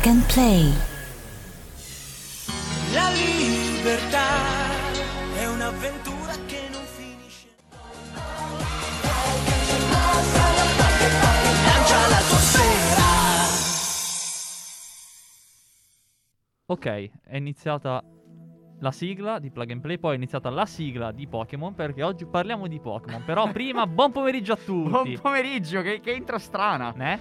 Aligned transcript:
Plug 0.00 0.12
and 0.12 0.24
Play. 0.32 0.72
La 2.92 3.10
libertà 3.10 4.28
è 5.36 5.46
un'avventura 5.46 6.32
che 6.46 6.68
non 6.72 6.84
finisce. 6.84 7.48
Lancia 11.64 12.08
l'atmosfera. 12.08 13.08
Ok, 16.66 17.10
è 17.26 17.36
iniziata 17.36 18.02
la 18.80 18.92
sigla 18.92 19.38
di 19.38 19.50
Plug 19.50 19.70
and 19.70 19.80
Play, 19.80 19.98
poi 19.98 20.12
è 20.12 20.16
iniziata 20.16 20.50
la 20.50 20.66
sigla 20.66 21.12
di 21.12 21.26
Pokémon 21.26 21.74
perché 21.74 22.02
oggi 22.02 22.26
parliamo 22.26 22.66
di 22.66 22.80
Pokémon. 22.80 23.22
Però 23.24 23.48
prima 23.52 23.86
buon 23.86 24.10
pomeriggio 24.10 24.52
a 24.52 24.56
tutti. 24.56 24.88
Buon 24.88 25.18
pomeriggio, 25.20 25.82
che, 25.82 26.00
che 26.00 26.12
intro 26.12 26.38
strana. 26.38 26.92
Ne? 26.96 27.20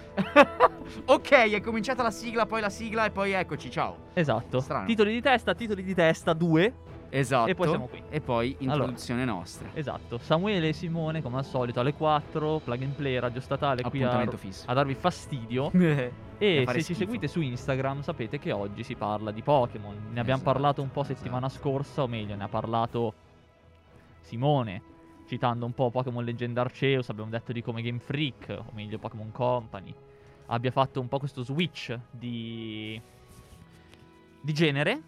ok, 1.05 1.29
è 1.29 1.61
cominciata 1.61 2.03
la 2.03 2.11
sigla, 2.11 2.45
poi 2.45 2.61
la 2.61 2.69
sigla 2.69 3.05
e 3.05 3.11
poi 3.11 3.31
eccoci, 3.31 3.69
ciao. 3.69 4.07
Esatto. 4.13 4.59
Strano. 4.61 4.85
Titoli 4.85 5.13
di 5.13 5.21
testa, 5.21 5.53
titoli 5.53 5.83
di 5.83 5.93
testa 5.93 6.33
2. 6.33 6.73
Esatto. 7.09 7.49
E 7.49 7.55
poi 7.55 7.67
siamo 7.67 7.87
qui. 7.87 8.03
E 8.09 8.21
poi 8.21 8.55
introduzione 8.59 9.25
nostra. 9.25 9.69
Esatto. 9.73 10.17
Samuele 10.19 10.69
e 10.69 10.73
Simone, 10.73 11.21
come 11.21 11.37
al 11.37 11.45
solito, 11.45 11.79
alle 11.79 11.93
4, 11.93 12.59
Plug 12.63 12.81
and 12.83 12.93
Play, 12.93 13.17
Radio 13.19 13.41
Statale, 13.41 13.81
qui 13.81 14.01
a, 14.01 14.05
Appuntamento 14.05 14.37
fisso. 14.37 14.65
a 14.67 14.73
darvi 14.73 14.93
fastidio. 14.93 15.71
E 16.41 16.63
se 16.67 16.73
ci 16.75 16.81
schifo. 16.81 16.99
seguite 16.99 17.27
su 17.27 17.41
Instagram 17.41 17.99
sapete 17.99 18.39
che 18.39 18.53
oggi 18.53 18.83
si 18.83 18.95
parla 18.95 19.29
di 19.31 19.41
Pokémon. 19.41 19.93
Ne 20.13 20.19
abbiamo 20.21 20.39
Esatto, 20.39 20.43
parlato 20.53 20.81
un 20.81 20.89
po' 20.89 21.03
settimana 21.03 21.49
scorsa, 21.49 22.03
o 22.03 22.07
meglio, 22.07 22.33
ne 22.35 22.45
ha 22.45 22.47
parlato 22.47 23.13
Simone, 24.21 24.81
citando 25.27 25.65
un 25.65 25.73
po' 25.73 25.89
Pokémon 25.89 26.23
Legend 26.23 26.57
Arceus. 26.57 27.09
Abbiamo 27.09 27.29
detto 27.29 27.51
di 27.51 27.61
come 27.61 27.81
Game 27.81 27.99
Freak, 27.99 28.55
o 28.57 28.71
meglio 28.71 28.97
Pokémon 28.99 29.33
Company, 29.33 29.93
abbia 30.45 30.71
fatto 30.71 31.01
un 31.01 31.09
po' 31.09 31.19
questo 31.19 31.43
switch 31.43 31.99
di, 32.09 33.01
di 34.39 34.53
genere. 34.53 35.01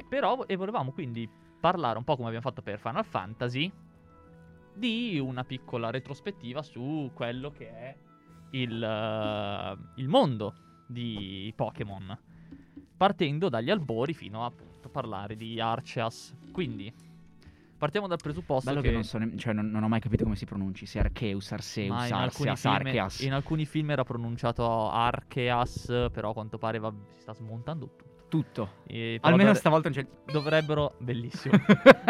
Sì. 0.00 0.04
Però, 0.08 0.44
e 0.46 0.56
volevamo 0.56 0.92
quindi 0.92 1.28
parlare 1.58 1.96
un 1.96 2.04
po' 2.04 2.16
come 2.16 2.28
abbiamo 2.28 2.46
fatto 2.46 2.62
per 2.62 2.78
Final 2.78 3.04
Fantasy 3.04 3.72
di 4.74 5.18
una 5.18 5.42
piccola 5.44 5.90
retrospettiva 5.90 6.62
su 6.62 7.10
quello 7.14 7.50
che 7.50 7.70
è 7.70 7.96
il, 8.50 8.82
eh, 8.82 9.76
il 9.94 10.08
mondo 10.08 10.54
di 10.86 11.50
Pokémon, 11.56 12.16
partendo 12.96 13.48
dagli 13.48 13.70
albori 13.70 14.12
fino 14.12 14.42
a 14.42 14.46
appunto 14.46 14.88
parlare 14.90 15.34
di 15.34 15.58
Arceus. 15.58 16.34
Quindi 16.52 16.92
partiamo 17.78 18.06
dal 18.06 18.18
presupposto 18.22 18.68
Bello 18.68 18.82
che, 18.82 18.88
che, 18.88 18.94
non, 18.94 19.04
so 19.04 19.18
ne- 19.18 19.36
cioè, 19.36 19.54
non, 19.54 19.70
non 19.70 19.82
ho 19.82 19.88
mai 19.88 20.00
capito 20.00 20.24
come 20.24 20.36
si 20.36 20.44
pronunci. 20.44 20.84
Se 20.84 20.98
Arceus, 20.98 21.52
Arceus, 21.52 21.88
ma 21.88 22.06
in 22.06 22.12
alcuni, 22.12 22.48
Arceus, 22.50 23.16
film, 23.16 23.26
in 23.28 23.32
alcuni 23.32 23.64
film 23.64 23.90
era 23.90 24.04
pronunciato 24.04 24.90
Arceus, 24.90 25.86
però 26.12 26.30
a 26.30 26.32
quanto 26.34 26.58
pare 26.58 26.78
va- 26.78 26.92
si 27.14 27.20
sta 27.20 27.32
smontando 27.32 27.86
tutto. 27.86 28.15
Tutto. 28.36 28.70
E 28.86 29.18
Almeno 29.22 29.44
dovre- 29.44 29.58
stavolta 29.58 29.88
non 29.88 29.98
c'è. 29.98 30.06
dovrebbero, 30.30 30.94
bellissimo, 31.00 31.54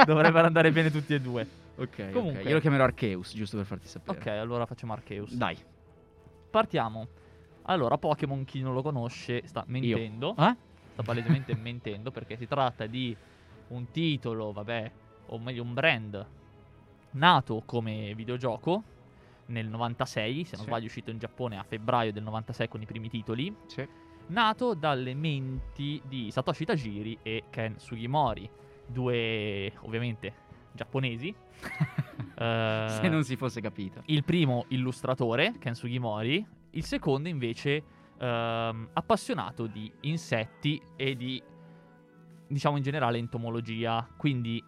dovrebbero 0.04 0.46
andare 0.46 0.72
bene 0.72 0.90
tutti 0.90 1.14
e 1.14 1.20
due. 1.20 1.46
ok, 1.76 2.10
Comunque. 2.10 2.40
ok. 2.42 2.48
Io 2.48 2.54
lo 2.54 2.60
chiamerò 2.60 2.82
Arceus, 2.84 3.32
giusto 3.34 3.56
per 3.56 3.66
farti 3.66 3.86
sapere. 3.86 4.18
Ok, 4.18 4.26
allora 4.26 4.66
facciamo 4.66 4.92
Arceus. 4.92 5.34
Dai. 5.34 5.56
Partiamo. 6.50 7.06
Allora, 7.68 7.96
Pokémon, 7.98 8.44
chi 8.44 8.60
non 8.60 8.74
lo 8.74 8.82
conosce, 8.82 9.42
sta 9.46 9.62
mentendo. 9.68 10.34
Eh? 10.38 10.56
Sta 10.92 11.02
palesemente 11.04 11.54
mentendo 11.60 12.10
perché 12.10 12.36
si 12.36 12.46
tratta 12.46 12.86
di 12.86 13.16
un 13.68 13.90
titolo, 13.90 14.52
vabbè, 14.52 14.90
o 15.26 15.38
meglio 15.38 15.62
un 15.62 15.74
brand 15.74 16.26
nato 17.12 17.62
come 17.64 18.12
videogioco 18.14 18.82
nel 19.46 19.66
96, 19.68 20.44
se 20.44 20.56
non 20.56 20.64
Sì. 20.64 20.70
sbaglio 20.70 20.82
è 20.84 20.86
uscito 20.86 21.10
in 21.10 21.18
Giappone 21.18 21.56
a 21.56 21.62
febbraio 21.62 22.12
del 22.12 22.22
96 22.24 22.68
con 22.68 22.82
i 22.82 22.86
primi 22.86 23.08
titoli, 23.08 23.54
Sì. 23.66 23.86
Nato 24.28 24.74
dalle 24.74 25.14
menti 25.14 26.00
di 26.06 26.30
Satoshi 26.30 26.64
Tajiri 26.64 27.18
e 27.22 27.44
Ken 27.50 27.78
Sugimori, 27.78 28.48
due 28.86 29.72
ovviamente 29.80 30.32
giapponesi. 30.72 31.34
Eh, 32.38 32.86
Se 33.00 33.08
non 33.08 33.24
si 33.24 33.34
fosse 33.34 33.62
capito. 33.62 34.02
il 34.06 34.22
primo 34.22 34.66
illustratore, 34.68 35.54
Ken 35.58 35.74
Sugimori, 35.74 36.46
il 36.72 36.84
secondo 36.84 37.30
invece 37.30 37.82
ehm, 38.18 38.90
appassionato 38.92 39.66
di 39.66 39.90
insetti 40.00 40.78
e 40.96 41.16
di, 41.16 41.42
diciamo 42.46 42.76
in 42.76 42.82
generale, 42.82 43.16
entomologia. 43.16 44.06
Quindi 44.18 44.62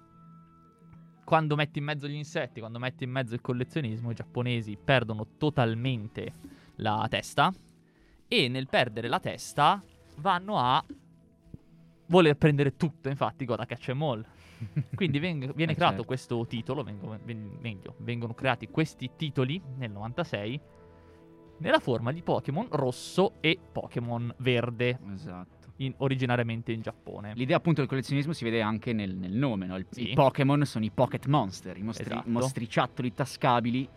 quando 1.26 1.56
metti 1.56 1.78
in 1.78 1.84
mezzo 1.84 2.08
gli 2.08 2.14
insetti, 2.14 2.60
quando 2.60 2.78
metti 2.78 3.04
in 3.04 3.10
mezzo 3.10 3.34
il 3.34 3.42
collezionismo, 3.42 4.12
i 4.12 4.14
giapponesi 4.14 4.78
perdono 4.82 5.26
totalmente 5.36 6.32
la 6.76 7.06
testa 7.10 7.52
e 8.28 8.48
nel 8.48 8.68
perdere 8.68 9.08
la 9.08 9.18
testa 9.20 9.82
vanno 10.18 10.58
a 10.58 10.84
voler 12.06 12.36
prendere 12.36 12.76
tutto, 12.76 13.08
infatti, 13.08 13.44
God 13.44 13.60
a 13.60 13.66
Catch 13.66 13.88
'em 13.88 14.02
All. 14.02 14.24
Quindi 14.94 15.18
veng- 15.18 15.52
viene 15.54 15.72
Eh, 15.72 15.74
creato 15.74 15.92
certo. 15.96 16.06
questo 16.06 16.46
titolo, 16.46 16.82
vengo- 16.82 17.16
ven- 17.24 17.56
meglio, 17.60 17.94
vengono 17.98 18.34
creati 18.34 18.68
questi 18.68 19.10
titoli 19.16 19.60
nel 19.76 19.90
96 19.90 20.60
nella 21.60 21.78
forma 21.80 22.12
di 22.12 22.22
Pokémon 22.22 22.66
rosso 22.70 23.34
e 23.40 23.58
Pokémon 23.72 24.32
verde, 24.38 24.98
Esatto. 25.12 25.72
in- 25.76 25.94
originariamente 25.98 26.70
in 26.72 26.80
Giappone. 26.82 27.32
L'idea 27.34 27.56
appunto 27.56 27.80
del 27.80 27.88
collezionismo 27.88 28.32
si 28.32 28.44
vede 28.44 28.60
anche 28.62 28.92
nel, 28.92 29.14
nel 29.16 29.32
nome, 29.32 29.66
no? 29.66 29.76
Il- 29.76 29.86
Sì. 29.90 30.10
I 30.10 30.14
Pokémon 30.14 30.64
sono 30.64 30.84
i 30.84 30.90
Pocket 30.90 31.26
Monster, 31.26 31.76
i 31.76 31.82
mostri- 31.82 32.06
Esatto. 32.06 32.28
mostriciattoli 32.30 33.12
tascabili 33.12 33.88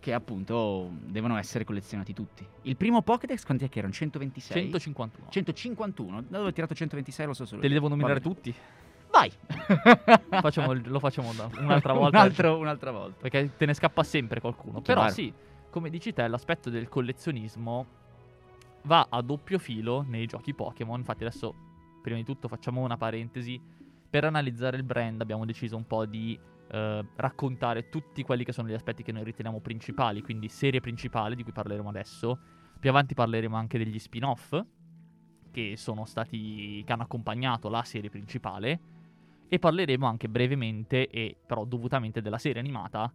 che 0.00 0.12
appunto 0.14 0.90
devono 1.04 1.36
essere 1.36 1.64
collezionati 1.64 2.12
tutti. 2.14 2.44
Il 2.62 2.76
primo 2.76 3.02
Pokédex 3.02 3.44
quanti 3.44 3.66
è 3.66 3.68
che 3.68 3.78
erano? 3.78 3.92
126? 3.92 4.62
151. 4.62 5.28
151? 5.30 6.22
Da 6.28 6.38
dove 6.38 6.48
ho 6.48 6.52
tirato 6.52 6.74
126 6.74 7.26
lo 7.26 7.34
so 7.34 7.44
solo. 7.44 7.60
Te 7.60 7.68
li 7.68 7.74
devo 7.74 7.88
nominare 7.88 8.20
tutti? 8.20 8.52
Vai! 9.10 9.30
Facciamo 10.40 10.72
lo 10.72 10.98
facciamo 11.00 11.30
un'altra 11.58 11.92
volta. 11.94 12.18
Un 12.18 12.24
altro- 12.24 12.58
un'altra 12.58 12.90
volta. 12.90 13.20
Perché 13.20 13.50
te 13.56 13.66
ne 13.66 13.74
scappa 13.74 14.02
sempre 14.02 14.40
qualcuno. 14.40 14.80
Però 14.80 15.00
Chiaro. 15.00 15.14
sì, 15.14 15.32
come 15.68 15.90
dici 15.90 16.12
te, 16.12 16.26
l'aspetto 16.28 16.70
del 16.70 16.88
collezionismo 16.88 17.86
va 18.84 19.06
a 19.10 19.20
doppio 19.20 19.58
filo 19.58 20.04
nei 20.08 20.26
giochi 20.26 20.54
Pokémon. 20.54 20.98
Infatti 21.00 21.24
adesso, 21.24 21.54
prima 22.00 22.16
di 22.16 22.24
tutto, 22.24 22.48
facciamo 22.48 22.80
una 22.80 22.96
parentesi. 22.96 23.60
Per 24.10 24.24
analizzare 24.24 24.76
il 24.76 24.82
brand 24.82 25.20
abbiamo 25.20 25.44
deciso 25.44 25.76
un 25.76 25.86
po' 25.86 26.06
di 26.06 26.38
eh, 26.70 27.04
raccontare 27.16 27.88
tutti 27.88 28.22
quelli 28.22 28.44
che 28.44 28.52
sono 28.52 28.68
gli 28.68 28.74
aspetti 28.74 29.02
che 29.02 29.12
noi 29.12 29.24
riteniamo 29.24 29.60
principali, 29.60 30.22
quindi 30.22 30.48
serie 30.48 30.80
principale 30.80 31.34
di 31.34 31.42
cui 31.42 31.52
parleremo 31.52 31.88
adesso. 31.88 32.38
Più 32.78 32.88
avanti 32.88 33.14
parleremo 33.14 33.56
anche 33.56 33.78
degli 33.78 33.98
spin-off 33.98 34.58
che 35.50 35.74
sono 35.76 36.04
stati 36.04 36.82
che 36.84 36.92
hanno 36.92 37.02
accompagnato 37.02 37.68
la 37.68 37.82
serie 37.82 38.08
principale 38.08 38.80
e 39.48 39.58
parleremo 39.58 40.06
anche 40.06 40.28
brevemente 40.28 41.08
e 41.08 41.36
però 41.44 41.64
dovutamente 41.64 42.22
della 42.22 42.38
serie 42.38 42.60
animata 42.60 43.12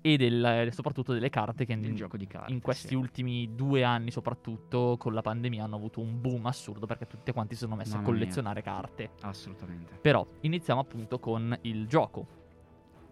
e 0.00 0.16
del- 0.16 0.68
soprattutto 0.70 1.12
delle 1.12 1.28
carte 1.28 1.66
che 1.66 1.72
in, 1.72 1.94
gioco 1.96 2.16
di 2.16 2.28
carte. 2.28 2.52
in 2.52 2.60
questi 2.60 2.88
sì. 2.88 2.94
ultimi 2.94 3.56
due 3.56 3.82
anni 3.82 4.12
soprattutto 4.12 4.96
con 4.96 5.12
la 5.12 5.22
pandemia 5.22 5.64
hanno 5.64 5.74
avuto 5.74 6.00
un 6.00 6.20
boom 6.20 6.46
assurdo 6.46 6.86
perché 6.86 7.08
tutti 7.08 7.32
quanti 7.32 7.54
si 7.54 7.62
sono 7.62 7.74
messi 7.74 7.90
Mamma 7.90 8.02
a 8.02 8.04
mia. 8.04 8.12
collezionare 8.12 8.62
carte. 8.62 9.10
Assolutamente. 9.22 9.98
Però 10.00 10.24
iniziamo 10.42 10.80
appunto 10.80 11.18
con 11.18 11.58
il 11.62 11.88
gioco. 11.88 12.44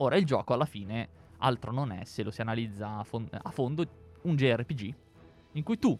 Ora 0.04 0.16
il 0.16 0.26
gioco 0.26 0.53
alla 0.53 0.66
fine 0.66 1.09
altro 1.38 1.72
non 1.72 1.91
è, 1.91 2.04
se 2.04 2.22
lo 2.22 2.31
si 2.31 2.42
analizza 2.42 2.98
a, 2.98 3.04
fon- 3.04 3.26
a 3.31 3.50
fondo, 3.50 3.87
un 4.22 4.37
JRPG 4.37 4.94
in 5.53 5.62
cui 5.62 5.78
tu 5.78 5.98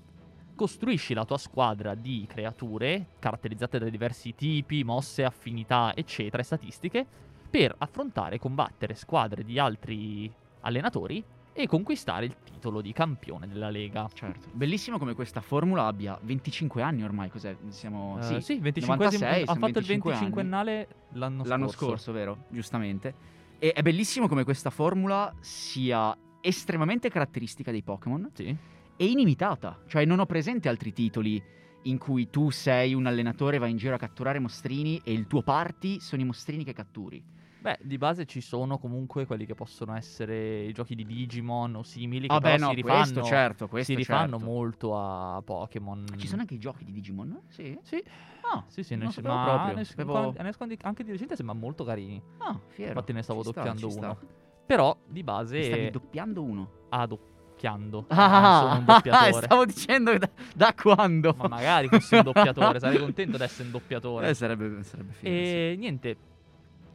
costruisci 0.55 1.15
la 1.15 1.25
tua 1.25 1.39
squadra 1.39 1.95
di 1.95 2.27
creature 2.29 3.07
caratterizzate 3.19 3.79
da 3.79 3.89
diversi 3.89 4.35
tipi, 4.35 4.85
mosse, 4.85 5.25
affinità, 5.25 5.97
eccetera, 5.97 6.43
e 6.43 6.45
statistiche 6.45 7.07
per 7.49 7.75
affrontare 7.79 8.35
e 8.35 8.39
combattere 8.39 8.95
squadre 8.95 9.43
di 9.43 9.59
altri 9.59 10.31
allenatori 10.61 11.25
e 11.55 11.67
conquistare 11.67 12.27
il 12.27 12.37
titolo 12.45 12.83
di 12.83 12.93
campione 12.93 13.49
della 13.49 13.71
lega. 13.71 14.07
Certo. 14.13 14.49
Bellissimo 14.53 14.99
come 14.99 15.15
questa 15.15 15.41
formula 15.41 15.87
abbia 15.87 16.19
25 16.21 16.83
anni 16.83 17.05
ormai, 17.05 17.31
cos'è? 17.31 17.57
Siamo... 17.69 18.19
Eh, 18.19 18.23
sì, 18.23 18.41
sì, 18.41 18.59
25 18.59 19.07
96, 19.07 19.29
hanno 19.29 19.45
siamo 19.47 19.61
fatto 19.61 19.79
il 19.79 19.87
25 19.87 20.43
25ennale 20.43 20.87
l'anno, 21.13 21.45
L'anno 21.45 21.69
scorso. 21.69 21.87
scorso, 21.87 22.13
vero? 22.13 22.45
Giustamente. 22.49 23.35
E 23.59 23.73
è 23.73 23.83
bellissimo 23.83 24.29
come 24.29 24.45
questa 24.45 24.71
formula 24.71 25.35
sia 25.41 26.17
estremamente 26.41 27.09
caratteristica 27.09 27.71
dei 27.71 27.83
Pokémon 27.83 28.31
Sì. 28.35 28.55
e 28.97 29.05
inimitata. 29.07 29.81
Cioè, 29.87 30.05
non 30.05 30.19
ho 30.19 30.27
presente 30.27 30.69
altri 30.69 30.93
titoli 30.93 31.43
in 31.87 31.99
cui 31.99 32.31
tu 32.31 32.51
sei 32.51 32.95
un 32.95 33.07
allenatore, 33.07 33.59
vai 33.59 33.71
in 33.71 33.77
giro 33.77 33.95
a 33.95 33.99
catturare 33.99 34.39
mostrini 34.39 35.01
e 35.05 35.13
il 35.13 35.27
tuo 35.27 35.43
party 35.43 36.01
sono 36.01 36.23
i 36.23 36.25
mostrini 36.25 36.65
che 36.65 36.73
catturi. 36.73 37.23
Beh, 37.65 37.79
di 37.81 37.97
base 37.97 38.27
ci 38.27 38.43
sono 38.43 38.77
comunque 38.77 39.25
quelli 39.25 39.47
che 39.47 39.55
possono 39.55 39.97
essere 39.97 40.65
i 40.65 40.73
giochi 40.75 40.95
di 40.95 41.03
Digimon 41.07 41.77
o 41.77 41.83
simili 41.83 42.29
che 42.29 42.35
Ah, 42.35 42.39
beh, 42.39 42.59
no, 42.59 42.69
si 42.69 42.75
rifanno, 42.75 43.01
questo 43.01 43.23
certo, 43.23 43.69
questo 43.69 43.91
si 43.93 43.97
rifanno 43.97 44.37
certo. 44.37 44.45
molto 44.45 44.99
a 44.99 45.41
Pokémon. 45.43 46.05
Ci 46.19 46.27
sono 46.29 46.43
anche 46.43 46.53
i 46.53 46.59
giochi 46.59 46.85
di 46.85 46.93
Digimon? 46.93 47.41
Sì. 47.49 47.75
Sì, 47.83 48.05
Ah, 48.53 48.63
sì, 48.69 48.83
sì, 48.83 48.97
ne- 48.97 49.05
ma 49.05 49.11
proprio. 49.15 49.75
ne- 49.77 50.53
quan- 50.53 50.69
ne 50.69 50.77
anche 50.83 51.05
di 51.05 51.13
recente 51.13 51.37
sembrano 51.37 51.59
molto 51.61 51.85
carini. 51.85 52.21
Ah, 52.41 52.61
fiero. 52.69 52.91
Infatti 52.91 53.13
ne 53.15 53.23
stavo 53.23 53.43
Ci 53.43 53.53
doppiando 53.53 53.89
sta. 53.89 54.07
uno. 54.09 54.19
Però 54.67 54.95
di 55.07 55.13
Mi 55.15 55.23
base 55.23 55.63
stavi 55.65 55.91
doppiando 55.91 56.43
uno. 56.43 56.71
doppiato 56.91 57.07
doppiando. 57.07 58.05
Ah, 58.13 58.61
sono 58.61 58.79
un 58.81 58.85
doppiatore. 58.85 59.41
stavo 59.47 59.65
dicendo 59.65 60.19
da, 60.19 60.29
da 60.55 60.75
quando. 60.75 61.35
Ma 61.39 61.49
magari 61.49 61.89
fossi 61.89 62.15
un 62.17 62.25
doppiatore, 62.25 62.79
sarei 62.79 62.99
contento 63.01 63.39
di 63.39 63.43
essere 63.43 63.65
un 63.65 63.71
doppiatore. 63.71 64.29
Eh, 64.29 64.35
sarebbe, 64.35 64.83
sarebbe 64.83 65.13
figo, 65.15 65.33
sì. 65.33 65.41
E 65.41 65.77
niente, 65.79 66.17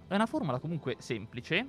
è 0.10 0.16
una 0.16 0.26
formula 0.26 0.60
comunque 0.60 0.96
semplice, 1.00 1.66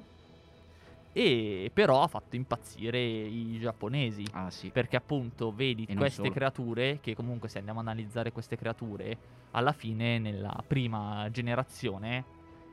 e 1.12 1.70
però 1.74 2.02
ha 2.02 2.06
fatto 2.06 2.36
impazzire 2.36 3.00
i 3.00 3.58
giapponesi. 3.58 4.24
Ah, 4.32 4.50
sì. 4.50 4.70
Perché 4.70 4.96
appunto 4.96 5.52
vedi 5.52 5.84
E 5.88 5.94
queste 5.94 6.30
creature, 6.30 7.00
che 7.00 7.14
comunque 7.14 7.48
se 7.48 7.58
andiamo 7.58 7.80
ad 7.80 7.86
analizzare 7.86 8.32
queste 8.32 8.56
creature, 8.56 9.16
alla 9.52 9.72
fine 9.72 10.18
nella 10.18 10.62
prima 10.66 11.28
generazione 11.30 12.24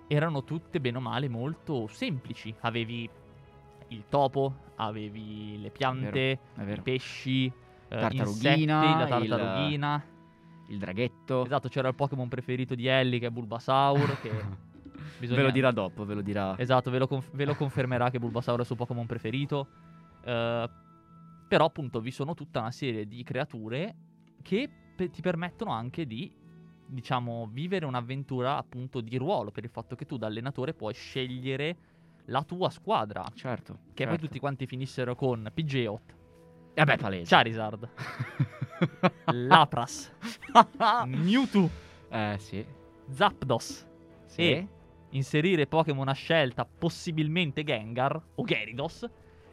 erano 0.08 0.44
tutte 0.44 0.80
bene 0.80 0.98
o 0.98 1.02
male 1.02 1.28
molto 1.28 1.88
semplici. 1.88 2.54
Avevi 2.62 3.10
il 3.90 4.04
topo, 4.08 4.54
avevi 4.75 5.60
le 5.60 5.69
piante, 5.72 6.31
È 6.56 6.62
i 6.62 6.66
vero. 6.66 6.81
pesci, 6.84 7.46
eh, 7.46 7.52
Tartarughina, 7.88 8.56
insetti, 8.56 8.68
la 9.12 9.19
il- 9.19 9.30
tartarughina. 9.30 10.06
Il 10.69 10.78
draghetto. 10.80 11.46
Esatto, 11.46 11.69
c'era 11.69 11.88
il 11.88 11.96
Pokémon 11.96 12.28
preferito 12.28 12.75
di 12.75 12.88
Ellie 12.88 13.19
che 13.19 13.28
è 13.28 13.30
Bulbasaur, 13.30 14.19
che 14.22 14.31
bisogna... 15.19 15.40
Ve 15.42 15.46
lo 15.48 15.52
dirà 15.52 15.72
dopo, 15.72 16.06
ve 16.06 16.14
lo 16.14 16.22
dirà. 16.22 16.58
Esatto, 16.58 16.90
ve 16.90 16.98
lo, 17.00 17.08
conf- 17.08 17.30
ve 17.34 17.46
lo 17.46 17.56
confermerà 17.56 18.10
che 18.10 18.19
Bulbasaur 18.19 18.58
è 18.58 18.62
il 18.62 18.66
suo 18.68 18.75
Pokémon 18.75 19.06
preferito. 19.06 19.68
Eh, 20.24 20.69
però 21.48 21.66
appunto 21.66 22.00
vi 22.02 22.12
sono 22.12 22.34
tutta 22.34 22.60
una 22.60 22.72
serie 22.72 23.08
di 23.08 23.24
creature 23.24 23.96
che 24.42 24.69
pe- 24.96 25.10
ti 25.10 25.22
permettono 25.22 25.72
anche 25.72 26.06
di, 26.06 26.31
diciamo, 26.86 27.48
vivere 27.52 27.86
un'avventura 27.86 28.58
appunto 28.58 29.02
di 29.02 29.18
ruolo, 29.18 29.52
per 29.52 29.64
il 29.64 29.69
fatto 29.69 29.96
che 29.96 30.06
tu 30.06 30.18
da 30.18 30.28
allenatore 30.28 30.74
puoi 30.74 30.94
scegliere 30.94 31.78
la 32.25 32.44
tua 32.44 32.69
squadra. 32.69 33.25
Certo. 33.34 33.80
Che 33.94 34.06
poi 34.06 34.18
tutti 34.18 34.40
quanti 34.40 34.66
finissero 34.68 35.16
con 35.16 35.50
Pidgeot, 35.54 36.16
E 36.74 36.84
beh, 36.84 36.98
palese. 36.98 37.34
Charizard, 37.34 37.90
Lapras, 39.31 40.12
Mewtwo, 41.08 41.69
eh, 42.10 42.36
sì. 42.40 42.66
Zapdos. 43.10 43.86
Sì. 44.25 44.42
E 44.42 44.68
inserire 45.12 45.68
Pokémon 45.68 46.07
a 46.07 46.13
scelta, 46.13 46.65
possibilmente 46.65 47.63
Gengar 47.63 48.21
o 48.36 48.44
Gyarados, 48.44 49.07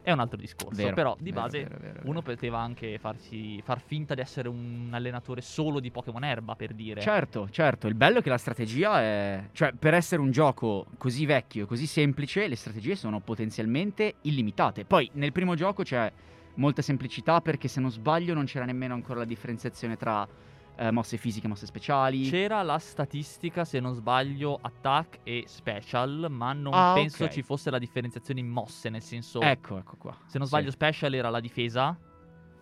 è 0.05 0.11
un 0.11 0.19
altro 0.19 0.37
discorso. 0.37 0.79
Vero, 0.79 0.93
Però 0.93 1.17
di 1.19 1.31
vero, 1.31 1.41
base 1.41 1.63
vero, 1.63 2.01
uno 2.03 2.21
poteva 2.21 2.59
anche 2.59 2.99
farsi, 2.99 3.59
far 3.63 3.81
finta 3.81 4.13
di 4.13 4.21
essere 4.21 4.47
un 4.47 4.89
allenatore 4.91 5.41
solo 5.41 5.79
di 5.79 5.89
Pokémon 5.89 6.23
erba, 6.23 6.55
per 6.55 6.73
dire. 6.73 7.01
Certo, 7.01 7.49
certo. 7.49 7.87
Il 7.87 7.95
bello 7.95 8.19
è 8.19 8.21
che 8.21 8.29
la 8.29 8.37
strategia 8.37 9.01
è. 9.01 9.47
Cioè, 9.51 9.73
per 9.73 9.95
essere 9.95 10.21
un 10.21 10.29
gioco 10.29 10.85
così 10.99 11.25
vecchio 11.25 11.63
e 11.63 11.65
così 11.65 11.87
semplice, 11.87 12.47
le 12.47 12.55
strategie 12.55 12.95
sono 12.95 13.19
potenzialmente 13.19 14.17
illimitate. 14.21 14.85
Poi, 14.85 15.09
nel 15.13 15.31
primo 15.31 15.55
gioco 15.55 15.81
c'è 15.81 16.11
molta 16.55 16.83
semplicità 16.83 17.41
perché, 17.41 17.67
se 17.67 17.79
non 17.81 17.89
sbaglio, 17.89 18.35
non 18.35 18.45
c'era 18.45 18.65
nemmeno 18.65 18.93
ancora 18.93 19.19
la 19.19 19.25
differenziazione 19.25 19.97
tra 19.97 20.27
eh, 20.77 20.91
mosse 20.91 21.17
fisiche 21.17 21.47
mosse 21.47 21.65
speciali. 21.65 22.29
C'era 22.29 22.61
la 22.63 22.77
statistica, 22.79 23.65
se 23.65 23.79
non 23.79 23.93
sbaglio, 23.93 24.57
attack 24.61 25.19
e 25.23 25.43
special, 25.47 26.27
ma 26.29 26.53
non 26.53 26.73
Ah, 26.73 26.91
penso 26.93 27.25
ok. 27.25 27.29
ci 27.31 27.41
fosse 27.41 27.69
la 27.69 27.79
differenziazione 27.79 28.39
in 28.39 28.47
mosse, 28.47 28.89
nel 28.89 29.01
senso... 29.01 29.39
Ecco, 29.41 29.77
ecco 29.77 29.95
qua. 29.97 30.15
Se 30.25 30.37
non 30.37 30.47
Sì. 30.47 30.53
sbaglio, 30.53 30.71
special 30.71 31.13
era 31.13 31.29
la 31.29 31.39
difesa, 31.39 31.97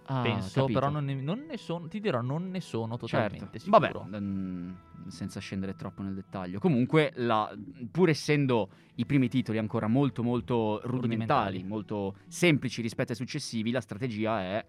Ah, 0.07 0.21
penso, 0.21 0.61
capito. 0.61 0.79
però 0.79 0.91
non 0.91 1.05
ne, 1.05 1.13
non 1.15 1.45
ne 1.47 1.57
sono, 1.57 1.87
ti 1.87 1.99
dirò, 2.01 2.19
non 2.21 2.49
ne 2.49 2.59
sono 2.59 2.97
totalmente 2.97 3.57
Certo. 3.57 3.59
sicuro. 3.59 4.05
Vabbè, 4.09 4.19
mm, 4.19 4.71
senza 5.07 5.39
scendere 5.39 5.75
troppo 5.75 6.01
nel 6.01 6.13
dettaglio. 6.13 6.59
Comunque, 6.59 7.13
la- 7.15 7.51
pur 7.89 8.09
essendo 8.09 8.69
i 8.95 9.05
primi 9.05 9.29
titoli 9.29 9.57
ancora 9.57 9.87
molto 9.87 10.21
molto 10.21 10.81
rudimentali, 10.83 11.57
Rudimentali. 11.59 11.63
molto 11.63 12.15
semplici 12.27 12.81
rispetto 12.81 13.11
ai 13.11 13.17
successivi, 13.17 13.71
la 13.71 13.81
strategia 13.81 14.41
è 14.41 14.65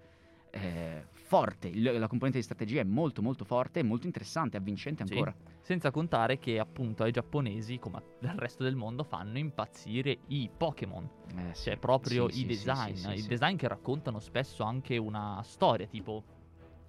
eh, 0.50 1.04
forte. 1.36 1.68
Il- 1.68 1.98
la 1.98 2.06
componente 2.06 2.38
di 2.38 2.44
strategia 2.44 2.80
è 2.80 2.84
molto 2.84 3.20
molto 3.20 3.44
forte 3.44 3.80
e 3.80 3.82
molto 3.82 4.06
interessante, 4.06 4.56
avvincente 4.56 5.04
Sì. 5.04 5.12
ancora. 5.14 5.34
Senza 5.60 5.90
contare 5.90 6.38
che 6.38 6.58
appunto 6.58 7.02
ai 7.02 7.10
giapponesi, 7.10 7.78
come 7.78 8.02
al 8.22 8.36
resto 8.36 8.62
del 8.62 8.76
mondo, 8.76 9.02
fanno 9.02 9.38
impazzire 9.38 10.18
i 10.28 10.48
Pokémon. 10.54 11.08
Eh, 11.36 11.54
sì. 11.54 11.64
Cioè 11.64 11.76
proprio 11.78 12.28
Sì, 12.28 12.42
i 12.42 12.46
sì, 12.46 12.54
sì, 12.54 12.64
design. 12.64 12.94
sì, 12.94 13.02
sì, 13.02 13.10
I 13.10 13.20
sì. 13.22 13.28
design 13.28 13.56
che 13.56 13.66
raccontano 13.68 14.20
spesso 14.20 14.62
anche 14.62 14.96
una 14.96 15.40
storia, 15.42 15.86
tipo... 15.86 16.22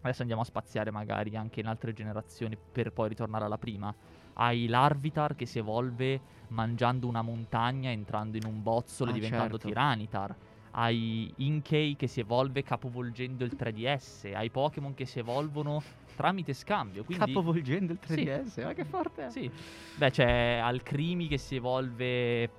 Adesso 0.02 0.22
andiamo 0.22 0.44
a 0.44 0.46
spaziare 0.46 0.92
magari 0.92 1.36
anche 1.36 1.62
in 1.62 1.66
altre 1.66 1.92
generazioni 1.92 2.56
per 2.56 2.92
poi 2.92 3.10
ritornare 3.10 3.46
alla 3.46 3.58
prima. 3.58 3.92
Hai 4.34 4.68
l'Arvitar 4.68 5.34
che 5.36 5.48
si 5.48 5.58
evolve 5.58 6.22
mangiando 6.50 7.08
una 7.08 7.24
montagna, 7.24 7.90
entrando 7.90 8.38
in 8.38 8.46
un 8.46 8.62
bozzolo 8.62 9.10
e 9.10 9.14
Ah, 9.14 9.16
diventando 9.16 9.58
certo. 9.58 9.68
Tiranitar. 9.68 10.36
Hai 10.78 11.32
Inkei 11.38 11.96
che 11.96 12.08
si 12.08 12.20
evolve 12.20 12.62
capovolgendo 12.62 13.46
il 13.46 13.56
3DS. 13.58 14.32
Hai 14.34 14.50
Pokémon 14.50 14.94
che 14.94 15.06
si 15.06 15.20
evolvono 15.20 15.82
tramite 16.16 16.54
scambio. 16.54 17.06
Quindi... 17.06 17.26
Capovolgendo 17.26 17.94
il 17.94 18.00
Sì. 18.06 18.14
3DS, 18.16 18.64
ma 18.64 18.74
che 18.74 18.84
forte 18.84 19.28
è. 19.28 19.30
Sì. 19.30 19.50
Beh, 19.96 20.12
c'è 20.12 20.60
Alcrimi 20.62 21.30
che 21.30 21.38
si 21.38 21.56
evolve 21.56 22.50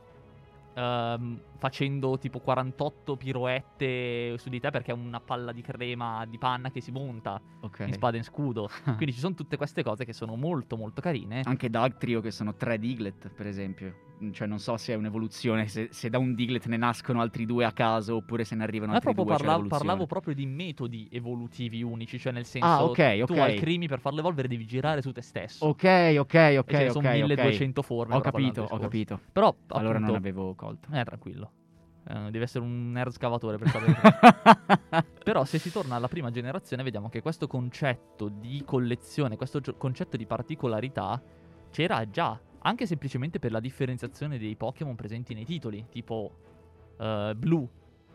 ehm, 0.72 1.40
facendo 1.56 2.18
tipo 2.18 2.38
48 2.40 3.16
piroette 3.16 4.36
su 4.38 4.48
di 4.48 4.60
te 4.60 4.70
perché 4.70 4.92
è 4.92 4.94
una 4.94 5.20
palla 5.20 5.52
di 5.52 5.62
crema 5.62 6.24
di 6.26 6.38
panna 6.38 6.70
che 6.70 6.80
si 6.80 6.90
monta 6.90 7.40
Ok. 7.60 7.80
in 7.86 7.92
spada 7.92 8.16
e 8.16 8.18
in 8.18 8.24
scudo. 8.24 8.68
Quindi 8.96 9.12
ci 9.12 9.18
sono 9.20 9.34
tutte 9.34 9.56
queste 9.56 9.82
cose 9.82 10.04
che 10.04 10.12
sono 10.12 10.36
molto 10.36 10.76
molto 10.76 11.00
carine. 11.00 11.42
Anche 11.44 11.68
Dugtrio 11.70 12.20
che 12.20 12.30
sono 12.30 12.54
tre 12.54 12.78
Diglett, 12.78 13.28
per 13.28 13.46
esempio. 13.46 14.04
Mm, 14.22 14.32
Cioè, 14.32 14.46
non 14.46 14.58
so 14.58 14.76
se 14.78 14.92
è 14.94 14.96
un'evoluzione, 14.96 15.66
se, 15.68 15.88
se 15.90 16.08
da 16.08 16.18
un 16.18 16.34
Diglett 16.34 16.66
ne 16.66 16.76
nascono 16.78 17.20
altri 17.20 17.44
due 17.44 17.64
a 17.66 17.72
caso 17.72 18.16
oppure 18.16 18.44
se 18.44 18.54
ne 18.54 18.62
arrivano 18.62 18.92
Ma 18.92 18.96
altri 18.98 19.12
proprio 19.12 19.34
due. 19.34 19.36
parla- 19.36 19.52
l'evoluzione. 19.56 19.84
parlavo 19.84 20.06
proprio 20.06 20.34
di 20.34 20.46
metodi 20.46 21.08
evolutivi 21.12 21.82
unici, 21.82 22.18
cioè 22.18 22.32
nel 22.32 22.46
senso 22.46 22.66
Ah, 22.66 22.84
ok, 22.84 23.24
tu 23.26 23.32
ok. 23.34 23.38
Alcrimi 23.38 23.86
per 23.88 24.00
farlo 24.00 24.20
evolvere 24.20 24.48
devi 24.48 24.64
girare 24.64 25.02
su 25.02 25.12
te 25.12 25.20
stesso. 25.22 25.66
Ok, 25.66 26.16
ok, 26.18 26.56
ok, 26.60 26.90
sono 26.90 27.08
ok. 27.08 27.14
1200 27.14 27.82
forme. 27.82 28.14
Ho 28.16 28.20
capito, 28.20 28.62
ho 28.62 28.78
capito. 28.78 29.20
Però 29.32 29.54
Allora 29.68 29.98
non 29.98 30.08
appunto, 30.08 30.14
avevo 30.28 30.54
colto. 30.54 30.88
Eh, 30.92 31.04
tranquillo. 31.04 31.45
Eh, 32.08 32.30
deve 32.30 32.44
essere 32.44 32.64
un 32.64 32.92
nerd 32.92 33.12
scavatore 33.12 33.58
per 33.58 33.68
sapere. 33.68 35.04
Però 35.24 35.44
se 35.44 35.58
si 35.58 35.72
torna 35.72 35.96
alla 35.96 36.08
prima 36.08 36.30
generazione 36.30 36.82
vediamo 36.82 37.08
che 37.08 37.20
questo 37.20 37.46
concetto 37.48 38.28
di 38.28 38.62
collezione, 38.64 39.36
questo 39.36 39.60
gio- 39.60 39.74
concetto 39.74 40.16
di 40.16 40.24
particolarità 40.26 41.20
c'era 41.70 42.08
già, 42.08 42.38
anche 42.60 42.86
semplicemente 42.86 43.38
per 43.38 43.50
la 43.50 43.60
differenziazione 43.60 44.38
dei 44.38 44.54
Pokémon 44.54 44.94
presenti 44.94 45.34
nei 45.34 45.44
titoli, 45.44 45.86
tipo 45.90 46.30
eh, 46.98 47.34
blu, 47.36 47.68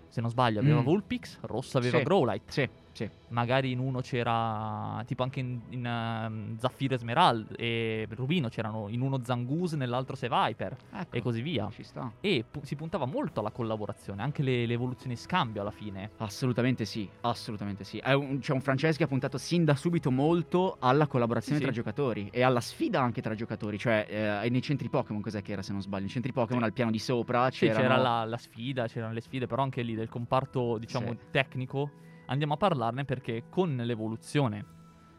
se 0.08 0.22
non 0.22 0.30
sbaglio, 0.30 0.60
aveva 0.62 0.80
Mm. 0.80 0.84
Vulpix, 0.86 1.40
rosso 1.42 1.78
aveva 1.78 1.98
Sì. 1.98 2.04
Growlite, 2.04 2.52
sì, 2.52 2.70
sì. 2.92 3.10
magari 3.30 3.72
in 3.72 3.80
uno 3.80 4.02
c'era, 4.02 5.04
tipo 5.06 5.24
anche 5.24 5.40
in, 5.40 5.62
in 5.70 5.86
ehm, 5.86 6.58
Zaffiro 6.58 6.96
e 6.96 6.98
Smeralda 6.98 7.56
e 7.56 8.08
Rubino 8.12 8.50
c'erano 8.50 8.88
in 8.90 9.02
uno 9.02 9.20
Zangoose, 9.24 9.76
nell'altro 9.76 10.16
Seviper 10.16 10.76
Ecco, 10.92 11.16
e 11.16 11.22
così 11.22 11.42
via. 11.42 11.70
Ci 11.72 11.84
sta. 11.84 12.12
E 12.20 12.46
pu- 12.50 12.64
si 12.64 12.76
puntava 12.76 13.06
molto 13.06 13.40
alla 13.40 13.52
collaborazione, 13.52 14.22
anche 14.22 14.44
le, 14.44 14.66
le 14.66 14.74
evoluzioni 14.74 15.16
scambio 15.16 15.62
alla 15.62 15.72
fine. 15.72 16.12
Assolutamente 16.18 16.86
sì, 16.86 17.10
assolutamente 17.22 17.84
sì. 17.84 18.02
Un- 18.04 18.40
c'è 18.40 18.54
un 18.54 18.62
francese 18.62 18.98
che 18.98 19.04
ha 19.04 19.08
puntato 19.08 19.38
sin 19.38 19.64
da 19.64 19.76
subito 19.76 20.12
molto 20.12 20.78
alla 20.80 21.08
collaborazione 21.08 21.58
Sì, 21.58 21.64
tra 21.64 21.72
sì. 21.72 21.78
giocatori 21.80 22.30
e 22.32 22.42
alla 22.44 22.62
sfida 22.62 23.02
anche 23.02 23.22
tra 23.22 23.36
giocatori. 23.36 23.78
Cioè, 23.78 24.42
eh, 24.44 24.50
nei 24.50 24.62
centri 24.62 24.90
Pokémon, 24.90 25.22
cos'è 25.22 25.42
che 25.42 25.54
era 25.54 25.62
se 25.62 25.72
non 25.72 25.82
sbaglio? 25.82 26.04
Nei 26.04 26.12
centri 26.12 26.32
Pokémon 26.32 26.64
al 26.64 26.74
piano 26.74 26.92
di 26.92 27.00
sopra 27.00 27.50
c'erano... 27.50 27.80
c'era 27.80 27.98
la, 27.98 28.26
la 28.26 28.38
sfida, 28.38 28.88
c'erano 28.88 29.14
le 29.14 29.22
sfide, 29.22 29.48
però 29.48 29.64
anche 29.64 29.82
lì 29.82 29.96
del 29.96 30.10
comparto, 30.10 30.78
diciamo, 30.78 31.16
tecnico 31.32 32.10
andiamo 32.32 32.54
a 32.54 32.58
parlarne 32.58 33.06
perché 33.06 33.44
con 33.50 33.76
l'evoluzione 33.76 34.66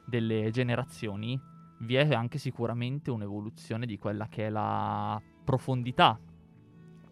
delle 0.07 0.51
generazioni 0.51 1.39
vi 1.81 1.95
è 1.95 2.15
anche 2.15 2.39
sicuramente 2.39 3.11
un'evoluzione 3.11 3.87
di 3.87 3.99
quella 3.99 4.29
che 4.29 4.47
è 4.47 4.51
la 4.51 5.21
profondità 5.45 6.19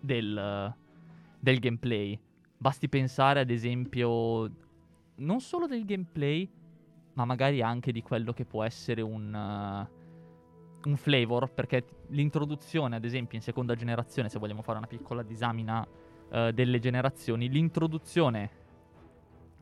del, 0.00 0.74
del 1.38 1.58
gameplay. 1.58 2.18
Basti 2.56 2.88
pensare 2.88 3.40
ad 3.40 3.50
esempio 3.50 4.50
non 5.16 5.40
solo 5.40 5.66
del 5.66 5.84
gameplay, 5.84 6.48
ma 7.14 7.24
magari 7.24 7.60
anche 7.62 7.92
di 7.92 8.02
quello 8.02 8.32
che 8.32 8.44
può 8.44 8.62
essere 8.62 9.02
un, 9.02 9.34
eh, 9.34 10.88
un 10.88 10.96
flavor, 10.96 11.52
perché 11.52 11.84
l'introduzione, 12.08 12.96
ad 12.96 13.04
esempio, 13.04 13.36
in 13.36 13.42
seconda 13.42 13.74
generazione, 13.74 14.28
se 14.28 14.38
vogliamo 14.38 14.62
fare 14.62 14.78
una 14.78 14.86
piccola 14.86 15.22
disamina 15.22 15.86
eh, 16.30 16.52
delle 16.54 16.78
generazioni, 16.78 17.48
l'introduzione 17.48 18.59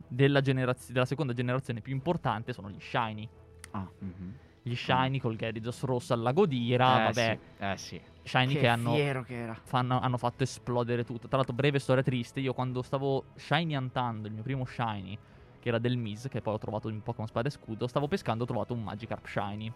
della, 0.08 0.40
generaz- 0.40 0.90
della 0.90 1.04
seconda 1.04 1.32
generazione 1.32 1.80
più 1.80 1.92
importante 1.92 2.52
sono 2.52 2.70
gli 2.70 2.80
shiny. 2.80 3.28
Ah, 3.72 3.88
mhm. 3.98 4.34
Gli 4.62 4.74
shiny 4.74 5.18
col 5.18 5.36
Gyarados 5.36 5.82
rosso 5.84 6.12
al 6.12 6.20
lago 6.20 6.44
d'ira, 6.44 7.00
eh, 7.00 7.04
vabbè, 7.04 7.38
Sì. 7.56 7.64
Eh 7.64 7.76
sì. 7.76 8.00
shiny 8.24 8.54
che, 8.54 8.60
che 8.60 8.66
hanno, 8.68 8.92
fiero 8.94 9.22
che 9.22 9.34
era. 9.34 9.56
fanno- 9.62 10.00
hanno 10.00 10.18
fatto 10.18 10.42
esplodere 10.42 11.04
tutto. 11.04 11.26
Tra 11.28 11.36
l'altro, 11.38 11.54
breve 11.54 11.78
storia 11.78 12.02
triste, 12.02 12.40
io 12.40 12.52
quando 12.52 12.82
stavo 12.82 13.24
shiny 13.36 13.74
antando 13.74 14.26
il 14.28 14.34
mio 14.34 14.42
primo 14.42 14.64
shiny, 14.66 15.16
che 15.60 15.68
era 15.68 15.78
del 15.78 15.96
Miz, 15.96 16.28
che 16.28 16.40
poi 16.42 16.54
ho 16.54 16.58
trovato 16.58 16.88
in 16.90 17.02
Pokémon 17.02 17.26
Spada 17.28 17.48
e 17.48 17.50
Scudo, 17.50 17.86
stavo 17.86 18.08
pescando 18.08 18.44
ho 18.44 18.46
trovato 18.46 18.74
un 18.74 18.82
Magikarp 18.82 19.26
shiny. 19.26 19.72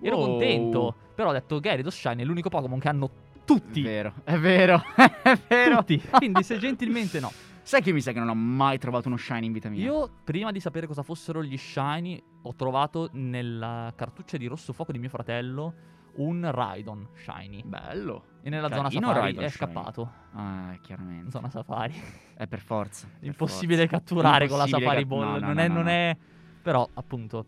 Ero 0.00 0.16
Wow. 0.16 0.26
contento, 0.26 0.94
però 1.14 1.28
ho 1.28 1.32
detto 1.32 1.60
Gyarados 1.60 1.94
shiny 1.96 2.22
è 2.22 2.24
l'unico 2.24 2.48
Pokémon 2.48 2.78
che 2.80 2.88
hanno 2.88 3.10
tutti. 3.44 3.80
È 3.82 3.84
vero, 3.84 4.14
è 4.24 4.36
vero, 4.38 4.82
è 5.22 5.38
vero. 5.48 5.76
Tutti. 5.78 6.00
Quindi 6.10 6.42
se 6.42 6.58
gentilmente 6.58 7.20
no. 7.20 7.30
Sai 7.64 7.80
che 7.80 7.92
mi 7.92 8.02
sa 8.02 8.12
che 8.12 8.18
non 8.18 8.28
ho 8.28 8.34
mai 8.34 8.76
trovato 8.78 9.08
uno 9.08 9.16
shiny 9.16 9.46
in 9.46 9.52
vita 9.52 9.70
mia? 9.70 9.82
Io, 9.84 10.10
prima 10.22 10.52
di 10.52 10.60
sapere 10.60 10.86
cosa 10.86 11.02
fossero 11.02 11.42
gli 11.42 11.56
shiny, 11.56 12.22
ho 12.42 12.54
trovato 12.54 13.08
nella 13.12 13.90
cartuccia 13.96 14.36
di 14.36 14.46
rosso 14.46 14.74
fuoco 14.74 14.92
di 14.92 14.98
mio 14.98 15.08
fratello 15.08 15.74
un 16.16 16.46
Raidon 16.52 17.08
shiny. 17.14 17.62
Bello. 17.64 18.24
E 18.42 18.50
nella 18.50 18.68
Carino 18.68 18.90
zona 18.90 19.06
safari 19.06 19.20
Raidon 19.24 19.44
è 19.44 19.48
shiny. 19.48 19.72
scappato. 19.72 20.12
Ah, 20.32 20.78
chiaramente. 20.82 21.30
Zona 21.30 21.48
safari. 21.48 21.94
È 22.34 22.46
per 22.46 22.60
forza. 22.60 23.08
per 23.18 23.28
Impossibile 23.28 23.88
forza. 23.88 23.96
catturare 23.96 24.46
con 24.46 24.58
la 24.58 24.64
Impossibile 24.64 24.86
Safari 24.96 25.08
ca- 25.08 25.14
Ball. 25.16 25.24
no, 25.24 25.38
no, 25.38 25.46
non, 25.46 25.54
no, 25.54 25.60
è, 25.62 25.68
no, 25.68 25.74
non 25.74 25.82
no. 25.84 25.88
è. 25.90 26.16
Però, 26.62 26.88
appunto, 26.92 27.46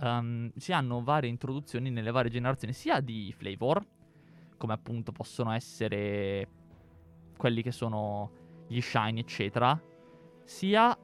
ehm, 0.00 0.50
si 0.56 0.72
hanno 0.72 1.00
varie 1.04 1.30
introduzioni 1.30 1.90
nelle 1.90 2.10
varie 2.10 2.30
generazioni, 2.30 2.74
sia 2.74 2.98
di 2.98 3.32
flavor, 3.36 3.86
come 4.56 4.72
appunto 4.72 5.12
possono 5.12 5.52
essere 5.52 6.48
quelli 7.36 7.62
che 7.62 7.70
sono 7.70 8.46
gli 8.68 8.80
shiny, 8.80 9.20
eccetera, 9.20 9.80
sia 10.44 10.96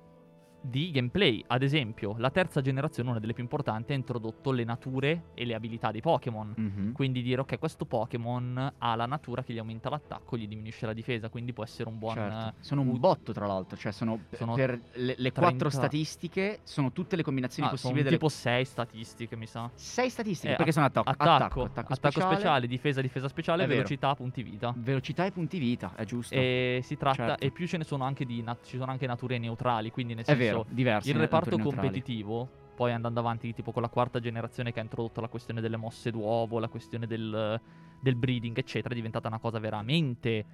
di 0.64 0.90
gameplay. 0.90 1.44
Ad 1.46 1.62
esempio, 1.62 2.14
la 2.18 2.30
terza 2.30 2.60
generazione, 2.62 3.10
una 3.10 3.18
delle 3.20 3.34
più 3.34 3.42
importanti, 3.42 3.92
ha 3.92 3.94
introdotto 3.94 4.50
le 4.50 4.64
nature 4.64 5.24
e 5.34 5.44
le 5.44 5.54
abilità 5.54 5.90
dei 5.90 6.00
Pokémon. 6.00 6.54
Mhm. 6.56 6.92
Quindi 6.92 7.22
dire, 7.22 7.42
ok, 7.42 7.58
questo 7.58 7.84
Pokémon 7.84 8.72
ha 8.78 8.94
la 8.94 9.06
natura 9.06 9.42
che 9.42 9.52
gli 9.52 9.58
aumenta 9.58 9.90
l'attacco, 9.90 10.36
gli 10.36 10.48
diminuisce 10.48 10.86
la 10.86 10.92
difesa, 10.94 11.28
quindi 11.28 11.52
può 11.52 11.64
essere 11.64 11.88
un 11.88 11.98
buon... 11.98 12.14
Certo. 12.14 12.54
Sono 12.60 12.80
un 12.80 12.98
botto, 12.98 13.32
tra 13.32 13.46
l'altro. 13.46 13.76
Cioè, 13.76 13.92
sono, 13.92 14.18
Sono 14.32 14.54
per 14.54 14.78
le, 14.94 15.14
le 15.18 15.32
30 15.32 15.40
quattro 15.40 15.68
statistiche, 15.70 16.60
sono 16.62 16.92
tutte 16.92 17.16
le 17.16 17.22
combinazioni 17.22 17.68
Ah, 17.68 17.76
sono 17.76 17.80
possibili 17.82 18.02
delle 18.04 18.16
tipo 18.16 18.28
6 18.28 18.64
statistiche, 18.64 19.36
mi 19.36 19.46
sa. 19.46 19.70
sei 19.74 20.08
statistiche. 20.08 20.54
Eh, 20.54 20.56
perché 20.56 20.72
sono 20.72 20.86
attacco, 20.86 21.10
Attacco, 21.10 21.62
attacco, 21.64 21.92
attacco, 21.92 22.20
speciale. 22.20 22.66
difesa, 22.66 23.00
difesa 23.00 23.28
speciale, 23.28 23.64
È 23.64 23.66
vero. 23.66 23.76
velocità, 23.78 24.14
punti 24.14 24.42
vita. 24.42 24.72
velocità 24.76 25.26
e 25.26 25.30
punti 25.30 25.58
vita, 25.58 25.92
è 25.94 26.04
giusto. 26.04 26.34
E 26.34 26.80
si 26.82 26.96
tratta, 26.96 27.26
Certo. 27.28 27.44
e 27.44 27.50
più 27.50 27.66
ce 27.66 27.76
ne 27.76 27.84
sono 27.84 28.04
anche 28.04 28.24
di, 28.24 28.42
nat- 28.42 28.64
ci 28.64 28.78
sono 28.78 28.90
anche 28.90 29.06
nature 29.06 29.38
neutrali, 29.38 29.90
quindi 29.90 30.14
nel 30.14 30.24
è 30.24 30.26
senso, 30.28 30.42
vero, 30.62 30.66
diverso. 30.70 31.10
il 31.10 31.16
reparto 31.16 31.58
competitivo, 31.58 32.48
poi 32.74 32.92
andando 32.92 33.20
avanti 33.20 33.52
tipo 33.52 33.72
con 33.72 33.82
la 33.82 33.88
quarta 33.88 34.20
generazione 34.20 34.72
che 34.72 34.80
ha 34.80 34.82
introdotto 34.82 35.20
la 35.20 35.28
questione 35.28 35.60
delle 35.60 35.76
mosse 35.76 36.10
d'uovo, 36.10 36.58
la 36.58 36.68
questione 36.68 37.06
del, 37.06 37.60
del 38.00 38.14
breeding, 38.16 38.56
eccetera, 38.56 38.92
è 38.92 38.96
diventata 38.96 39.28
una 39.28 39.38
cosa 39.38 39.58
veramente 39.58 40.44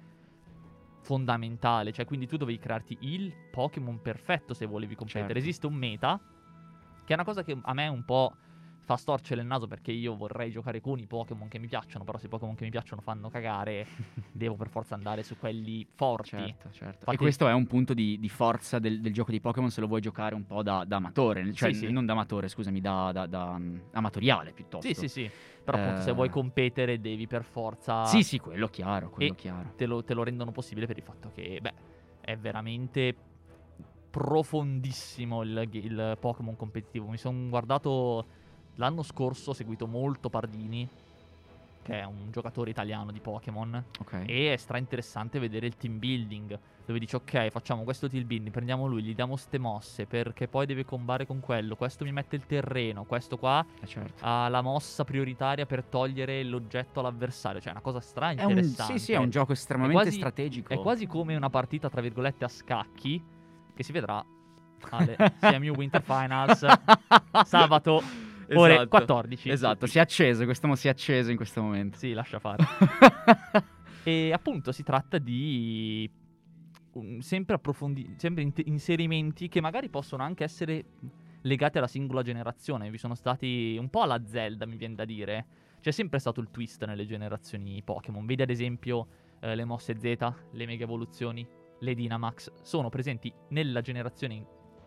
fondamentale. 1.01 1.91
Cioè, 1.91 2.05
quindi 2.05 2.27
tu 2.27 2.37
dovevi 2.37 2.59
crearti 2.59 2.97
il 3.01 3.33
Pokémon 3.51 4.01
perfetto 4.01 4.53
se 4.53 4.65
volevi 4.65 4.95
competere. 4.95 5.25
Certo. 5.25 5.39
Esiste 5.39 5.65
un 5.67 5.73
meta, 5.73 6.19
che 7.03 7.11
è 7.11 7.13
una 7.13 7.25
cosa 7.25 7.43
che 7.43 7.57
a 7.59 7.73
me 7.73 7.87
un 7.87 8.05
po' 8.05 8.35
fa 8.91 8.97
storcere 8.97 9.39
il 9.41 9.47
naso 9.47 9.67
perché 9.67 9.91
io 9.91 10.15
vorrei 10.15 10.51
giocare 10.51 10.81
con 10.81 10.99
i 10.99 11.05
Pokémon 11.07 11.47
che 11.47 11.59
mi 11.59 11.67
piacciono, 11.67 12.03
però 12.03 12.17
se 12.17 12.25
i 12.25 12.29
Pokémon 12.29 12.55
che 12.55 12.65
mi 12.65 12.69
piacciono 12.71 13.01
fanno 13.01 13.29
cagare, 13.29 13.85
devo 14.31 14.55
per 14.55 14.67
forza 14.69 14.95
andare 14.95 15.23
su 15.23 15.37
quelli 15.37 15.87
forti. 15.95 16.29
Certo, 16.29 16.71
certo. 16.71 16.87
Infatti- 16.99 17.15
E 17.15 17.17
questo 17.17 17.47
è 17.47 17.53
un 17.53 17.67
punto 17.67 17.93
di, 17.93 18.19
di 18.19 18.27
forza 18.29 18.79
del, 18.79 18.99
del 18.99 19.13
gioco 19.13 19.31
di 19.31 19.39
Pokémon 19.39 19.69
se 19.71 19.79
lo 19.79 19.87
vuoi 19.87 20.01
giocare 20.01 20.35
un 20.35 20.45
po' 20.45 20.61
da, 20.61 20.83
da 20.85 20.97
amatore, 20.97 21.53
cioè 21.53 21.71
Sì, 21.71 21.85
sì. 21.85 21.91
non 21.91 22.05
da 22.05 22.11
amatore, 22.13 22.49
scusami, 22.49 22.81
da, 22.81 23.11
da- 23.13 23.27
da, 23.27 23.57
mm, 23.57 23.77
amatoriale 23.93 24.51
piuttosto. 24.51 24.85
Sì, 24.87 24.93
sì, 24.93 25.07
sì. 25.07 25.29
Però 25.63 25.77
appunto 25.77 26.01
se 26.01 26.09
Eh. 26.09 26.13
vuoi 26.13 26.29
competere 26.29 26.99
devi 26.99 27.27
per 27.27 27.43
forza... 27.43 28.03
Sì, 28.05 28.23
sì, 28.23 28.39
quello 28.39 28.67
chiaro, 28.67 29.09
quello 29.09 29.31
E- 29.31 29.35
chiaro. 29.35 29.73
te 29.77 29.85
lo, 29.85 30.03
te 30.03 30.13
lo 30.13 30.23
rendono 30.23 30.51
possibile 30.51 30.85
per 30.85 30.97
il 30.97 31.03
fatto 31.03 31.31
che, 31.33 31.59
beh, 31.61 31.73
è 32.21 32.35
veramente 32.37 33.15
profondissimo 34.09 35.41
il, 35.43 35.67
il 35.71 36.17
Pokémon 36.19 36.55
competitivo. 36.57 37.07
Mi 37.07 37.17
sono 37.17 37.47
guardato 37.47 38.25
l'anno 38.81 39.03
scorso, 39.03 39.51
ho 39.51 39.53
seguito 39.53 39.85
molto 39.87 40.29
Pardini, 40.29 40.87
che 41.83 41.99
è 41.99 42.03
un 42.03 42.29
giocatore 42.31 42.69
italiano 42.71 43.11
di 43.11 43.19
Pokémon, 43.19 43.83
Ok. 43.99 44.23
e 44.25 44.53
è 44.53 44.57
stra 44.57 44.77
interessante 44.77 45.39
vedere 45.39 45.65
il 45.67 45.77
team 45.77 45.97
building, 45.99 46.59
dove 46.85 46.99
dici 46.99 47.15
ok, 47.15 47.49
facciamo 47.49 47.83
questo 47.83 48.07
team 48.09 48.25
building, 48.25 48.51
prendiamo 48.51 48.85
lui, 48.87 49.01
gli 49.03 49.13
diamo 49.15 49.35
ste 49.35 49.57
mosse, 49.59 50.05
perché 50.05 50.47
poi 50.47 50.65
deve 50.65 50.83
combare 50.83 51.25
con 51.25 51.39
quello, 51.39 51.75
questo 51.75 52.03
mi 52.03 52.11
mette 52.11 52.35
il 52.35 52.45
terreno, 52.45 53.03
questo 53.05 53.37
qua 53.37 53.63
Eh, 53.81 53.85
certo. 53.87 54.23
ha 54.25 54.47
la 54.49 54.61
mossa 54.61 55.03
prioritaria 55.03 55.65
per 55.65 55.83
togliere 55.83 56.43
l'oggetto 56.43 56.99
all'avversario, 56.99 57.59
cioè 57.59 57.69
è 57.69 57.73
una 57.73 57.81
cosa 57.81 57.99
stra 57.99 58.29
È 58.31 58.43
un, 58.43 58.49
interessante. 58.51 58.97
sì, 58.97 59.05
sì, 59.05 59.11
è 59.13 59.17
un 59.17 59.29
gioco 59.29 59.51
estremamente 59.53 60.01
quasi- 60.01 60.17
strategico. 60.17 60.73
È 60.73 60.79
quasi 60.79 61.05
come 61.07 61.35
una 61.35 61.49
partita, 61.49 61.87
tra 61.89 62.01
virgolette, 62.01 62.45
a 62.45 62.47
scacchi, 62.49 63.23
che 63.73 63.83
si 63.83 63.91
vedrà 63.91 64.23
alle 64.89 65.15
CMU 65.39 65.73
Winter 65.75 66.01
Finals 66.01 66.65
sabato 67.45 68.01
ore 68.55 68.73
Esatto, 68.73 68.89
14. 68.89 69.49
Esatto, 69.49 69.85
si 69.85 69.97
è 69.97 70.01
acceso, 70.01 70.45
quest'uomo 70.45 70.75
si 70.75 70.87
è 70.87 70.89
acceso 70.89 71.31
in 71.31 71.37
questo 71.37 71.61
momento. 71.61 71.97
Sì, 71.97 72.13
lascia 72.13 72.39
fare. 72.39 72.63
e 74.03 74.31
appunto 74.31 74.71
si 74.71 74.83
tratta 74.83 75.17
di 75.17 76.09
um, 76.93 77.19
sempre 77.19 77.55
approfondi- 77.55 78.15
sempre 78.17 78.43
int- 78.43 78.63
inserimenti 78.65 79.47
che 79.47 79.61
magari 79.61 79.89
possono 79.89 80.23
anche 80.23 80.43
essere 80.43 80.85
legati 81.41 81.77
alla 81.77 81.87
singola 81.87 82.21
generazione. 82.21 82.89
Vi 82.89 82.97
sono 82.97 83.15
stati 83.15 83.77
un 83.79 83.89
po' 83.89 84.01
alla 84.01 84.21
Zelda, 84.25 84.65
mi 84.65 84.77
viene 84.77 84.95
da 84.95 85.05
dire. 85.05 85.45
C'è 85.81 85.91
sempre 85.91 86.19
stato 86.19 86.41
il 86.41 86.49
twist 86.51 86.85
nelle 86.85 87.05
generazioni 87.05 87.81
Pokémon. 87.83 88.25
Vedi 88.25 88.43
ad 88.43 88.49
esempio 88.51 89.07
eh, 89.39 89.55
le 89.55 89.65
mosse 89.65 89.97
Z, 89.99 90.33
le 90.51 90.65
mega 90.65 90.83
evoluzioni, 90.83 91.47
le 91.79 91.95
Dynamax. 91.95 92.51
Sono 92.61 92.89
presenti 92.89 93.33
nella 93.49 93.81
generazione 93.81 94.33
in 94.35 94.45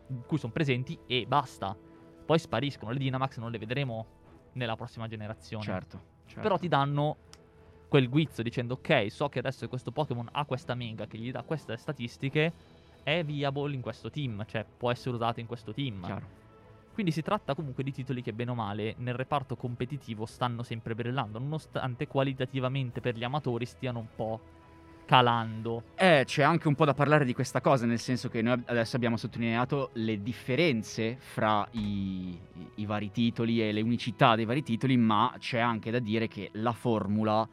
in 0.08 0.22
cui 0.26 0.38
sono 0.38 0.52
presenti 0.52 0.98
e 1.06 1.26
basta. 1.26 1.76
Poi 2.24 2.38
spariscono. 2.38 2.90
Le 2.92 2.98
Dynamax 2.98 3.38
non 3.38 3.50
le 3.50 3.58
vedremo 3.58 4.06
nella 4.52 4.76
prossima 4.76 5.06
generazione. 5.08 5.64
Certo, 5.64 6.00
certo. 6.26 6.40
Però 6.40 6.58
ti 6.58 6.68
danno 6.68 7.16
quel 7.88 8.08
guizzo 8.08 8.42
dicendo 8.42 8.74
ok, 8.74 9.10
so 9.10 9.28
che 9.28 9.38
adesso 9.38 9.68
questo 9.68 9.92
Pokémon 9.92 10.28
ha 10.32 10.44
questa 10.44 10.74
mega 10.74 11.06
che 11.06 11.18
gli 11.18 11.30
dà 11.30 11.42
queste 11.42 11.76
statistiche, 11.76 12.52
è 13.02 13.22
viable 13.22 13.74
in 13.74 13.80
questo 13.80 14.10
team, 14.10 14.44
cioè 14.46 14.64
può 14.64 14.90
essere 14.90 15.14
usato 15.14 15.40
in 15.40 15.46
questo 15.46 15.72
team. 15.72 16.02
Chiaro. 16.02 16.42
Quindi 16.94 17.12
si 17.12 17.22
tratta 17.22 17.54
comunque 17.54 17.82
di 17.82 17.92
titoli 17.92 18.22
che 18.22 18.32
bene 18.32 18.52
o 18.52 18.54
male 18.54 18.94
nel 18.98 19.14
reparto 19.14 19.56
competitivo 19.56 20.26
stanno 20.26 20.62
sempre 20.62 20.94
brillando, 20.94 21.38
nonostante 21.38 22.06
qualitativamente 22.06 23.00
per 23.00 23.16
gli 23.16 23.24
amatori 23.24 23.66
stiano 23.66 23.98
un 23.98 24.06
po' 24.14 24.40
calando. 25.04 25.84
Eh, 25.94 26.22
c'è 26.24 26.42
anche 26.42 26.68
un 26.68 26.74
po' 26.74 26.84
da 26.84 26.94
parlare 26.94 27.24
di 27.24 27.34
questa 27.34 27.60
cosa, 27.60 27.86
nel 27.86 27.98
senso 27.98 28.28
che 28.28 28.42
noi 28.42 28.60
adesso 28.66 28.96
abbiamo 28.96 29.16
sottolineato 29.16 29.90
le 29.94 30.22
differenze 30.22 31.16
fra 31.18 31.66
i, 31.72 32.30
i- 32.30 32.38
i 32.76 32.86
vari 32.86 33.10
titoli 33.10 33.60
e 33.60 33.72
le 33.72 33.80
unicità 33.80 34.34
dei 34.34 34.44
vari 34.44 34.62
titoli, 34.62 34.96
ma 34.96 35.34
c'è 35.38 35.58
anche 35.58 35.90
da 35.90 35.98
dire 35.98 36.28
che 36.28 36.50
la 36.54 36.72
formula 36.72 37.48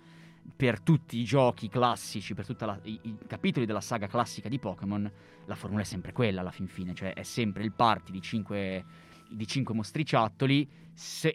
per 0.56 0.82
tutti 0.82 1.18
i 1.18 1.24
giochi 1.24 1.70
classici, 1.70 2.34
per 2.34 2.46
tutti 2.46 2.66
i, 2.84 3.18
capitoli 3.28 3.66
della 3.66 3.82
saga 3.82 4.08
classica 4.08 4.50
di 4.50 4.60
Pokémon, 4.60 5.12
la 5.46 5.56
formula 5.56 5.82
è 5.82 5.86
sempre 5.86 6.14
quella 6.14 6.42
alla 6.42 6.52
fin 6.52 6.68
fine, 6.68 6.94
cioè 6.94 7.14
è 7.14 7.24
sempre 7.24 7.64
il 7.64 7.72
party 7.72 8.12
di 8.12 8.22
5 8.22 8.86
di 9.32 9.48
cinque 9.48 9.74
mostriciattoli, 9.74 10.68
se 10.94 11.34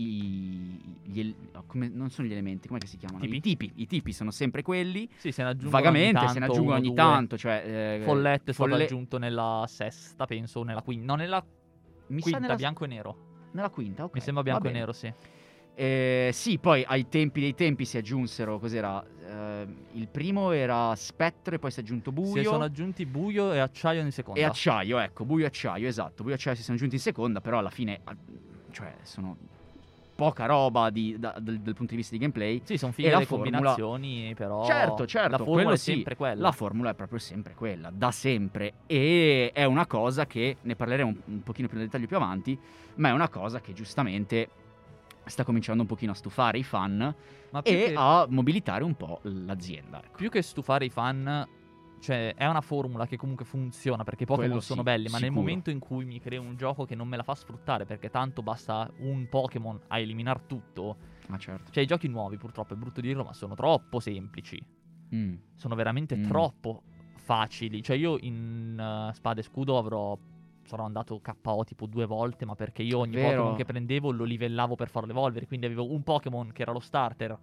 i, 0.00 0.98
gli 1.04 1.34
come- 1.66 1.88
non 1.88 2.10
sono 2.10 2.28
gli 2.28 2.32
elementi, 2.32 2.68
come 2.68 2.80
si 2.84 2.96
chiamano? 2.96 3.20
Tipi? 3.24 3.36
I 3.36 3.40
tipi, 3.40 3.72
i 3.76 3.86
tipi 3.86 4.12
sono 4.12 4.30
sempre 4.30 4.62
quelli, 4.62 5.08
Sì, 5.16 5.32
se 5.32 5.42
ne 5.42 5.50
aggiungono 5.50 5.82
vagamente 5.82 6.18
ogni 6.18 6.28
se 6.28 6.34
ne 6.34 6.38
tanto 6.40 6.52
aggiungono 6.52 6.78
ogni 6.78 6.86
due. 6.88 6.96
tanto, 6.96 7.38
cioè 7.38 7.98
eh, 8.00 8.02
Follette 8.04 8.50
è 8.50 8.54
stato 8.54 8.68
Folle- 8.70 8.84
aggiunto 8.84 9.18
nella 9.18 9.64
sesta, 9.68 10.24
penso, 10.26 10.62
nella 10.62 10.82
quinta. 10.82 11.04
No, 11.06 11.14
nella 11.16 11.44
mi 12.08 12.20
quinta, 12.20 12.38
nella, 12.38 12.54
bianco 12.56 12.84
e 12.84 12.86
nero. 12.88 13.16
nella 13.52 13.70
quinta, 13.70 14.04
ok. 14.04 14.14
Mi 14.14 14.20
sembra 14.20 14.42
bianco 14.42 14.68
e 14.68 14.70
nero, 14.70 14.92
sì. 14.92 15.12
Eh, 15.78 16.30
sì, 16.32 16.58
poi 16.58 16.82
ai 16.86 17.06
tempi 17.08 17.40
dei 17.40 17.54
tempi 17.54 17.84
si 17.84 17.98
aggiunsero, 17.98 18.58
cos'era? 18.58 19.04
Eh, 19.04 19.66
il 19.92 20.08
primo 20.08 20.50
era 20.52 20.94
Spettro 20.96 21.54
e 21.54 21.58
poi 21.58 21.70
si 21.70 21.80
è 21.80 21.82
aggiunto 21.82 22.12
Buio. 22.12 22.42
Si 22.42 22.44
sono 22.44 22.64
aggiunti 22.64 23.04
buio 23.04 23.52
e 23.52 23.58
acciaio 23.58 24.00
in 24.00 24.10
seconda. 24.10 24.40
E 24.40 24.44
acciaio, 24.44 24.98
ecco, 24.98 25.26
buio 25.26 25.44
e 25.44 25.48
acciaio, 25.48 25.86
esatto. 25.86 26.22
Buio 26.22 26.32
e 26.34 26.36
acciaio 26.38 26.56
si 26.56 26.62
sono 26.62 26.76
aggiunti 26.76 26.94
in 26.94 27.00
seconda, 27.02 27.42
però 27.42 27.58
alla 27.58 27.68
fine, 27.68 28.00
cioè, 28.70 28.94
sono 29.02 29.36
poca 30.16 30.46
roba 30.46 30.90
di- 30.90 31.16
da- 31.18 31.36
dal, 31.38 31.58
dal 31.58 31.74
punto 31.74 31.92
di 31.92 31.96
vista 31.96 32.14
di 32.14 32.18
gameplay. 32.20 32.60
Sì, 32.64 32.76
sono 32.78 32.90
fighe 32.90 33.14
le 33.14 33.24
formula- 33.26 33.50
combinazioni, 33.50 34.34
però 34.34 34.64
Certo, 34.64 35.06
certo, 35.06 35.30
la 35.30 35.38
formula 35.44 35.72
è 35.74 35.76
sì. 35.76 35.92
sempre 35.92 36.16
quella. 36.16 36.40
La 36.42 36.52
formula 36.52 36.90
è 36.90 36.94
proprio 36.94 37.18
sempre 37.18 37.54
quella, 37.54 37.90
da 37.92 38.10
sempre. 38.10 38.72
E 38.86 39.50
è 39.52 39.64
una 39.64 39.86
cosa 39.86 40.26
che, 40.26 40.56
ne 40.62 40.74
parleremo 40.74 41.08
un, 41.08 41.16
un 41.34 41.42
pochino 41.42 41.68
più 41.68 41.76
nel 41.76 41.86
dettaglio 41.86 42.06
più 42.06 42.16
avanti, 42.16 42.58
ma 42.96 43.10
è 43.10 43.12
una 43.12 43.28
cosa 43.28 43.60
che 43.60 43.72
giustamente 43.74 44.48
sta 45.24 45.44
cominciando 45.44 45.82
un 45.82 45.88
pochino 45.88 46.12
a 46.12 46.14
stufare 46.14 46.58
i 46.58 46.62
fan 46.62 47.14
e 47.50 47.62
che, 47.62 47.92
a 47.96 48.26
mobilitare 48.28 48.84
un 48.84 48.94
po' 48.94 49.20
l'azienda. 49.22 49.98
ecco. 50.02 50.16
più 50.16 50.30
che 50.30 50.40
stufare 50.42 50.86
i 50.86 50.90
fan, 50.90 51.46
cioè 52.06 52.34
è 52.36 52.46
una 52.46 52.60
formula 52.60 53.04
che 53.08 53.16
comunque 53.16 53.44
funziona 53.44 54.04
perché 54.04 54.22
i 54.22 54.26
Pokémon 54.26 54.62
sono 54.62 54.78
sì, 54.80 54.84
belli, 54.84 55.06
ma 55.08 55.18
nel 55.18 55.28
sicuro. 55.28 55.40
momento 55.40 55.70
in 55.70 55.80
cui 55.80 56.04
mi 56.04 56.20
creo 56.20 56.40
un 56.40 56.56
gioco 56.56 56.84
che 56.84 56.94
non 56.94 57.08
me 57.08 57.16
la 57.16 57.24
fa 57.24 57.34
sfruttare 57.34 57.84
perché 57.84 58.10
tanto 58.10 58.42
basta 58.42 58.88
un 58.98 59.28
Pokémon 59.28 59.80
a 59.88 59.98
eliminare 59.98 60.42
tutto, 60.46 60.96
Ma 61.26 61.36
certo. 61.36 61.72
cioè 61.72 61.82
i 61.82 61.86
giochi 61.86 62.06
nuovi 62.06 62.36
purtroppo 62.36 62.74
è 62.74 62.76
brutto 62.76 63.00
dirlo, 63.00 63.24
ma 63.24 63.32
sono 63.32 63.56
troppo 63.56 63.98
semplici. 63.98 64.64
Mm. 65.12 65.34
Sono 65.56 65.74
veramente 65.74 66.16
Mm. 66.16 66.28
troppo 66.28 66.82
facili. 67.16 67.82
Cioè 67.82 67.96
io 67.96 68.16
in 68.20 69.08
uh, 69.10 69.12
Spada 69.12 69.40
e 69.40 69.42
Scudo 69.42 69.76
avrò 69.76 70.16
sarò 70.62 70.84
andato 70.84 71.20
KO 71.20 71.64
tipo 71.64 71.86
due 71.86 72.06
volte, 72.06 72.44
ma 72.44 72.54
perché 72.54 72.82
io 72.82 72.98
ogni 72.98 73.14
Vero. 73.16 73.28
Pokémon 73.36 73.56
che 73.56 73.64
prendevo 73.64 74.12
lo 74.12 74.22
livellavo 74.24 74.74
per 74.76 74.88
farlo 74.90 75.10
evolvere, 75.10 75.46
quindi 75.46 75.66
avevo 75.66 75.90
un 75.90 76.02
Pokémon 76.04 76.52
che 76.52 76.62
era 76.62 76.70
lo 76.72 76.80
starter, 76.80 77.36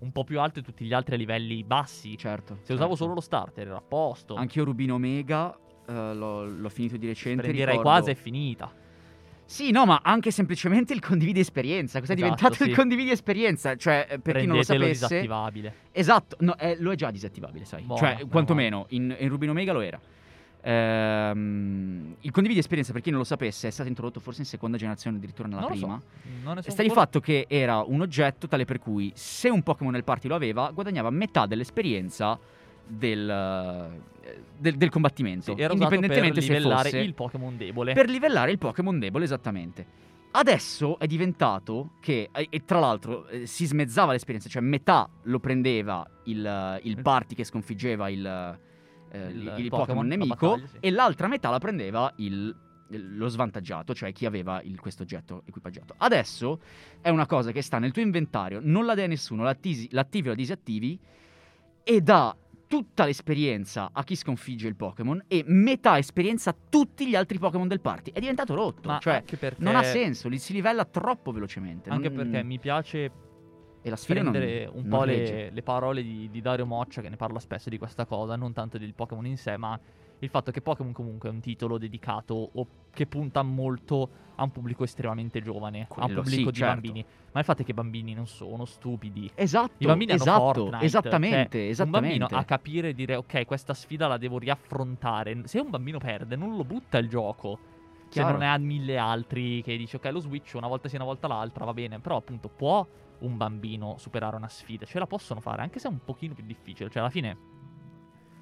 un 0.00 0.12
po' 0.12 0.24
più 0.24 0.40
alto 0.40 0.60
e 0.60 0.62
tutti 0.62 0.84
gli 0.84 0.92
altri 0.92 1.14
a 1.14 1.18
livelli 1.18 1.64
bassi. 1.64 2.16
Certo. 2.16 2.58
Se 2.62 2.72
usavo 2.72 2.90
certo. 2.90 2.96
solo 2.96 3.14
lo 3.14 3.20
starter 3.20 3.66
era 3.66 3.76
a 3.76 3.82
posto. 3.82 4.34
Anche 4.34 4.58
io 4.58 4.64
Rubino 4.64 4.94
Omega 4.94 5.56
eh, 5.86 6.14
l'ho, 6.14 6.44
l'ho 6.44 6.68
finito 6.68 6.96
di 6.96 7.06
recente. 7.06 7.42
Prenderei 7.42 7.76
ricordo- 7.76 7.90
quasi 7.90 8.10
è 8.10 8.14
finita. 8.14 8.72
Sì, 9.44 9.70
no, 9.70 9.86
ma 9.86 10.00
anche 10.02 10.30
semplicemente 10.30 10.92
il 10.92 11.00
condividi 11.00 11.40
esperienza. 11.40 12.00
Cos'è 12.00 12.12
Esatto, 12.12 12.34
diventato 12.34 12.62
sì. 12.62 12.68
il 12.68 12.76
condividi 12.76 13.10
esperienza? 13.10 13.76
Cioè, 13.76 14.06
eh, 14.10 14.18
per 14.18 14.36
chi 14.36 14.44
non 14.44 14.56
lo 14.56 14.62
Prendetelo 14.62 14.94
sapesse... 14.94 15.08
disattivabile. 15.08 15.74
Esatto, 15.90 16.36
no, 16.40 16.58
eh, 16.58 16.76
lo 16.78 16.92
è 16.92 16.94
già 16.96 17.10
disattivabile, 17.10 17.64
sai. 17.64 17.82
Buono, 17.82 17.98
cioè, 17.98 18.14
meno 18.16 18.28
quantomeno, 18.28 18.86
in, 18.90 19.16
in 19.18 19.28
Rubino 19.30 19.52
Omega 19.52 19.72
lo 19.72 19.80
era. 19.80 19.98
Ehm, 20.68 22.16
il 22.20 22.30
condividi 22.30 22.60
esperienza, 22.60 22.92
per 22.92 23.00
chi 23.00 23.08
non 23.08 23.20
lo 23.20 23.24
sapesse, 23.24 23.68
è 23.68 23.70
stato 23.70 23.88
introdotto 23.88 24.20
forse 24.20 24.40
in 24.40 24.46
seconda 24.46 24.76
generazione, 24.76 25.16
addirittura 25.16 25.48
nella 25.48 25.62
non 25.62 25.70
prima. 25.70 25.98
so. 26.44 26.60
So 26.60 26.70
Sta 26.70 26.82
di 26.82 26.90
fatto 26.90 27.20
che 27.20 27.46
era 27.48 27.82
un 27.82 28.02
oggetto 28.02 28.48
tale 28.48 28.66
per 28.66 28.78
cui 28.78 29.10
se 29.14 29.48
un 29.48 29.62
Pokémon 29.62 29.92
nel 29.92 30.04
party 30.04 30.28
lo 30.28 30.34
aveva, 30.34 30.70
guadagnava 30.70 31.08
metà 31.08 31.46
dell'esperienza 31.46 32.38
del, 32.86 33.30
eh, 33.30 34.42
del, 34.58 34.76
del 34.76 34.90
combattimento. 34.90 35.54
Sì, 35.54 35.60
era 35.60 35.68
per 35.68 35.76
indipendentemente 35.78 36.42
se 36.42 36.52
livellare 36.52 36.90
fosse 36.90 36.98
il 36.98 37.14
Pokémon 37.14 37.56
debole. 37.56 37.94
per 37.94 38.10
livellare 38.10 38.50
il 38.50 38.58
Pokémon 38.58 38.98
debole, 38.98 39.24
esattamente. 39.24 39.86
Adesso 40.30 40.98
è 40.98 41.06
diventato 41.06 41.92
che, 42.00 42.28
e 42.30 42.46
e 42.50 42.64
tra 42.66 42.78
l'altro 42.78 43.26
eh, 43.28 43.46
si 43.46 43.64
smezzava 43.64 44.12
l'esperienza, 44.12 44.50
cioè 44.50 44.60
metà 44.60 45.08
lo 45.22 45.40
prendeva 45.40 46.06
il, 46.24 46.80
il 46.82 47.00
party 47.00 47.34
che 47.34 47.44
sconfiggeva 47.44 48.10
il, 48.10 48.58
eh, 49.10 49.28
Il- 49.30 49.54
il, 49.58 49.68
Pokémon, 49.68 50.06
la 50.08 50.16
nemico 50.16 50.48
battaglia, 50.50 50.66
sì. 50.68 50.76
e 50.80 50.90
l'altra 50.90 51.28
metà 51.28 51.50
la 51.50 51.58
prendeva 51.58 52.12
il- 52.16 52.54
lo 52.90 53.28
svantaggiato, 53.28 53.92
cioè 53.94 54.12
chi 54.12 54.24
aveva 54.24 54.62
il- 54.62 54.80
questo 54.80 55.02
oggetto 55.02 55.42
equipaggiato. 55.46 55.94
Adesso 55.98 56.58
è 57.02 57.10
una 57.10 57.26
cosa 57.26 57.52
che 57.52 57.60
sta 57.60 57.78
nel 57.78 57.92
tuo 57.92 58.00
inventario, 58.02 58.60
non 58.62 58.86
la 58.86 58.94
dai 58.94 59.04
a 59.04 59.08
nessuno, 59.08 59.42
l'attivi 59.42 59.88
o 59.92 60.30
la 60.30 60.34
disattivi 60.34 60.98
e 61.84 62.00
dà 62.00 62.34
tutta 62.66 63.04
l'esperienza 63.06 63.90
a 63.92 64.04
chi 64.04 64.14
sconfigge 64.14 64.68
il 64.68 64.76
Pokémon 64.76 65.22
e 65.26 65.42
metà 65.46 65.96
esperienza 65.98 66.50
a 66.50 66.56
tutti 66.68 67.06
gli 67.08 67.14
altri 67.14 67.38
Pokémon 67.38 67.66
del 67.66 67.80
party. 67.80 68.10
È 68.12 68.20
diventato 68.20 68.54
rotto, 68.54 68.88
Ma 68.88 68.98
cioè 68.98 69.22
non 69.58 69.74
ha 69.74 69.82
senso, 69.82 70.28
li 70.28 70.38
si 70.38 70.52
livella 70.52 70.84
troppo 70.84 71.32
velocemente. 71.32 71.88
Anche 71.90 72.08
non- 72.08 72.16
perché 72.30 72.42
mi 72.42 72.58
piace 72.58 73.10
e 73.82 73.90
la 73.90 73.96
sfida 73.96 74.22
non, 74.22 74.32
prendere 74.32 74.66
un 74.66 74.86
non 74.86 74.98
po' 74.98 75.04
regge. 75.04 75.32
le, 75.32 75.50
le 75.50 75.62
parole 75.62 76.02
di, 76.02 76.28
di 76.30 76.40
Dario 76.40 76.66
Moccia, 76.66 77.00
che 77.00 77.08
ne 77.08 77.16
parla 77.16 77.38
spesso 77.38 77.68
di 77.68 77.78
questa 77.78 78.04
cosa, 78.06 78.36
non 78.36 78.52
tanto 78.52 78.78
del 78.78 78.94
Pokémon 78.94 79.26
in 79.26 79.36
sé, 79.36 79.56
ma 79.56 79.78
il 80.20 80.28
fatto 80.28 80.50
che 80.50 80.60
Pokémon 80.60 80.92
comunque 80.92 81.28
è 81.28 81.32
un 81.32 81.40
titolo 81.40 81.78
dedicato 81.78 82.50
o 82.52 82.66
che 82.90 83.06
punta 83.06 83.42
molto 83.42 84.26
a 84.34 84.42
un 84.42 84.50
pubblico 84.50 84.84
estremamente 84.84 85.40
giovane, 85.40 85.82
a 85.82 85.82
un 85.82 85.86
Quello 85.88 86.22
pubblico 86.22 86.46
sì, 86.46 86.50
di 86.50 86.58
certo. 86.58 86.72
bambini. 86.74 87.04
Ma 87.30 87.40
il 87.40 87.44
fatto 87.44 87.62
è 87.62 87.64
che 87.64 87.70
i 87.70 87.74
bambini 87.74 88.14
non 88.14 88.26
sono 88.26 88.64
stupidi. 88.64 89.30
Esatto, 89.34 89.74
I 89.78 89.86
bambini 89.86 90.12
hanno 90.12 90.22
esatto, 90.22 90.52
Fortnite, 90.54 90.84
esattamente, 90.84 91.58
cioè, 91.58 91.68
esattamente. 91.68 92.12
Un 92.14 92.18
bambino 92.18 92.40
a 92.40 92.44
capire 92.44 92.88
e 92.88 92.94
dire 92.94 93.14
ok, 93.16 93.44
questa 93.46 93.74
sfida 93.74 94.08
la 94.08 94.16
devo 94.16 94.38
riaffrontare. 94.38 95.42
Se 95.44 95.60
un 95.60 95.70
bambino 95.70 95.98
perde, 95.98 96.34
non 96.36 96.56
lo 96.56 96.64
butta 96.64 96.98
il 96.98 97.08
gioco. 97.08 97.58
Se 98.04 98.14
Chiaro. 98.14 98.30
non 98.30 98.40
ne 98.40 98.48
ha 98.48 98.58
mille 98.58 98.96
altri 98.96 99.62
che 99.62 99.76
dici 99.76 99.96
ok, 99.96 100.06
lo 100.10 100.20
switch 100.20 100.54
una 100.54 100.66
volta 100.66 100.88
sì, 100.88 100.96
una 100.96 101.04
volta 101.04 101.28
l'altra, 101.28 101.64
va 101.64 101.74
bene. 101.74 101.98
Però 102.00 102.16
appunto 102.16 102.48
può 102.48 102.86
un 103.20 103.36
bambino 103.36 103.96
superare 103.98 104.36
una 104.36 104.48
sfida. 104.48 104.84
Ce 104.86 104.98
la 104.98 105.06
possono 105.06 105.40
fare, 105.40 105.62
anche 105.62 105.78
se 105.78 105.88
è 105.88 105.90
un 105.90 106.00
pochino 106.04 106.34
più 106.34 106.44
difficile. 106.44 106.88
Cioè 106.90 107.00
alla 107.00 107.10
fine 107.10 107.36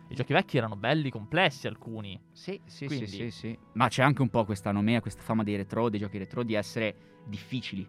i 0.08 0.14
giochi 0.14 0.32
vecchi 0.32 0.56
erano 0.56 0.76
belli, 0.76 1.10
complessi 1.10 1.66
alcuni. 1.66 2.18
Sì, 2.32 2.60
sì, 2.64 2.86
Quindi- 2.86 3.06
sì, 3.06 3.30
sì, 3.30 3.30
sì. 3.30 3.58
Ma 3.72 3.88
c'è 3.88 4.02
anche 4.02 4.22
un 4.22 4.28
po' 4.28 4.44
questa 4.44 4.70
nomea, 4.72 5.00
questa 5.00 5.22
fama 5.22 5.42
dei 5.42 5.56
retro, 5.56 5.88
dei 5.88 5.98
giochi 6.00 6.18
retro, 6.18 6.42
di 6.42 6.54
essere 6.54 6.94
difficili. 7.26 7.86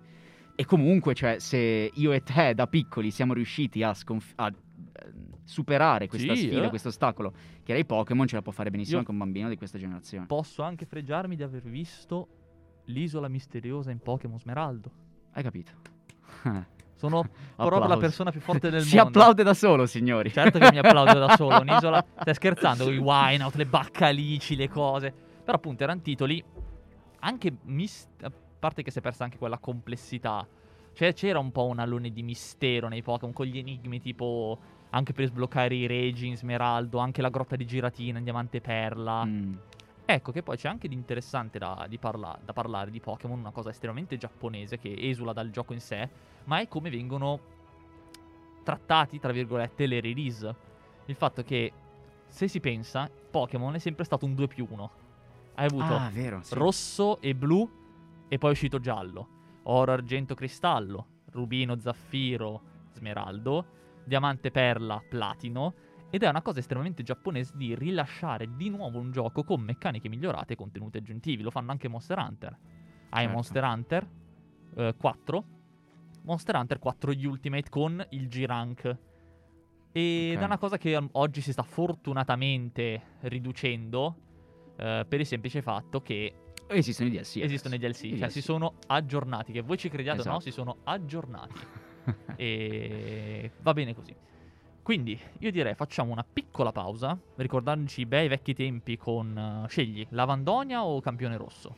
E 0.59 0.65
comunque, 0.65 1.13
cioè, 1.13 1.37
se 1.37 1.91
io 1.93 2.11
e 2.11 2.23
te 2.23 2.55
da 2.55 2.65
piccoli 2.65 3.11
siamo 3.11 3.33
riusciti 3.33 3.83
a, 3.83 3.93
sconf- 3.93 4.33
a, 4.37 4.47
eh, 4.47 5.13
superare 5.43 6.07
questa 6.07 6.33
Sì, 6.33 6.47
sfida, 6.47 6.65
eh. 6.65 6.69
questo 6.69 6.87
ostacolo, 6.87 7.31
che 7.61 7.73
era 7.73 7.79
i 7.79 7.85
Pokémon, 7.85 8.25
ce 8.25 8.37
la 8.37 8.41
può 8.41 8.51
fare 8.51 8.71
benissimo 8.71 8.95
Io- 8.95 9.01
anche 9.01 9.11
un 9.11 9.19
bambino 9.19 9.49
di 9.49 9.55
questa 9.55 9.77
generazione. 9.77 10.25
Posso 10.25 10.63
anche 10.63 10.85
fregiarmi 10.87 11.35
di 11.35 11.43
aver 11.43 11.61
visto 11.61 12.27
l'isola 12.85 13.27
misteriosa 13.27 13.91
in 13.91 13.99
Pokémon 13.99 14.39
Smeraldo. 14.39 14.91
Hai 15.33 15.43
capito? 15.43 15.73
Sono 16.97 17.27
proprio 17.55 17.87
la 17.87 17.97
persona 17.97 18.31
più 18.31 18.41
forte 18.41 18.69
del 18.69 18.81
si 18.83 18.95
mondo. 18.97 19.19
applaude 19.19 19.43
da 19.43 19.53
solo, 19.53 19.85
signori. 19.85 20.31
Certo 20.31 20.59
che 20.59 20.69
mi 20.71 20.79
applaudo 20.79 21.17
da 21.17 21.35
solo, 21.35 21.61
un'isola. 21.61 22.03
Stai 22.19 22.33
scherzando 22.33 22.91
i 22.91 22.97
Wineout, 22.97 23.55
le 23.55 23.65
baccalici, 23.65 24.55
le 24.55 24.67
cose. 24.67 25.13
Però 25.43 25.55
appunto 25.57 25.83
erano 25.83 26.01
titoli 26.01 26.43
anche 27.19 27.55
mis- 27.63 28.07
a 28.21 28.31
parte 28.59 28.83
che 28.83 28.91
si 28.91 28.99
è 28.99 29.01
persa 29.01 29.23
anche 29.23 29.37
quella 29.37 29.57
complessità. 29.57 30.45
Cioè 30.93 31.13
c'era 31.13 31.39
un 31.39 31.51
po' 31.51 31.65
un 31.65 31.79
alone 31.79 32.11
di 32.11 32.23
mistero 32.23 32.87
nei 32.87 33.03
Pokémon 33.03 33.33
con 33.33 33.45
gli 33.45 33.57
enigmi 33.59 34.01
tipo 34.01 34.57
anche 34.89 35.13
per 35.13 35.27
sbloccare 35.27 35.75
i 35.75 35.85
regi 35.85 36.27
in 36.27 36.37
Smeraldo, 36.37 36.97
anche 36.97 37.21
la 37.21 37.29
grotta 37.29 37.55
di 37.55 37.65
Giratina 37.65 38.17
in 38.17 38.23
Diamante 38.23 38.61
Perla. 38.61 39.23
Mm. 39.25 39.53
Ecco 40.09 40.31
che 40.31 40.41
poi 40.41 40.55
c'è 40.55 40.69
anche 40.69 40.87
di 40.87 40.95
interessante 40.95 41.59
da, 41.59 41.85
di 41.89 41.97
parla- 41.97 42.39
da 42.41 42.53
parlare 42.53 42.89
di 42.91 43.01
Pokémon, 43.01 43.37
una 43.39 43.51
cosa 43.51 43.71
estremamente 43.71 44.15
giapponese 44.17 44.77
che 44.77 44.95
esula 44.97 45.33
dal 45.33 45.49
gioco 45.49 45.73
in 45.73 45.81
sé, 45.81 46.09
ma 46.45 46.59
è 46.61 46.67
come 46.69 46.89
vengono 46.89 47.39
trattati, 48.63 49.19
tra 49.19 49.33
virgolette, 49.33 49.85
le 49.85 49.99
release. 49.99 50.55
Il 51.07 51.15
fatto 51.15 51.43
che, 51.43 51.73
se 52.27 52.47
si 52.47 52.61
pensa, 52.61 53.09
Pokémon 53.31 53.75
è 53.75 53.79
sempre 53.79 54.05
stato 54.05 54.25
un 54.25 54.33
2 54.33 54.47
più 54.47 54.65
1. 54.69 54.91
Hai 55.55 55.65
avuto 55.65 55.93
Ah, 55.95 56.09
vero. 56.09 56.41
Sì. 56.41 56.53
rosso 56.55 57.19
e 57.19 57.35
blu 57.35 57.69
e 58.29 58.37
poi 58.37 58.49
è 58.49 58.53
uscito 58.53 58.79
giallo. 58.79 59.27
Oro, 59.63 59.91
argento, 59.91 60.35
cristallo. 60.35 61.05
Rubino, 61.31 61.77
zaffiro, 61.79 62.61
smeraldo. 62.93 63.65
Diamante, 64.05 64.51
perla, 64.51 65.03
platino. 65.05 65.73
Ed 66.09 66.23
è 66.23 66.29
una 66.29 66.41
cosa 66.41 66.59
estremamente 66.59 67.03
giapponese 67.03 67.53
di 67.55 67.75
rilasciare 67.75 68.55
di 68.55 68.69
nuovo 68.69 68.99
un 68.99 69.11
gioco 69.11 69.43
con 69.43 69.61
meccaniche 69.61 70.07
migliorate 70.09 70.53
e 70.53 70.55
contenuti 70.55 70.97
aggiuntivi. 70.97 71.43
Lo 71.43 71.51
fanno 71.51 71.71
anche 71.71 71.87
Monster 71.89 72.17
Hunter. 72.17 72.57
Hai 73.09 73.21
Certo. 73.23 73.33
Monster 73.33 73.63
Hunter 73.63 74.07
eh, 74.75 74.95
4. 74.97 75.45
Monster 76.23 76.55
Hunter 76.55 76.79
4 76.79 77.11
gli 77.13 77.25
Ultimate 77.25 77.69
con 77.69 78.05
il 78.11 78.27
G-Rank. 78.27 78.97
Ed 79.91 80.35
Ok. 80.35 80.41
è 80.41 80.45
una 80.45 80.57
cosa 80.57 80.77
che 80.77 80.97
oggi 81.13 81.41
si 81.41 81.51
sta 81.51 81.63
fortunatamente 81.63 83.01
riducendo. 83.21 84.15
eh, 84.79 85.05
per 85.07 85.19
il 85.19 85.25
semplice 85.25 85.61
fatto 85.61 86.01
che 86.01 86.33
Esistono 86.69 87.09
i 87.09 87.11
DLC. 87.11 87.37
esistono 87.37 87.75
i. 87.75 87.77
DLC, 87.79 88.03
I 88.03 88.09
cioè 88.09 88.17
DLC. 88.19 88.31
si 88.31 88.41
sono 88.41 88.73
aggiornati, 88.87 89.51
che 89.51 89.61
voi 89.61 89.77
ci 89.77 89.89
crediate 89.89 90.21
o 90.21 90.23
no, 90.23 90.29
Esatto. 90.31 90.43
si 90.43 90.51
sono 90.51 90.77
aggiornati 90.83 91.53
e 92.35 93.51
va 93.61 93.73
bene 93.73 93.93
così. 93.95 94.15
Quindi 94.87 95.19
io 95.39 95.51
direi 95.51 95.75
facciamo 95.75 96.13
una 96.13 96.23
piccola 96.23 96.71
pausa, 96.71 97.17
ricordandoci 97.35 97.99
i 97.99 98.05
bei 98.05 98.29
vecchi 98.29 98.53
tempi 98.53 98.95
con 98.95 99.37
eh, 99.37 99.67
scegli 99.67 100.07
Lavandonia 100.11 100.85
o 100.85 101.01
Campione 101.01 101.35
Rosso? 101.35 101.75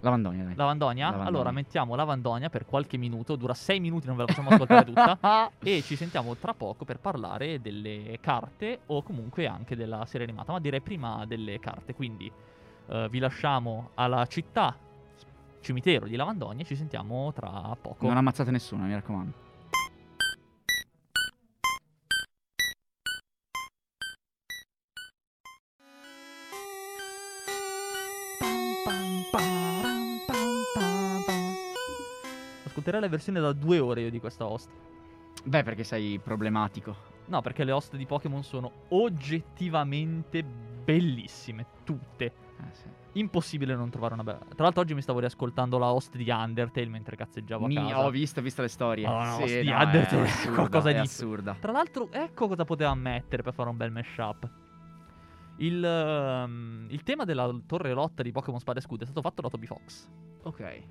Lavandonia, 0.00 0.44
dai. 0.44 0.54
Lavandonia? 0.54 1.04
Lavandonia. 1.04 1.28
Allora 1.28 1.50
mettiamo 1.50 1.94
Lavandonia 1.94 2.48
per 2.48 2.64
qualche 2.64 2.96
minuto, 2.96 3.36
dura 3.36 3.52
6 3.52 3.80
minuti, 3.80 4.06
non 4.06 4.16
ve 4.16 4.22
la 4.22 4.28
facciamo 4.28 4.48
ascoltare 4.48 4.84
tutta. 4.86 5.50
e 5.62 5.82
ci 5.82 5.94
sentiamo 5.94 6.36
tra 6.36 6.54
poco 6.54 6.86
per 6.86 6.98
parlare 7.00 7.60
delle 7.60 8.16
carte 8.22 8.80
o 8.86 9.02
comunque 9.02 9.46
anche 9.46 9.76
della 9.76 10.06
serie 10.06 10.26
animata, 10.26 10.52
ma 10.52 10.58
direi 10.58 10.80
prima 10.80 11.26
delle 11.26 11.58
carte. 11.60 11.92
Quindi 11.92 12.32
eh, 12.86 13.08
vi 13.10 13.18
lasciamo 13.18 13.90
alla 13.92 14.24
città 14.24 14.74
cimitero 15.60 16.06
di 16.06 16.16
Lavandonia 16.16 16.62
e 16.62 16.66
ci 16.66 16.76
sentiamo 16.76 17.30
tra 17.34 17.76
poco. 17.78 18.06
Non 18.06 18.16
ammazzate 18.16 18.50
nessuno, 18.50 18.84
mi 18.84 18.94
raccomando. 18.94 19.48
Ascolterei 32.80 33.00
la 33.02 33.08
versione 33.08 33.40
da 33.40 33.52
due 33.52 33.78
ore 33.78 34.00
io 34.00 34.10
di 34.10 34.18
questa 34.20 34.46
host. 34.46 34.70
Beh, 35.44 35.62
perché 35.62 35.84
sei 35.84 36.18
problematico. 36.18 36.96
No, 37.26 37.42
perché 37.42 37.62
le 37.62 37.72
host 37.72 37.94
di 37.96 38.06
Pokémon 38.06 38.42
sono 38.42 38.72
oggettivamente 38.88 40.42
bellissime, 40.42 41.66
tutte. 41.84 42.24
Eh, 42.24 42.72
sì. 42.72 42.84
Impossibile 43.18 43.74
non 43.74 43.90
trovare 43.90 44.14
una 44.14 44.24
bella. 44.24 44.38
Tra 44.54 44.64
l'altro, 44.64 44.80
oggi 44.80 44.94
mi 44.94 45.02
stavo 45.02 45.18
riascoltando 45.18 45.76
la 45.76 45.92
host 45.92 46.16
di 46.16 46.28
Undertale 46.30 46.88
mentre 46.88 47.16
cazzeggiavo 47.16 47.64
a 47.66 47.68
Mi- 47.68 47.74
casa. 47.74 48.04
ho 48.06 48.10
visto, 48.10 48.40
ho 48.40 48.42
visto 48.42 48.62
le 48.62 48.68
storie. 48.68 49.06
Oh, 49.06 49.22
no, 49.24 49.36
sì, 49.36 49.48
sti 49.48 49.68
no, 49.68 49.78
Undertale, 49.78 50.22
è 50.22 50.26
assurda, 50.28 50.54
qualcosa 50.56 50.92
di- 50.92 50.98
assurda. 50.98 51.56
Tra 51.60 51.72
l'altro, 51.72 52.08
ecco 52.10 52.48
cosa 52.48 52.64
poteva 52.64 52.94
mettere 52.94 53.42
per 53.42 53.52
fare 53.52 53.68
un 53.68 53.76
bel 53.76 53.90
mashup. 53.92 54.48
Il, 55.58 55.84
ehm, 55.84 56.86
il 56.88 57.02
tema 57.02 57.24
della 57.26 57.54
torre 57.66 57.92
rotta 57.92 58.22
di 58.22 58.32
Pokémon 58.32 58.58
Spada 58.58 58.78
e 58.78 58.82
Scudo 58.82 59.02
è 59.02 59.06
stato 59.06 59.20
fatto 59.20 59.42
da 59.42 59.50
Toby 59.50 59.66
Fox. 59.66 60.08
Ok. 60.44 60.82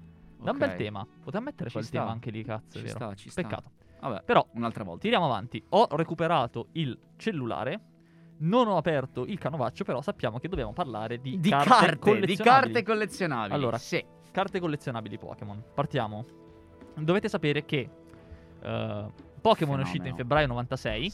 Da 0.42 0.52
un 0.52 0.58
bel 0.58 0.76
tema. 0.76 1.06
Poteva 1.24 1.44
mettere 1.44 1.70
Ci 1.70 1.74
quel 1.76 1.86
sta. 1.86 2.00
tema 2.00 2.12
anche 2.12 2.32
lì, 2.32 2.44
cazzo, 2.44 2.78
Ci 2.78 2.84
vero? 2.84 2.96
sta, 2.96 3.14
ci 3.16 3.30
sta. 3.30 3.42
Peccato. 3.42 3.72
Vabbè, 4.02 4.24
Però, 4.24 4.46
un'altra 4.54 4.84
volta. 4.84 5.02
tiriamo 5.02 5.26
avanti. 5.26 5.64
Ho 5.70 5.88
recuperato 5.92 6.68
il 6.74 6.98
cellulare. 7.18 7.80
Non 8.42 8.68
ho 8.70 8.78
aperto 8.78 9.26
il 9.26 9.38
canovaccio, 9.38 9.84
però 9.84 10.02
sappiamo 10.02 10.40
che 10.40 10.48
dobbiamo 10.48 10.72
parlare 10.72 11.20
di, 11.20 11.40
Di 11.42 11.50
carte, 11.50 11.68
carte, 11.70 11.90
di 11.92 11.98
collezionabili. 12.00 12.44
carte 12.44 12.84
collezionabili. 12.84 13.54
Allora, 13.54 13.78
sì. 13.78 14.04
Carte 14.32 14.60
collezionabili 14.62 15.18
Pokémon. 15.18 15.62
Partiamo. 15.74 16.26
Dovete 16.96 17.28
sapere 17.28 17.66
che 17.66 17.90
Eh, 18.62 19.06
Pokémon 19.42 19.80
è 19.80 19.84
uscito 19.84 20.08
in 20.08 20.16
febbraio 20.16 20.48
96. 20.48 21.12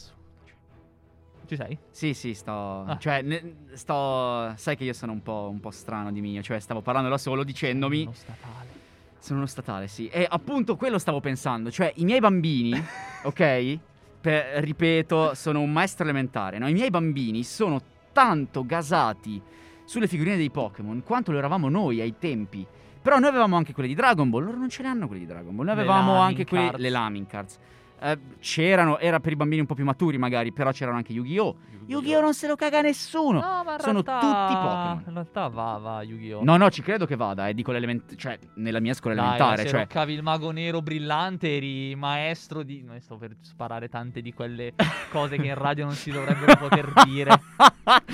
Ci 1.46 1.54
sei? 1.56 1.78
Sì, 1.90 2.12
sì, 2.14 2.34
sto. 2.34 2.82
Ah. 2.84 2.96
Cioè, 2.98 3.22
ne- 3.22 3.56
sto. 3.74 4.52
Sai 4.56 4.76
che 4.76 4.82
io 4.84 4.92
sono 4.92 5.12
un 5.12 5.22
po', 5.22 5.48
un 5.50 5.60
po' 5.60 5.70
strano 5.70 6.10
di 6.12 6.20
mio. 6.20 6.42
Cioè, 6.42 6.58
stavo 6.58 6.82
parlando 6.82 7.08
da 7.08 7.18
solo 7.18 7.44
dicendomi. 7.44 8.02
Uno 8.02 8.12
statale. 8.12 8.84
Sono 9.18 9.38
uno 9.38 9.48
statale, 9.48 9.88
sì. 9.88 10.08
E 10.08 10.26
appunto 10.28 10.76
quello 10.76 10.98
stavo 10.98 11.20
pensando. 11.20 11.70
Cioè, 11.70 11.92
i 11.96 12.04
miei 12.04 12.20
bambini, 12.20 12.72
ok? 13.24 13.78
Per- 14.20 14.44
ripeto, 14.62 15.34
sono 15.34 15.60
un 15.60 15.72
maestro 15.72 16.04
elementare, 16.04 16.58
no? 16.58 16.68
I 16.68 16.72
miei 16.72 16.90
bambini 16.90 17.42
sono 17.42 17.80
tanto 18.12 18.64
gasati 18.64 19.40
sulle 19.84 20.08
figurine 20.08 20.36
dei 20.36 20.50
Pokémon 20.50 21.02
quanto 21.04 21.32
lo 21.32 21.38
eravamo 21.38 21.68
noi 21.68 22.00
ai 22.00 22.14
tempi. 22.18 22.66
Però 23.02 23.18
noi 23.18 23.28
avevamo 23.28 23.56
anche 23.56 23.72
quelle 23.72 23.88
di 23.88 23.94
Dragon 23.94 24.28
Ball, 24.28 24.44
loro 24.44 24.56
non 24.56 24.68
ce 24.68 24.82
le 24.82 24.88
hanno 24.88 25.06
quelle 25.06 25.20
di 25.20 25.28
Dragon 25.28 25.54
Ball. 25.54 25.66
Noi 25.66 25.74
avevamo 25.74 26.16
anche 26.16 26.44
quelle, 26.44 26.64
Cards. 26.70 26.80
le 26.80 26.90
Lamin 26.90 27.26
Cards. 27.26 27.58
Eh, 28.00 28.18
c'erano, 28.40 28.98
era 28.98 29.20
per 29.20 29.32
i 29.32 29.36
bambini 29.36 29.60
un 29.60 29.66
po' 29.66 29.74
più 29.74 29.84
maturi 29.84 30.18
magari, 30.18 30.52
però 30.52 30.70
c'erano 30.70 30.96
anche 30.98 31.12
Yu-Gi-Oh! 31.12 31.56
Yu-Gi-Oh! 31.88 32.20
non 32.20 32.34
se 32.34 32.46
lo 32.48 32.56
caga 32.56 32.80
nessuno. 32.80 33.40
No, 33.40 33.62
ma 33.64 33.76
sono 33.78 34.02
realtà- 34.02 34.18
tutti 34.20 34.54
Pokémon. 34.54 35.02
In 35.06 35.12
realtà 35.14 35.48
va, 35.48 35.78
va 35.80 36.02
Yu-Gi-Oh! 36.02 36.42
No, 36.44 36.56
no, 36.56 36.68
ci 36.70 36.82
credo 36.82 37.06
che 37.06 37.16
vada, 37.16 37.48
eh, 37.48 37.54
dico 37.54 37.72
l'elementare, 37.72 38.16
cioè 38.16 38.38
nella 38.56 38.80
mia 38.80 38.92
scuola 38.92 39.14
Dai, 39.16 39.24
elementare, 39.26 39.62
se 39.62 39.68
cioè 39.68 39.80
roccavi 39.80 40.12
il 40.12 40.22
mago 40.22 40.50
nero 40.50 40.82
brillante 40.82 41.56
eri 41.56 41.94
maestro 41.94 42.62
di... 42.62 42.82
No, 42.82 42.92
sto 43.00 43.16
per 43.16 43.36
sparare 43.40 43.88
tante 43.88 44.20
di 44.20 44.32
quelle 44.34 44.74
cose 45.10 45.36
che 45.36 45.46
in 45.46 45.54
radio 45.54 45.84
non 45.84 45.94
si 45.94 46.10
dovrebbero 46.10 46.56
poter 46.56 46.92
dire. 47.04 47.40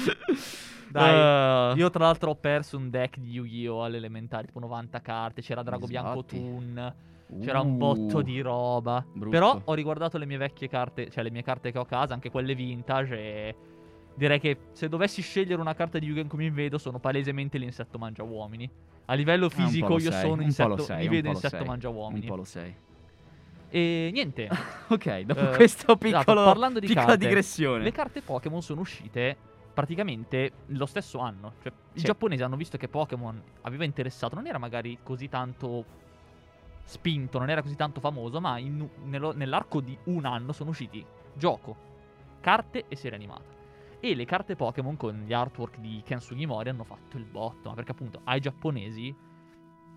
Dai, 0.93 1.73
Eh, 1.75 1.79
Io 1.79 1.89
tra 1.91 2.05
l'altro 2.05 2.31
ho 2.31 2.35
perso 2.35 2.77
un 2.77 2.91
deck 2.91 3.19
di 3.19 3.31
Yu-Gi-Oh! 3.31 3.83
all'elementare, 3.85 4.47
tipo 4.47 4.59
90 4.61 5.01
carte, 5.01 5.41
c'era 5.41 5.63
Drago 5.63 5.87
Bianco. 5.87 6.25
Toon, 6.25 6.95
c'era 7.41 7.61
un 7.61 7.77
botto 7.79 8.19
uh, 8.19 8.23
di 8.23 8.41
roba. 8.41 9.05
brutto. 9.13 9.31
Però 9.31 9.61
ho 9.65 9.75
riguardato 9.75 10.19
le 10.19 10.27
mie 10.27 10.37
vecchie 10.37 10.69
carte, 10.69 11.11
cioè 11.11 11.23
le 11.23 11.31
mie 11.31 11.43
carte 11.43 11.73
che 11.73 11.79
ho 11.79 11.83
a 11.83 11.87
casa, 11.87 12.15
anche 12.15 12.31
quelle 12.31 12.55
vintage 12.55 13.17
e 13.17 13.55
direi 14.15 14.39
che 14.39 14.57
se 14.73 14.89
dovessi 14.89 15.23
scegliere 15.23 15.61
una 15.61 15.75
carta 15.75 15.99
di 15.99 16.07
Yu-Gi-Oh! 16.07 16.27
come 16.27 16.43
mi 16.45 16.51
vedo 16.51 16.77
sono 16.79 16.99
palesemente 16.99 17.59
l'insetto 17.59 17.99
mangia 17.99 18.23
uomini. 18.23 18.69
A 19.07 19.15
livello 19.15 19.49
Eh, 19.49 19.55
un 19.57 19.65
fisico 19.67 19.99
io 19.99 20.11
sei, 20.11 20.21
sono 20.21 20.35
un 20.35 20.43
insetto, 20.43 20.77
sei, 20.79 20.99
mi 20.99 21.05
un 21.07 21.11
vedo 21.13 21.29
insetto 21.29 21.57
sei, 21.57 21.67
mangia 21.67 21.89
Un 21.89 21.95
uomini. 21.97 22.27
po' 22.27 22.37
lo 22.37 22.45
sei. 22.45 22.75
E 23.71 24.11
niente, 24.13 24.49
Ok, 24.89 25.21
dopo 25.21 25.41
Eh, 25.41 25.57
questo 25.57 25.97
esatto, 26.01 26.25
piccolo, 26.25 26.45
parlando 26.45 26.79
di 26.79 26.87
piccola 26.87 27.07
carte, 27.07 27.27
digressione. 27.27 27.83
le 27.83 27.93
carte 27.93 28.21
Pokémon 28.21 28.61
sono 28.63 28.81
uscite 28.83 29.37
praticamente 29.73 30.53
lo 30.67 30.85
stesso 30.85 31.19
anno. 31.19 31.55
Cioè, 31.63 31.73
i 31.95 31.99
Sì. 32.01 32.05
giapponesi 32.05 32.43
hanno 32.43 32.57
visto 32.57 32.77
che 32.77 32.89
Pokémon 32.89 33.43
aveva 33.63 33.85
interessato, 33.85 34.35
non 34.35 34.47
era 34.47 34.59
magari 34.59 34.99
così 35.03 35.29
tanto 35.29 35.85
spinto, 36.85 37.39
non 37.39 37.51
era 37.51 37.63
così 37.63 37.77
tanto 37.77 38.01
famoso, 38.01 38.41
ma 38.41 38.59
in- 38.59 38.89
nello- 39.05 39.33
nell'arco 39.33 39.81
di 39.81 39.97
un 40.05 40.25
anno 40.25 40.53
sono 40.53 40.71
usciti 40.71 41.05
gioco, 41.35 41.77
carte 42.41 42.85
e 42.89 42.97
serie 42.97 43.17
animata. 43.17 43.51
E 44.01 44.15
le 44.15 44.25
carte 44.25 44.57
Pokémon 44.57 44.97
con 44.97 45.23
gli 45.25 45.33
artwork 45.33 45.79
di 45.79 46.03
Ken 46.05 46.21
Sugimori 46.21 46.69
hanno 46.69 46.85
fatto 46.85 47.17
il 47.17 47.25
botto, 47.25 47.69
ma 47.69 47.75
perché 47.75 47.93
appunto 47.93 48.21
ai 48.25 48.41
giapponesi 48.41 49.15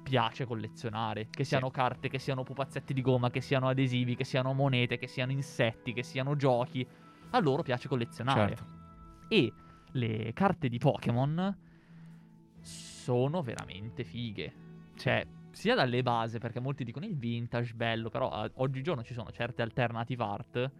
piace 0.04 0.46
collezionare, 0.46 1.28
che 1.32 1.44
siano 1.44 1.72
carte, 1.72 2.10
che 2.10 2.20
siano 2.20 2.44
pupazzetti 2.44 2.94
di 2.94 3.02
gomma, 3.02 3.32
che 3.32 3.42
siano 3.42 3.68
adesivi, 3.68 4.16
che 4.16 4.24
siano 4.24 4.54
monete, 4.54 5.00
che 5.00 5.08
siano 5.08 5.32
insetti, 5.32 5.94
che 5.94 6.04
siano 6.04 6.36
giochi. 6.36 6.86
A 7.32 7.40
loro 7.40 7.64
piace 7.64 7.88
collezionare. 7.88 8.56
Certo. 8.56 8.66
E 9.30 9.52
le 9.94 10.32
carte 10.34 10.70
di 10.70 10.78
Pokémon 10.78 11.58
sono 12.62 13.42
veramente 13.42 14.04
fighe. 14.04 14.54
Cioè, 14.96 15.26
sia 15.56 15.74
dalle 15.74 16.04
base, 16.04 16.38
perché 16.38 16.60
molti 16.60 16.84
dicono 16.84 17.06
il 17.06 17.16
vintage, 17.16 17.74
bello, 17.74 18.10
però 18.10 18.44
eh, 18.44 18.52
oggigiorno 18.56 19.04
ci 19.04 19.14
sono 19.14 19.32
certe 19.32 19.62
alternative 19.62 20.24
art 20.24 20.72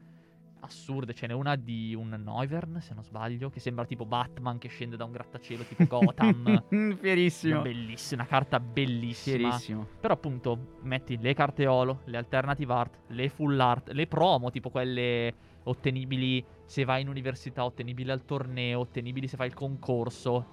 assurde. 0.60 1.14
Ce 1.14 1.28
n'è 1.28 1.34
una 1.34 1.56
di 1.56 1.96
un 1.96 2.10
Noivern, 2.10 2.82
se 2.82 2.94
non 2.94 3.04
sbaglio, 3.04 3.50
che 3.50 3.62
sembra 3.62 3.86
tipo 3.86 4.06
Batman 4.06 4.58
che 4.58 4.68
scende 4.68 4.98
da 4.98 5.06
un 5.06 5.12
grattacielo 5.12 5.64
tipo 5.64 5.86
Gotham. 5.98 6.98
Fierissimo. 7.00 7.62
Bellissima, 7.62 8.24
una 8.24 8.30
carta 8.30 8.60
bellissima. 8.60 9.38
Fierissimo. 9.38 9.88
Però 10.00 10.14
appunto 10.14 10.80
metti 10.82 11.18
le 11.18 11.34
carte 11.34 11.66
holo, 11.68 12.02
le 12.06 12.18
alternative 12.18 12.74
art, 12.74 12.98
le 13.08 13.30
full 13.30 13.58
art, 13.58 13.92
le 13.92 14.08
promo, 14.08 14.52
tipo 14.52 14.70
quelle 14.70 15.34
ottenibili 15.64 16.44
se 16.66 16.84
vai 16.84 17.02
in 17.02 17.08
università, 17.08 17.64
ottenibili 17.64 18.12
al 18.12 18.26
torneo, 18.26 18.82
ottenibili 18.82 19.28
se 19.28 19.38
fai 19.38 19.48
il 19.48 19.54
concorso, 19.54 20.46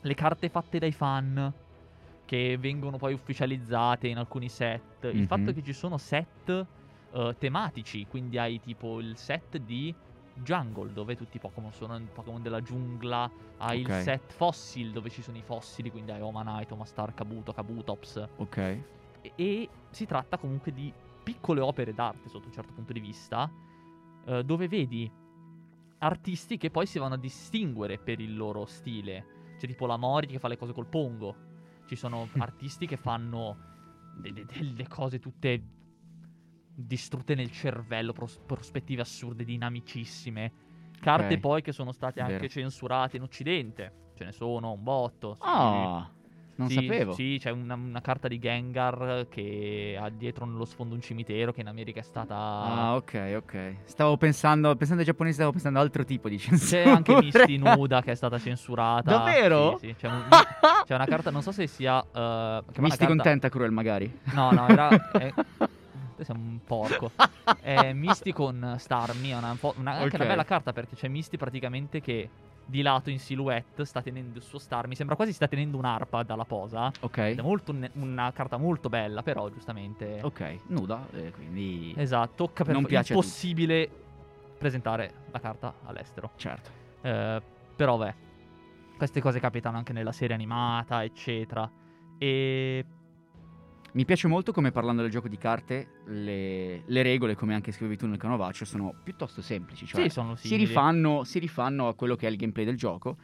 le 0.00 0.14
carte 0.14 0.48
fatte 0.48 0.78
dai 0.78 0.92
fan 0.92 1.68
che 2.30 2.56
vengono 2.60 2.96
poi 2.96 3.12
ufficializzate 3.12 4.06
in 4.06 4.16
alcuni 4.16 4.48
set, 4.48 5.02
il 5.02 5.16
Mhm. 5.22 5.26
fatto 5.26 5.52
che 5.52 5.64
ci 5.64 5.72
sono 5.72 5.98
set 5.98 6.64
eh, 7.12 7.34
tematici, 7.36 8.06
quindi 8.06 8.38
hai 8.38 8.60
tipo 8.60 9.00
il 9.00 9.16
set 9.16 9.56
di 9.56 9.92
Jungle 10.32 10.92
dove 10.92 11.16
tutti 11.16 11.38
i 11.38 11.40
Pokémon 11.40 11.72
sono 11.72 11.96
i 11.96 12.08
Pokémon 12.14 12.40
della 12.40 12.60
giungla, 12.62 13.28
hai 13.56 13.80
Ok. 13.80 13.88
il 13.88 13.92
set 13.94 14.32
Fossil 14.32 14.92
dove 14.92 15.10
ci 15.10 15.22
sono 15.22 15.38
i 15.38 15.42
fossili, 15.42 15.90
quindi 15.90 16.12
hai 16.12 16.20
Omanite, 16.20 16.72
Omastar, 16.72 17.14
Kabuto, 17.14 17.50
Kabutops 17.52 18.24
Ok. 18.36 18.56
e, 18.58 19.32
e 19.34 19.68
si 19.90 20.06
tratta 20.06 20.38
comunque 20.38 20.70
di 20.70 20.94
piccole 21.24 21.60
opere 21.60 21.92
d'arte 21.92 22.28
sotto 22.28 22.46
un 22.46 22.52
certo 22.52 22.72
punto 22.72 22.92
di 22.92 23.00
vista, 23.00 23.50
eh, 24.26 24.44
dove 24.44 24.68
vedi 24.68 25.10
artisti 25.98 26.58
che 26.58 26.70
poi 26.70 26.86
si 26.86 27.00
vanno 27.00 27.14
a 27.14 27.18
distinguere 27.18 27.98
per 27.98 28.20
il 28.20 28.36
loro 28.36 28.66
stile. 28.66 29.26
C'è 29.58 29.66
tipo 29.66 29.86
la 29.86 29.96
Mori 29.96 30.28
che 30.28 30.38
fa 30.38 30.46
le 30.46 30.56
cose 30.56 30.72
col 30.72 30.86
pongo, 30.86 31.48
ci 31.90 31.96
sono 31.96 32.28
artisti 32.38 32.86
che 32.86 32.96
fanno 32.96 33.56
de- 34.14 34.32
de- 34.32 34.44
delle 34.46 34.86
cose 34.86 35.18
tutte 35.18 35.60
distrutte 36.72 37.34
nel 37.34 37.50
cervello, 37.50 38.12
pros- 38.12 38.38
prospettive 38.46 39.02
assurde, 39.02 39.42
dinamicissime. 39.44 40.52
Carte 41.00 41.34
Ok. 41.34 41.40
poi 41.40 41.62
che 41.62 41.72
sono 41.72 41.90
state 41.90 42.20
anche 42.20 42.34
Vero. 42.34 42.48
censurate 42.48 43.16
in 43.16 43.22
Occidente. 43.24 44.12
Ce 44.14 44.24
ne 44.24 44.30
sono 44.32 44.70
un 44.72 44.82
botto. 44.84 45.36
Ah, 45.40 46.08
non 46.60 46.68
Sì, 46.68 46.74
sapevo. 46.74 47.12
Sì, 47.12 47.38
c'è 47.40 47.50
una, 47.50 47.74
una 47.74 48.00
carta 48.00 48.28
di 48.28 48.38
Gengar 48.38 49.26
che 49.28 49.98
ha 50.00 50.08
dietro 50.10 50.44
nello 50.44 50.64
sfondo 50.64 50.94
un 50.94 51.00
cimitero 51.00 51.52
che 51.52 51.60
in 51.62 51.66
America 51.68 52.00
è 52.00 52.02
stata... 52.02 52.34
Ah, 52.36 52.94
ok, 52.96 53.34
ok. 53.38 53.74
Stavo 53.84 54.16
pensando, 54.16 54.74
pensando 54.76 55.00
ai 55.00 55.06
giapponesi, 55.06 55.36
stavo 55.36 55.52
pensando 55.52 55.78
a 55.78 55.82
altro 55.82 56.04
tipo 56.04 56.28
di 56.28 56.36
C'è 56.36 56.48
censura. 56.48 56.94
anche 56.96 57.14
Misty 57.20 57.56
Nuda 57.56 58.02
che 58.02 58.12
è 58.12 58.14
stata 58.14 58.38
censurata. 58.38 59.10
Davvero? 59.10 59.78
Sì, 59.80 59.86
sì. 59.88 59.94
C'è, 59.96 60.08
un- 60.08 60.24
c'è 60.86 60.94
una 60.94 61.06
carta, 61.06 61.30
non 61.30 61.42
so 61.42 61.52
se 61.52 61.66
sia... 61.66 61.98
Uh, 61.98 62.18
una 62.18 62.62
carta- 62.88 63.06
con 63.06 63.16
Tentacruel 63.18 63.70
magari. 63.70 64.20
No, 64.34 64.50
no, 64.52 64.68
era... 64.68 64.88
è- 65.12 65.32
sei 66.22 66.36
un 66.36 66.58
porco. 66.66 67.12
È 67.62 67.92
Misty 67.94 68.32
con 68.32 68.74
Starmie, 68.78 69.32
è 69.32 69.36
una, 69.36 69.56
una- 69.76 69.92
anche 69.92 70.16
una 70.16 70.26
bella 70.26 70.44
carta 70.44 70.72
perché 70.74 70.94
c'è 70.94 71.08
Misty 71.08 71.38
praticamente 71.38 72.00
che 72.02 72.28
di 72.70 72.82
lato 72.82 73.10
in 73.10 73.18
silhouette 73.18 73.84
sta 73.84 74.00
tenendo 74.00 74.38
il 74.38 74.44
suo 74.44 74.58
Starmie, 74.58 74.94
sembra 74.94 75.16
quasi 75.16 75.32
stia 75.32 75.48
tenendo 75.48 75.76
un'arpa 75.76 76.22
dalla 76.22 76.44
posa. 76.44 76.90
Ok. 77.00 77.18
È 77.18 77.42
molto 77.42 77.72
un- 77.72 77.90
una 77.94 78.32
carta 78.32 78.56
molto 78.56 78.88
bella, 78.88 79.22
però 79.22 79.50
giustamente... 79.50 80.20
Ok, 80.22 80.58
nuda, 80.68 81.04
eh, 81.12 81.32
quindi... 81.32 81.92
Esatto, 81.96 82.46
tocca 82.46 82.64
per 82.64 82.74
Non 82.74 82.84
piace 82.86 83.12
tutti. 83.12 83.26
impossibile 83.26 83.90
presentare 84.56 85.12
la 85.32 85.40
carta 85.40 85.74
all'estero. 85.84 86.30
Certo. 86.36 86.70
Eh, 87.02 87.42
però 87.74 87.96
beh, 87.98 88.14
queste 88.96 89.20
cose 89.20 89.40
capitano 89.40 89.76
anche 89.76 89.92
nella 89.92 90.12
serie 90.12 90.34
animata, 90.34 91.02
eccetera. 91.02 91.68
E 92.18 92.84
Mi 93.92 94.04
piace 94.04 94.28
molto 94.28 94.52
come 94.52 94.70
parlando 94.70 95.02
del 95.02 95.10
gioco 95.10 95.28
di 95.28 95.36
carte, 95.36 96.02
le, 96.06 96.82
le 96.86 97.02
regole, 97.02 97.34
come 97.34 97.54
anche 97.54 97.72
scrivevi 97.72 97.96
tu 97.96 98.06
nel 98.06 98.18
canovaccio, 98.18 98.64
sono 98.64 98.94
piuttosto 99.02 99.42
semplici. 99.42 99.86
Cioè, 99.86 100.02
sì, 100.02 100.08
sono 100.10 100.36
si, 100.36 100.54
rifanno, 100.54 101.24
si 101.24 101.38
rifanno 101.40 101.88
a 101.88 101.94
quello 101.94 102.14
che 102.14 102.26
è 102.26 102.30
il 102.30 102.36
gameplay 102.36 102.64
del 102.64 102.76
gioco. 102.76 103.16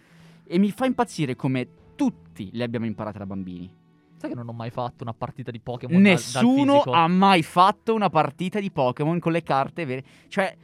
E 0.44 0.58
mi 0.58 0.70
fa 0.70 0.86
impazzire 0.86 1.36
come 1.36 1.68
tutti 1.94 2.50
le 2.52 2.64
abbiamo 2.64 2.86
imparate 2.86 3.18
da 3.18 3.26
bambini. 3.26 3.72
Sai 4.16 4.30
che 4.30 4.34
non 4.34 4.48
ho 4.48 4.52
mai 4.52 4.70
fatto 4.70 5.02
una 5.02 5.12
partita 5.12 5.50
di 5.50 5.60
Pokémon 5.60 6.02
dal- 6.02 6.14
dal 6.14 6.14
Nessuno 6.14 6.72
fisico? 6.72 6.92
ha 6.92 7.06
mai 7.06 7.42
fatto 7.42 7.94
una 7.94 8.08
partita 8.10 8.58
di 8.58 8.70
Pokémon 8.70 9.18
con 9.18 9.32
le 9.32 9.42
carte 9.42 9.84
vere. 9.84 10.04
Cioè, 10.28 10.56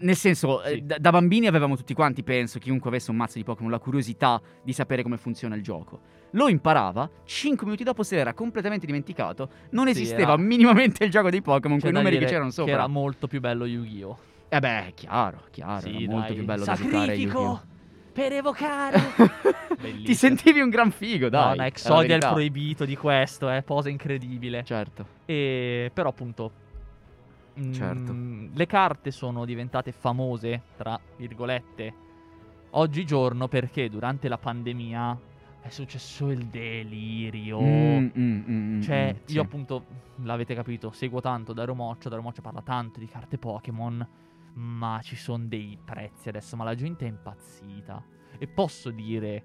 nel 0.00 0.16
senso, 0.16 0.62
Sì. 0.64 0.72
eh, 0.72 0.80
da, 0.82 0.96
da 0.98 1.10
bambini 1.10 1.46
avevamo 1.46 1.76
tutti 1.76 1.94
quanti, 1.94 2.22
penso, 2.22 2.58
chiunque 2.58 2.88
avesse 2.88 3.10
un 3.10 3.16
mazzo 3.16 3.38
di 3.38 3.44
Pokémon, 3.44 3.70
la 3.70 3.78
curiosità 3.78 4.40
di 4.62 4.72
sapere 4.72 5.02
come 5.02 5.16
funziona 5.16 5.54
il 5.54 5.62
gioco. 5.62 6.00
Lo 6.32 6.48
imparava, 6.48 7.08
5 7.24 7.64
minuti 7.64 7.82
dopo 7.84 8.02
se 8.02 8.16
l'era 8.16 8.34
completamente 8.34 8.86
dimenticato, 8.86 9.48
non 9.70 9.86
Sì, 9.86 9.90
esisteva 9.92 10.32
era- 10.32 10.36
minimamente 10.36 11.04
il 11.04 11.10
gioco 11.10 11.30
dei 11.30 11.42
Pokémon, 11.42 11.76
C'è 11.78 11.82
quei 11.90 11.92
numeri 11.94 12.18
che 12.18 12.26
c'erano 12.26 12.50
sopra. 12.50 12.72
Che 12.72 12.78
era 12.78 12.86
molto 12.88 13.26
più 13.26 13.40
bello 13.40 13.64
Yu-Gi-Oh! 13.66 14.18
Eh 14.48 14.58
beh, 14.60 14.92
chiaro, 14.94 15.44
chiaro, 15.50 15.80
Sì, 15.80 16.06
molto 16.06 16.28
dai. 16.28 16.34
più 16.34 16.44
bello 16.44 16.64
da 16.64 16.74
giocare 16.74 16.96
Sacrifico 17.06 17.38
Yu-Gi-Oh! 17.40 17.62
per 18.12 18.32
evocare! 18.32 18.98
Ti 20.04 20.14
sentivi 20.14 20.60
un 20.60 20.68
gran 20.68 20.90
figo, 20.90 21.28
dai. 21.28 21.56
No, 21.56 21.64
Exodia 21.64 22.14
è 22.14 22.18
il 22.18 22.26
proibito 22.28 22.84
di 22.84 22.96
questo, 22.96 23.50
eh, 23.50 23.62
posa 23.62 23.88
incredibile. 23.88 24.62
Certo. 24.64 25.06
E 25.24 25.90
però 25.94 26.10
appunto 26.10 26.52
mm, 27.60 27.72
Certo. 27.72 28.14
le 28.52 28.66
carte 28.66 29.10
sono 29.10 29.44
diventate 29.44 29.92
famose, 29.92 30.62
tra 30.76 30.98
virgolette, 31.16 31.94
oggigiorno 32.70 33.48
perché 33.48 33.88
durante 33.88 34.28
la 34.28 34.38
pandemia 34.38 35.18
è 35.60 35.68
successo 35.68 36.30
il 36.30 36.46
delirio. 36.46 37.60
Mm, 37.60 38.08
mm, 38.18 38.42
mm, 38.48 38.80
Cioè, 38.80 39.12
mm, 39.14 39.24
sì. 39.24 39.34
io 39.34 39.42
appunto, 39.42 39.84
l'avete 40.22 40.54
capito, 40.54 40.90
seguo 40.90 41.20
tanto 41.20 41.52
Dario 41.52 41.74
Moccia, 41.74 42.08
Dario 42.08 42.24
Moccia 42.24 42.40
parla 42.40 42.62
tanto 42.62 42.98
di 42.98 43.06
carte 43.06 43.36
Pokémon, 43.38 44.06
ma 44.54 45.00
ci 45.02 45.16
sono 45.16 45.44
dei 45.46 45.78
prezzi 45.82 46.28
adesso, 46.28 46.56
ma 46.56 46.64
la 46.64 46.74
gente 46.74 47.04
è 47.04 47.08
impazzita. 47.08 48.02
E 48.38 48.46
posso 48.46 48.90
dire 48.90 49.44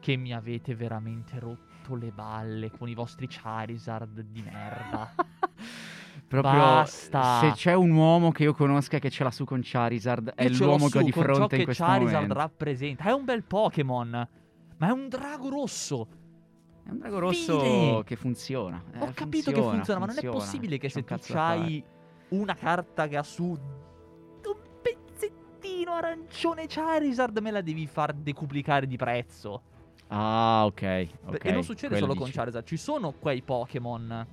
che 0.00 0.16
mi 0.16 0.32
avete 0.32 0.74
veramente 0.74 1.38
rotto 1.38 1.94
le 1.94 2.10
balle 2.10 2.70
con 2.70 2.88
i 2.88 2.94
vostri 2.94 3.28
Charizard 3.28 4.20
di 4.20 4.42
merda. 4.42 5.14
Proprio 6.28 6.52
Basta. 6.60 7.40
se 7.40 7.50
c'è 7.52 7.74
un 7.74 7.90
uomo 7.90 8.30
che 8.30 8.44
io 8.44 8.54
conosca 8.54 8.98
che 8.98 9.10
ce 9.10 9.22
l'ha 9.24 9.30
su 9.30 9.44
con 9.44 9.60
Charizard, 9.62 10.32
è 10.34 10.44
Io 10.44 10.50
l'ho 10.58 10.64
l'uomo 10.66 10.88
che 10.88 10.98
ho 10.98 11.02
di 11.02 11.10
con 11.12 11.24
ciò 11.24 11.34
fronte 11.34 11.54
in 11.54 11.60
che 11.60 11.64
questo 11.66 11.84
Charizard 11.84 12.12
momento. 12.14 12.34
rappresenta. 12.34 13.04
È 13.04 13.12
un 13.12 13.24
bel 13.24 13.42
Pokémon, 13.44 14.28
ma 14.78 14.86
è 14.86 14.90
un 14.90 15.08
drago 15.08 15.48
rosso. 15.50 16.06
È 16.84 16.90
un 16.90 16.98
drago 16.98 17.18
rosso 17.18 17.60
Fine. 17.60 18.04
che 18.04 18.16
funziona. 18.16 18.82
eh, 18.94 19.00
Ho 19.00 19.12
capito 19.14 19.52
che 19.52 19.60
funziona, 19.62 20.00
ma 20.00 20.06
non 20.06 20.16
è 20.16 20.20
funziona. 20.20 20.36
possibile 20.36 20.78
che 20.78 20.88
se 20.88 21.04
tu 21.04 21.14
hai 21.34 21.84
una 22.30 22.54
carta 22.54 23.06
che 23.08 23.16
ha 23.18 23.22
su 23.22 23.44
un 23.44 23.58
pezzettino 24.82 25.92
arancione 25.92 26.66
Charizard, 26.66 27.36
me 27.38 27.50
la 27.50 27.60
devi 27.60 27.86
far 27.86 28.12
decuplicare 28.14 28.86
di 28.86 28.96
prezzo. 28.96 29.62
Ah, 30.08 30.64
ok. 30.66 31.06
ok, 31.26 31.44
e 31.44 31.52
non 31.52 31.62
succede 31.62 31.88
quello 31.88 32.06
solo 32.06 32.14
con 32.14 32.24
dici. 32.26 32.36
Charizard, 32.38 32.66
ci 32.66 32.76
sono 32.76 33.12
quei 33.12 33.42
Pokémon 33.42 34.26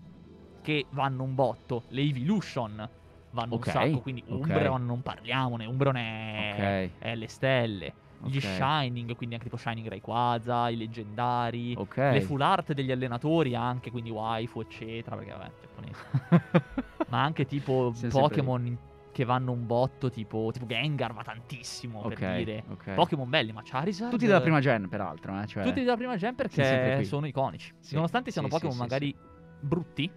che 0.70 0.86
vanno 0.92 1.24
un 1.24 1.34
botto, 1.34 1.84
le 1.88 2.02
Evolution 2.02 2.88
vanno 3.32 3.56
Ok, 3.56 3.66
un 3.66 3.72
sacco, 3.72 4.00
quindi 4.02 4.24
ok. 4.28 4.40
Umbreon 4.40 4.86
non 4.86 5.02
parliamone, 5.02 5.66
Umbreon 5.66 5.96
è, 5.96 6.54
Ok, 6.94 7.02
è 7.04 7.10
alle 7.12 7.28
stelle. 7.28 7.94
Gli 8.22 8.38
Ok. 8.38 8.44
Shining, 8.44 9.16
quindi 9.16 9.36
anche 9.36 9.48
tipo 9.50 9.58
Shining 9.58 9.88
Rayquaza, 9.88 10.70
i 10.70 10.76
leggendari, 10.78 11.74
ok. 11.76 11.96
le 11.98 12.22
full 12.22 12.42
art 12.42 12.74
degli 12.74 12.92
allenatori 12.92 13.56
anche, 13.56 13.90
quindi 13.90 14.10
waifu, 14.12 14.60
eccetera, 14.60 15.16
perché 15.16 15.32
vabbè, 15.32 15.52
giapponese. 15.62 16.66
Ma 17.10 17.24
anche 17.24 17.46
tipo 17.46 17.92
Pokémon 18.10 18.78
che 19.12 19.24
vanno 19.26 19.52
un 19.54 19.66
botto, 19.66 20.12
tipo, 20.12 20.50
tipo 20.52 20.66
Gengar 20.68 21.14
va 21.14 21.24
tantissimo, 21.24 22.02
Ok, 22.02 22.14
per 22.14 22.36
dire. 22.36 22.64
ok. 22.70 22.94
Pokémon 22.94 23.28
belli, 23.28 23.52
ma 23.54 23.62
Charizard... 23.64 24.12
Tutti 24.12 24.28
della 24.28 24.42
prima 24.42 24.60
gen, 24.60 24.88
peraltro, 24.88 25.42
eh, 25.42 25.48
cioè... 25.48 25.64
Tutti 25.64 25.80
della 25.80 25.96
prima 25.96 26.16
gen 26.18 26.36
perché 26.36 27.04
sono 27.06 27.26
iconici. 27.26 27.74
Sì, 27.80 27.96
Nonostante 27.96 28.32
siano 28.32 28.48
sì, 28.50 28.54
Pokémon 28.54 28.78
magari 28.78 29.16
brutti, 29.62 30.10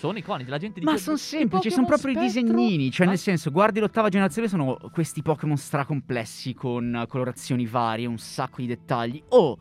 sono 0.00 0.18
iconici. 0.18 0.48
La 0.48 0.58
gente 0.58 0.80
Ma 0.82 0.92
dice, 0.92 1.02
sono 1.04 1.16
"I 1.16 1.20
semplici, 1.20 1.70
sono 1.70 1.86
proprio 1.86 2.10
i 2.12 2.14
Spettro?" 2.28 2.42
disegnini. 2.56 2.90
Cioè, 2.90 3.04
Ma- 3.06 3.12
nel 3.12 3.20
senso, 3.20 3.50
guardi 3.50 3.80
l'ottava 3.80 4.08
generazione, 4.08 4.48
sono 4.48 4.78
questi 4.92 5.20
Pokémon 5.22 5.56
stracomplessi 5.56 6.54
con 6.54 7.04
colorazioni 7.08 7.66
varie, 7.66 8.06
un 8.06 8.18
sacco 8.18 8.60
di 8.62 8.66
dettagli. 8.66 9.22
Oh, 9.28 9.58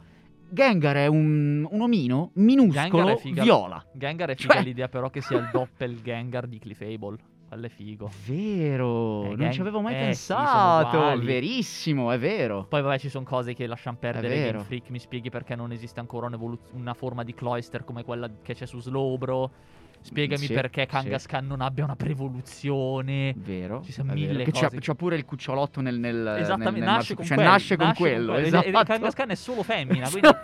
Gengar 0.51 0.95
è 0.95 1.07
un, 1.07 1.67
un 1.69 1.81
omino 1.81 2.31
Gengar 2.33 2.43
minuscolo 2.43 3.07
è 3.09 3.17
figa. 3.17 3.43
viola. 3.43 3.85
Gengar 3.93 4.29
è 4.29 4.35
figa 4.35 4.53
Cioè- 4.55 4.63
l'idea 4.63 4.87
però 4.87 5.09
che 5.09 5.21
sia 5.21 5.37
il 5.37 5.49
doppelganger 5.51 6.47
di 6.47 6.57
Clefable. 6.57 7.17
Quello 7.49 7.65
è 7.65 7.69
figo. 7.69 8.11
Vero, 8.27 9.23
Eh, 9.23 9.27
non 9.29 9.35
Gang- 9.37 9.51
ci 9.53 9.61
avevo 9.61 9.81
mai 9.81 9.95
eh, 10.09 10.13
sì, 10.13 10.21
sono 10.21 10.39
pensato. 10.39 10.97
uguali. 10.97 11.25
Verissimo, 11.25 12.11
è 12.11 12.19
vero. 12.19 12.65
Poi 12.69 12.81
vabbè 12.83 12.99
ci 12.99 13.09
sono 13.09 13.25
cose 13.25 13.53
che 13.55 13.65
lasciano 13.65 13.97
perdere. 13.99 14.51
Game 14.51 14.63
Freak. 14.63 14.89
Mi 14.91 14.99
spieghi 14.99 15.29
perché 15.31 15.55
non 15.55 15.71
esiste 15.71 15.99
ancora 15.99 16.29
una 16.73 16.93
forma 16.93 17.23
di 17.23 17.33
Cloyster 17.33 17.83
come 17.83 18.03
quella 18.03 18.29
che 18.43 18.53
c'è 18.53 18.67
su 18.67 18.79
Slowbro. 18.79 19.51
Spiegami 20.01 20.45
Sì, 20.45 20.53
perché 20.53 20.81
sì. 20.81 20.87
Kangaskhan 20.87 21.45
non 21.45 21.61
abbia 21.61 21.83
una 21.83 21.95
prevoluzione. 21.95 23.33
Vero. 23.37 23.81
Ci 23.83 23.91
sono 23.91 24.13
vero. 24.13 24.31
mille 24.31 24.49
cose. 24.49 24.77
c'ha 24.79 24.95
pure 24.95 25.15
il 25.15 25.25
cucciolotto 25.25 25.81
nel. 25.81 25.99
nel 25.99 26.35
Esattamente, 26.39 26.71
nel- 26.71 26.79
nel 26.79 26.83
nasce 26.95 27.15
con 27.15 27.25
cioè, 27.25 27.35
quello. 27.35 27.51
nasce 27.51 27.75
con 27.77 27.93
quello. 27.93 28.35
Ed- 28.35 28.45
esatto. 28.45 28.67
ed 28.67 28.83
Kangaskhan 28.85 29.29
è 29.31 29.35
solo 29.35 29.63
femmina, 29.63 30.09
quindi... 30.09 30.29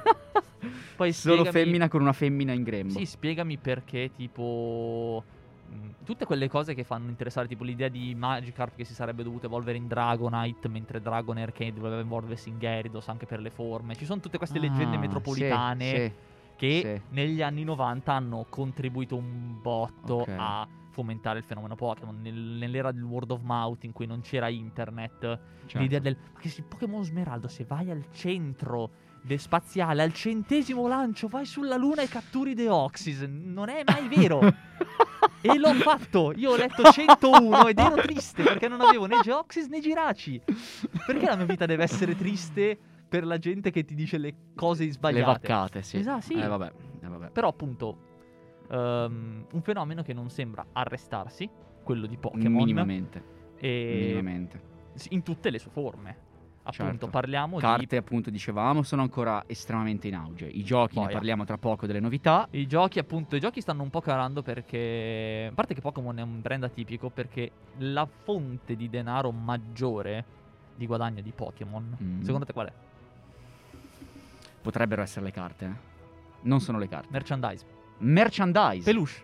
Poi 0.96 1.12
Solo 1.12 1.36
spiegami- 1.44 1.64
femmina 1.66 1.88
con 1.90 2.02
una 2.02 2.14
femmina 2.14 2.54
in 2.54 2.64
grembo. 2.64 2.98
Sì, 2.98 3.06
spiegami 3.06 3.58
perché, 3.58 4.12
tipo. 4.16 5.24
Tutte 6.06 6.26
quelle 6.26 6.48
cose 6.48 6.74
che 6.76 6.84
fanno 6.84 7.10
interessare, 7.10 7.48
tipo 7.48 7.64
l'idea 7.64 7.88
di 7.90 8.14
Magikarp 8.16 8.76
che 8.76 8.84
si 8.86 8.94
sarebbe 8.94 9.24
dovuto 9.24 9.48
evolvere 9.48 9.78
in 9.78 9.88
Dragonite, 9.88 10.68
mentre 10.70 11.02
Dragonair 11.02 11.52
che 11.52 11.74
doveva 11.74 11.98
evolversi 12.00 12.50
in 12.50 12.60
Gyarados 12.60 13.08
anche 13.10 13.26
per 13.26 13.40
le 13.42 13.50
forme. 13.50 13.96
Ci 13.96 14.06
sono 14.06 14.20
tutte 14.22 14.38
queste 14.38 14.60
leggende 14.60 14.96
Ah, 14.96 15.00
metropolitane 15.00 15.86
sì, 15.90 15.96
sì. 15.96 16.12
Che 16.56 17.02
sì. 17.04 17.14
negli 17.14 17.42
anni 17.42 17.64
90 17.64 18.12
hanno 18.14 18.46
contribuito 18.50 19.16
un 19.16 19.60
botto 19.62 20.16
Ok. 20.16 20.34
a 20.38 20.68
fomentare 20.92 21.40
il 21.40 21.46
fenomeno 21.46 21.76
Pokémon. 21.76 22.22
Nel- 22.22 22.34
nell'era 22.34 22.92
del 22.92 23.04
word 23.04 23.32
of 23.32 23.42
mouth 23.42 23.84
in 23.84 23.92
cui 23.92 24.06
non 24.06 24.22
c'era 24.22 24.48
internet, 24.48 25.20
Certo. 25.66 25.80
l'idea 25.80 26.00
del 26.00 26.18
ma 26.34 26.40
che 26.40 26.50
se 26.50 26.64
Pokémon 26.64 27.04
Smeraldo, 27.04 27.48
se 27.50 27.66
vai 27.66 27.92
al 27.92 28.06
centro 28.12 28.92
del 29.22 29.40
spaziale, 29.40 30.04
al 30.04 30.14
centesimo 30.14 30.88
lancio, 30.88 31.28
vai 31.28 31.46
sulla 31.46 31.76
Luna 31.76 32.02
e 32.04 32.08
catturi 32.08 32.54
Deoxys. 32.54 33.22
Non 33.22 33.70
è 33.70 33.84
mai 33.86 34.08
vero. 34.08 34.40
e 35.42 35.58
l'ho 35.58 35.74
fatto. 35.74 36.32
Io 36.36 36.52
ho 36.52 36.56
letto 36.56 36.84
101 36.84 37.68
ed 37.68 37.80
ero 37.80 37.96
triste 37.96 38.44
perché 38.44 38.68
non 38.68 38.82
avevo 38.82 39.06
né 39.06 39.20
Geoxys 39.22 39.68
né 39.68 39.80
Giraci. 39.82 40.42
Perché 41.06 41.26
la 41.26 41.36
mia 41.36 41.46
vita 41.46 41.66
deve 41.66 41.84
essere 41.84 42.16
triste 42.16 42.80
per 43.08 43.26
la 43.26 43.38
gente 43.38 43.72
che 43.72 43.86
ti 43.86 43.96
dice 43.96 44.18
le 44.18 44.34
cose 44.56 44.86
Le 44.86 44.92
sbagliate? 44.92 45.26
vaccate, 45.26 45.82
sì. 45.82 45.98
Esatto, 45.98 46.22
sì. 46.22 46.34
Eh, 46.34 46.48
vabbè. 46.48 46.72
eh, 47.02 47.08
vabbè. 47.08 47.30
Però 47.32 47.48
appunto 47.48 47.98
ehm, 48.70 49.46
un 49.52 49.62
fenomeno 49.62 50.02
che 50.04 50.14
non 50.14 50.30
sembra 50.30 50.66
arrestarsi, 50.74 51.50
quello 51.84 52.08
di 52.08 52.18
Pokémon, 52.18 52.52
Minimamente. 52.64 53.24
Minimamente. 53.62 54.62
in 55.10 55.24
tutte 55.24 55.50
le 55.50 55.60
sue 55.60 55.72
forme. 55.72 56.24
Appunto, 56.68 56.84
Certo. 56.92 57.08
parliamo 57.10 57.58
Carte, 57.58 57.96
appunto, 57.96 58.32
dicevamo, 58.32 58.82
sono 58.82 59.04
ancora 59.04 59.44
estremamente 59.46 60.08
in 60.08 60.16
auge. 60.16 60.48
I 60.48 60.64
giochi, 60.64 60.96
ne 60.98 61.04
Boia. 61.04 61.14
parliamo 61.18 61.44
tra 61.46 61.58
poco 61.60 61.86
delle 61.86 62.00
novità. 62.00 62.48
di 62.50 62.62
i 62.62 62.68
giochi, 62.68 62.98
appunto, 62.98 63.36
i 63.36 63.40
giochi 63.40 63.62
stanno 63.62 63.84
un 63.84 63.92
po' 63.92 64.02
calando 64.02 64.42
perché 64.42 65.48
a 65.52 65.54
parte 65.54 65.76
che 65.76 65.82
Pokémon 65.82 66.18
è 66.18 66.24
un 66.24 66.42
brand 66.42 66.64
atipico 66.64 67.12
perché 67.12 67.52
la 67.78 68.08
fonte 68.08 68.76
di 68.76 68.90
denaro 68.90 69.30
maggiore 69.32 70.26
di 70.76 70.88
guadagno 70.88 71.22
di 71.22 71.32
Pokémon, 71.34 71.98
Mm. 72.02 72.22
secondo 72.22 72.46
te 72.48 72.54
qual 72.54 72.68
è? 72.68 72.74
Potrebbero 74.66 75.04
essere 75.04 75.26
le 75.26 75.32
carte. 75.32 75.66
eh. 75.66 75.94
Non 76.42 76.60
sono 76.60 76.80
le 76.80 76.88
carte. 76.88 77.08
Merchandise. 77.12 77.64
Merchandise. 78.00 78.84
Peluche. 78.84 79.24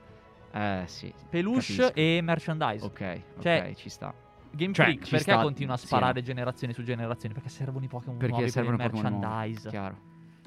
Eh, 0.52 0.84
sì. 0.86 1.12
Peluche 1.30 1.60
Capisco. 1.60 1.94
e 1.96 2.20
merchandise. 2.22 2.86
Ok, 2.86 3.22
ok, 3.38 3.42
Cioè, 3.42 3.74
ci 3.76 3.90
sta. 3.90 4.14
Game 4.52 4.72
Cioè, 4.74 4.86
Freak 4.86 5.00
perché 5.10 5.32
sta- 5.32 5.42
continua 5.42 5.74
a 5.74 5.78
sì, 5.78 5.88
sparare 5.88 6.22
generazioni 6.22 6.74
su 6.74 6.84
generazioni? 6.84 7.34
Perché 7.34 7.50
servono 7.50 7.86
i 7.86 7.88
Pokémon 7.88 8.18
Perché 8.18 8.34
nuovi 8.34 8.50
servono 8.52 8.78
per 8.78 8.94
il 8.94 9.02
merchandise. 9.02 9.70
Chiaro. 9.70 9.98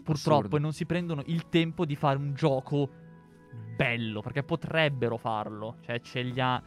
Purtroppo 0.04 0.38
Assurdo. 0.38 0.56
e 0.56 0.60
non 0.60 0.72
si 0.72 0.86
prendono 0.86 1.22
il 1.26 1.48
tempo 1.48 1.84
di 1.84 1.96
fare 1.96 2.18
un 2.18 2.34
gioco 2.34 2.88
bello, 3.74 4.20
perché 4.20 4.42
potrebbero 4.44 5.16
farlo. 5.16 5.76
Cioè, 5.80 6.00
ce 6.00 6.20
li 6.22 6.38
ha... 6.40 6.62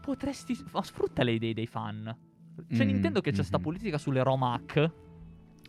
Potresti... 0.00 0.56
ma 0.72 0.82
sfrutta 0.82 1.22
le 1.22 1.32
idee 1.32 1.54
dei 1.54 1.66
fan. 1.66 2.16
C'è 2.68 2.84
Mm, 2.84 2.88
Nintendo 2.88 3.20
che 3.22 3.32
c'è 3.32 3.42
sta 3.42 3.56
mhm. 3.56 3.62
politica 3.64 3.96
sulle 3.98 4.22
ROMAC. 4.22 4.92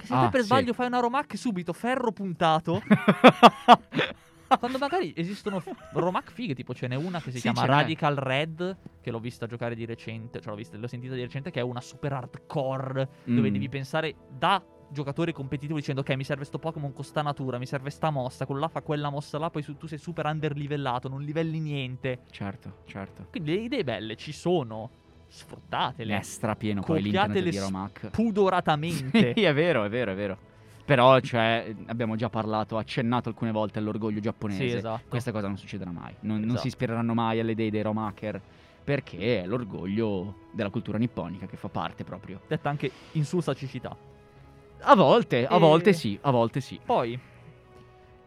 Che 0.01 0.07
se 0.07 0.13
Ah, 0.15 0.21
te 0.25 0.29
per 0.29 0.39
sì. 0.39 0.45
sbaglio 0.47 0.73
fai 0.73 0.87
una 0.87 0.99
ROMAC 0.99 1.37
subito, 1.37 1.73
ferro 1.73 2.11
puntato. 2.11 2.81
quando 4.59 4.77
magari 4.79 5.13
esistono 5.15 5.59
f- 5.59 5.71
ROMAC 5.93 6.31
fighe, 6.31 6.53
tipo 6.55 6.73
ce 6.73 6.87
n'è 6.87 6.95
una 6.95 7.21
che 7.21 7.29
si 7.31 7.37
Sì, 7.37 7.43
chiama 7.43 7.61
ce 7.61 7.67
n'è. 7.67 7.73
Radical 7.73 8.15
Red, 8.15 8.77
che 9.01 9.11
l'ho 9.11 9.19
vista 9.19 9.45
giocare 9.45 9.75
di 9.75 9.85
recente, 9.85 10.39
cioè 10.41 10.49
l'ho, 10.51 10.57
vista, 10.57 10.75
l'ho 10.77 10.87
sentita 10.87 11.13
di 11.13 11.21
recente, 11.21 11.51
che 11.51 11.59
è 11.59 11.63
una 11.63 11.81
super 11.81 12.13
hardcore 12.13 13.09
dove 13.25 13.49
Mm. 13.49 13.53
devi 13.53 13.69
pensare 13.69 14.15
da 14.29 14.61
giocatore 14.93 15.31
competitivo 15.31 15.77
dicendo 15.77 16.01
ok 16.01 16.09
mi 16.15 16.25
serve 16.25 16.43
sto 16.43 16.59
Pokémon 16.59 16.91
con 16.91 17.05
sta 17.05 17.21
natura, 17.21 17.57
mi 17.57 17.65
serve 17.65 17.89
sta 17.91 18.09
mossa, 18.09 18.45
con 18.45 18.59
là 18.59 18.67
fa 18.67 18.81
quella 18.81 19.09
mossa 19.09 19.37
là, 19.37 19.49
poi 19.49 19.61
su- 19.61 19.77
tu 19.77 19.87
sei 19.87 19.97
super 19.99 20.25
underlivellato, 20.25 21.07
non 21.07 21.21
livelli 21.21 21.59
niente. 21.59 22.23
Certo, 22.29 22.79
certo. 22.85 23.27
Quindi 23.29 23.51
le 23.55 23.61
idee 23.61 23.83
belle 23.85 24.15
ci 24.17 24.33
sono, 24.33 25.00
sfruttatele, 25.33 26.17
È 26.17 26.21
strapieno 26.21 26.81
poi 26.81 27.01
l'internet 27.01 27.47
di 27.49 27.57
Romac. 27.57 28.09
pudoratamente. 28.11 29.33
Sì, 29.35 29.43
è 29.43 29.53
vero, 29.53 29.83
è 29.85 29.89
vero, 29.89 30.11
è 30.11 30.15
vero. 30.15 30.37
Però, 30.83 31.19
cioè, 31.21 31.73
abbiamo 31.85 32.15
già 32.17 32.29
parlato, 32.29 32.77
accennato 32.77 33.29
alcune 33.29 33.51
volte 33.51 33.79
all'orgoglio 33.79 34.19
giapponese. 34.19 34.69
Sì, 34.69 34.75
esatto. 34.75 35.03
Questa 35.07 35.31
cosa 35.31 35.47
non 35.47 35.57
succederà 35.57 35.91
mai. 35.91 36.13
Non, 36.21 36.37
non 36.39 36.43
si 36.43 36.51
Esatto. 36.53 36.67
ispireranno 36.67 37.13
mai 37.13 37.39
alle 37.39 37.51
idee 37.53 37.69
dei 37.71 37.81
Romaker. 37.81 38.41
Perché 38.83 39.43
è 39.43 39.45
l'orgoglio 39.45 40.35
della 40.51 40.69
cultura 40.69 40.97
nipponica 40.97 41.45
che 41.45 41.55
fa 41.55 41.69
parte 41.69 42.03
proprio. 42.03 42.41
Detta 42.47 42.67
anche 42.69 42.91
insulsa 43.13 43.53
cecità. 43.53 43.95
A 44.81 44.95
volte, 44.95 45.45
a 45.45 45.55
E- 45.55 45.59
volte 45.59 45.93
sì, 45.93 46.17
a 46.21 46.31
volte 46.31 46.59
sì. 46.59 46.79
Poi, 46.83 47.17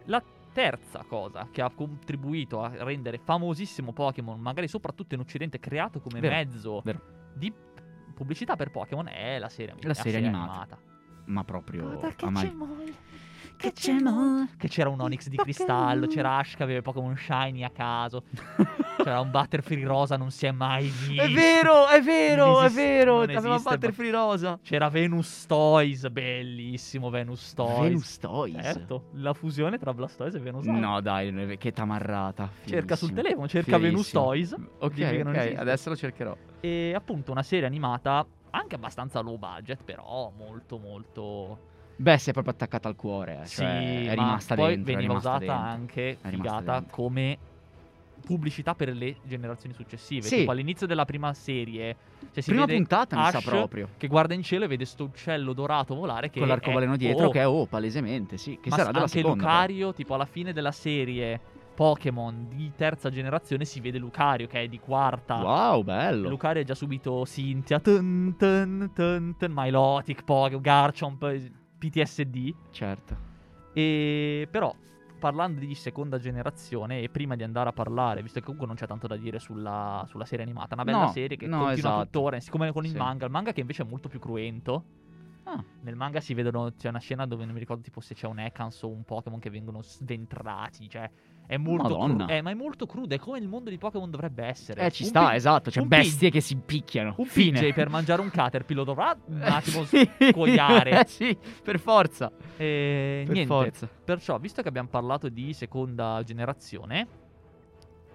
la 0.05 0.23
terza 0.55 1.05
cosa 1.07 1.49
che 1.51 1.61
ha 1.61 1.69
contribuito 1.71 2.63
a 2.63 2.71
rendere 2.85 3.19
famosissimo 3.19 3.93
Pokémon, 3.93 4.41
magari 4.41 4.69
soprattutto 4.69 5.15
in 5.15 5.21
Occidente, 5.21 5.59
creato 5.59 6.01
come 6.01 6.21
Vero, 6.21 6.35
mezzo 6.35 6.81
vero. 6.83 7.01
di 7.35 7.53
pubblicità 8.15 8.55
per 8.55 8.71
Pokémon, 8.71 9.09
è 9.09 9.39
la 9.39 9.49
serie, 9.49 9.75
La 9.81 9.93
serie 9.93 10.19
animata. 10.19 10.79
Ma 11.27 11.43
proprio 11.43 11.83
Guarda 11.83 12.15
che 12.15 12.25
a, 12.27 12.33
c'è 12.33 12.53
mai. 13.63 13.73
Pokémon. 13.73 14.51
Che 14.59 14.69
c'era 14.69 14.89
un 14.89 15.01
Onix 15.01 15.29
di 15.29 15.37
cristallo, 15.37 16.07
c'era 16.07 16.37
Ash 16.39 16.55
che 16.55 16.63
aveva 16.63 16.83
Pokémon 16.83 17.17
Shiny 17.17 17.63
a 17.65 17.71
caso. 17.71 18.23
c'era 19.03 19.21
un 19.21 19.31
Butterfree 19.31 19.85
rosa, 19.85 20.17
non 20.17 20.31
si 20.31 20.47
è 20.47 20.51
mai 20.51 20.85
visto. 20.89 21.23
È 21.23 21.29
vero, 21.31 21.89
è 21.89 22.01
vero, 22.01 22.47
Non 22.53 22.63
è 22.63 22.67
esiste- 22.67 22.83
vero. 22.83 23.21
Aveva 23.21 23.55
esiste, 23.55 23.71
Butterfree 23.71 24.11
rosa. 24.11 24.59
C'era 24.63 24.89
Venus 24.89 25.47
Toys, 25.47 26.09
bellissimo 26.09 27.11
Venus 27.11 27.53
Toys. 27.55 27.81
Venus 27.81 28.19
Toys. 28.19 28.63
Certo, 28.63 29.05
la 29.15 29.33
fusione 29.35 29.79
tra 29.79 29.93
Blastoise 29.95 30.37
e 30.39 30.41
Venus 30.41 30.65
No, 30.65 31.01
dai, 31.01 31.57
che 31.59 31.73
tamarrata. 31.73 32.51
Cerca 32.65 32.97
sul 32.97 33.09
fighissimo. 33.09 33.23
telefono, 33.23 33.49
cerca 33.49 33.79
Venus 33.79 34.09
Fighissimo. 34.11 34.23
Toys. 34.25 34.55
Ok, 34.79 34.93
Digli 34.95 35.11
che 35.11 35.23
non 35.23 35.33
ok, 35.35 35.39
esiste. 35.41 35.61
adesso 35.61 35.89
lo 35.91 35.97
cercherò. 35.97 36.37
E 36.61 36.93
appunto 36.95 37.31
una 37.31 37.43
serie 37.43 37.67
animata 37.67 38.25
anche 38.51 38.75
abbastanza 38.77 39.21
low 39.21 39.37
budget, 39.37 39.83
però 39.85 40.33
molto 40.37 40.79
molto... 40.79 41.73
Beh, 41.97 42.19
si 42.19 42.31
è 42.31 42.33
proprio 42.33 42.53
attaccata 42.55 42.89
al 42.89 42.97
cuore. 42.97 43.41
eh, 43.43 43.47
Sì, 43.47 43.57
cioè, 43.57 44.03
è 44.03 44.07
ma 44.07 44.13
rimasta 44.15 44.55
poi 44.55 44.75
dentro. 44.75 44.93
è 44.93 44.97
veniva 44.97 45.15
usata 45.15 45.39
dentro. 45.39 45.57
anche 45.57 46.19
È 46.21 46.29
figata 46.29 46.85
come 46.91 47.39
pubblicità 48.25 48.75
per 48.75 48.89
le 48.95 49.17
generazioni 49.25 49.75
successive. 49.75 50.23
Sì. 50.27 50.39
Tipo 50.39 50.51
all'inizio 50.53 50.87
della 50.87 51.05
prima 51.05 51.33
serie, 51.35 51.95
cioè 52.33 52.43
si 52.43 52.51
Prima 52.51 52.67
puntata, 52.67 53.17
mi 53.17 53.23
sa 53.31 53.39
Ash 53.39 53.45
proprio. 53.45 53.89
che 53.99 54.07
guarda 54.09 54.33
in 54.35 54.43
cielo 54.43 54.65
e 54.65 54.69
vede 54.69 54.87
sto 54.87 55.05
uccello 55.05 55.53
dorato 55.53 55.95
volare 55.95 56.31
che 56.31 56.39
Con 56.39 56.49
l'arcobaleno 56.49 56.95
è 56.95 56.97
dietro, 56.97 57.27
O. 57.27 57.31
che 57.31 57.41
è 57.41 57.47
O, 57.47 57.67
palesemente, 57.67 58.39
sì. 58.39 58.59
Che 58.61 58.71
Ma 58.71 58.77
sarà 58.77 58.89
della 58.91 59.01
anche 59.05 59.19
seconda. 59.19 59.37
poi. 59.45 59.53
Lucario, 59.53 59.93
tipo 59.93 60.15
alla 60.15 60.25
fine 60.25 60.53
della 60.55 60.73
serie 60.73 61.39
Pokémon 61.75 62.47
di 62.49 62.73
terza 62.75 63.11
generazione 63.11 63.65
si 63.67 63.81
vede 63.81 63.99
Lucario 63.99 64.47
che 64.47 64.63
è 64.63 64.69
di 64.69 64.79
quarta. 64.81 65.43
Wow, 65.43 65.83
bello. 65.83 66.29
Lucario 66.31 66.63
ha 66.63 66.65
già 66.65 66.75
subito 66.75 67.25
Cynthia, 67.27 67.79
tun, 67.81 68.35
tun, 68.39 68.91
tun, 68.95 69.35
tun, 69.39 69.53
Milotic, 69.53 70.25
Pokémon, 70.25 70.63
Garchomp, 70.63 71.41
PTSD. 71.89 72.55
Certo. 72.71 73.17
E 73.73 74.47
però 74.51 74.75
parlando 75.19 75.61
di 75.61 75.75
seconda 75.75 76.19
generazione 76.19 77.01
e 77.01 77.09
prima 77.09 77.35
di 77.35 77.43
andare 77.43 77.71
a 77.71 77.73
parlare, 77.73 78.21
visto 78.23 78.39
che 78.39 78.45
comunque 78.45 78.67
non 78.67 78.77
c'è 78.77 78.87
tanto 78.87 79.07
da 79.07 79.17
dire 79.17 79.39
sulla, 79.39 80.05
sulla 80.07 80.25
serie 80.27 80.45
animata, 80.45 80.75
una 80.75 80.85
bella 80.85 81.05
No, 81.05 81.13
serie 81.13 81.37
che 81.37 81.47
no, 81.47 81.59
continua 81.65 81.91
esatto. 81.91 82.03
tuttora, 82.05 82.41
siccome 82.41 82.73
con 82.73 82.85
il 82.85 82.91
Sì. 82.91 82.97
manga, 82.99 83.25
il 83.25 83.31
manga 83.31 83.53
che 83.53 83.61
invece 83.61 83.83
è 83.83 83.87
molto 83.87 84.09
più 84.09 84.19
cruento. 84.19 84.85
Ah, 85.45 85.63
Nel 85.83 85.95
manga 85.97 86.21
si 86.21 86.33
vedono, 86.35 86.73
c'è 86.77 86.89
una 86.89 86.99
scena 86.99 87.27
dove 87.27 87.45
non 87.45 87.53
mi 87.55 87.61
ricordo 87.61 87.83
tipo 87.83 88.01
se 88.01 88.15
c'è 88.15 88.27
un 88.27 88.39
Ekans 88.39 88.83
o 88.83 88.89
un 88.89 89.05
Pokémon 89.05 89.39
che 89.39 89.51
vengono 89.51 89.83
sventrati, 89.83 90.89
cioè 90.89 91.11
è 91.47 91.57
molto 91.59 91.83
Madonna. 91.83 92.15
crudo, 92.25 92.33
eh, 92.33 92.43
ma 92.43 92.51
è 92.51 92.55
molto 92.55 92.87
crudo, 92.87 93.15
è 93.15 93.19
come 93.19 93.39
il 93.39 93.49
mondo 93.49 93.69
di 93.71 93.77
Pokémon 93.79 94.11
dovrebbe 94.11 94.45
essere. 94.45 94.87
eh, 94.87 94.91
ci 94.91 95.03
Un 95.03 95.09
sta, 95.11 95.29
pi- 95.29 95.35
esatto. 95.37 95.71
C'è 95.71 95.81
un 95.81 95.89
bestie 95.89 96.29
pi- 96.29 96.35
che 96.35 96.41
si 96.41 96.57
picchiano. 96.57 97.15
Un 97.19 97.27
Fine. 97.27 97.61
PJ 97.61 97.73
per 97.75 97.89
mangiare 97.91 98.21
un 98.23 98.31
Caterpillar 98.31 98.85
dovrà 98.85 99.17
un 99.27 99.43
attimo 99.43 99.85
Sì. 99.85 100.09
scoiare. 100.31 100.91
Eh, 101.05 101.07
sì, 101.07 101.37
per 101.63 101.79
forza. 101.79 102.31
E 102.57 103.23
Per 103.27 103.35
niente, 103.35 103.53
forza. 103.53 103.89
perciò, 104.05 104.39
visto 104.39 104.63
che 104.63 104.69
abbiamo 104.69 104.89
parlato 104.89 105.29
di 105.29 105.53
seconda 105.53 106.23
generazione, 106.25 107.07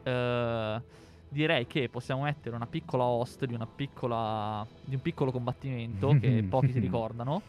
eh, 0.04 0.82
direi 1.30 1.68
che 1.68 1.90
possiamo 1.90 2.24
mettere 2.24 2.56
una 2.56 2.66
piccola 2.66 3.04
host 3.04 3.46
di, 3.46 3.54
una 3.54 3.68
piccola, 3.68 4.66
di 4.84 4.96
un 4.96 5.02
piccolo 5.02 5.32
combattimento 5.32 6.18
che 6.20 6.44
pochi 6.50 6.72
si 6.72 6.80
ricordano. 6.80 7.42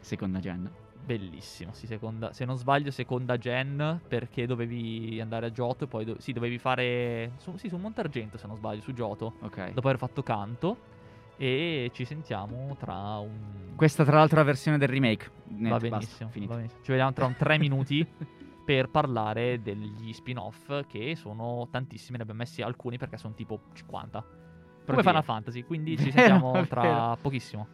Seconda 0.00 0.38
gen. 0.40 0.68
Bellissimo, 1.08 1.72
sì, 1.72 1.86
seconda, 1.86 2.34
se 2.34 2.44
non 2.44 2.58
sbaglio 2.58 2.90
seconda 2.90 3.38
gen 3.38 3.98
perché 4.06 4.44
dovevi 4.44 5.18
andare 5.22 5.46
a 5.46 5.50
Giotto 5.50 5.84
e 5.84 5.86
poi 5.86 6.04
do- 6.04 6.20
sì, 6.20 6.34
dovevi 6.34 6.58
fare 6.58 7.32
su, 7.38 7.56
sì, 7.56 7.70
su 7.70 7.78
Montargento 7.78 8.36
se 8.36 8.46
non 8.46 8.56
sbaglio, 8.56 8.82
su 8.82 8.92
Giotto, 8.92 9.36
Ok. 9.40 9.70
dopo 9.72 9.88
aver 9.88 9.98
fatto 9.98 10.22
canto 10.22 10.76
e 11.38 11.90
ci 11.94 12.04
sentiamo 12.04 12.76
tra 12.78 13.16
un... 13.20 13.72
Questa, 13.74 14.04
tra 14.04 14.16
l'altro, 14.18 14.36
è 14.36 14.40
la 14.40 14.44
versione 14.44 14.76
del 14.76 14.88
remake. 14.88 15.30
Niente, 15.44 15.68
va 15.70 15.74
basta, 15.76 15.88
benissimo, 15.96 16.28
finito. 16.28 16.52
va 16.52 16.56
benissimo. 16.58 16.82
Ci 16.84 16.90
vediamo 16.90 17.12
tra 17.14 17.24
un 17.24 17.36
tre 17.36 17.58
minuti 17.58 18.06
per 18.66 18.90
parlare 18.90 19.62
degli 19.62 20.12
spin-off 20.12 20.82
che 20.86 21.16
sono 21.16 21.68
tantissimi, 21.70 22.18
ne 22.18 22.24
abbiamo 22.24 22.40
messi 22.40 22.60
alcuni 22.60 22.98
perché 22.98 23.16
sono 23.16 23.32
tipo 23.32 23.60
50. 23.72 24.20
Come 24.20 24.84
Proprio. 24.84 25.02
Final 25.04 25.24
Fantasy, 25.24 25.62
quindi 25.64 25.96
ci 25.96 26.10
Vero, 26.10 26.12
sentiamo 26.12 26.66
tra 26.66 26.82
vero. 26.82 27.16
pochissimo. 27.22 27.68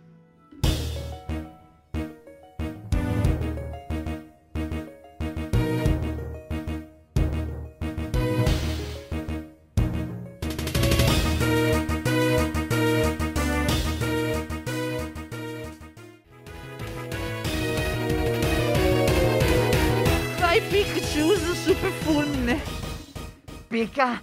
Pika. 23.74 24.22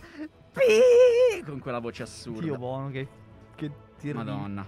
Pi- 0.54 1.44
Con 1.46 1.60
quella 1.60 1.80
voce 1.80 2.04
assurda. 2.04 2.42
Dio 2.42 2.58
buono 2.58 2.90
che, 2.90 3.08
che 3.56 3.70
tir- 4.00 4.16
Madonna. 4.16 4.66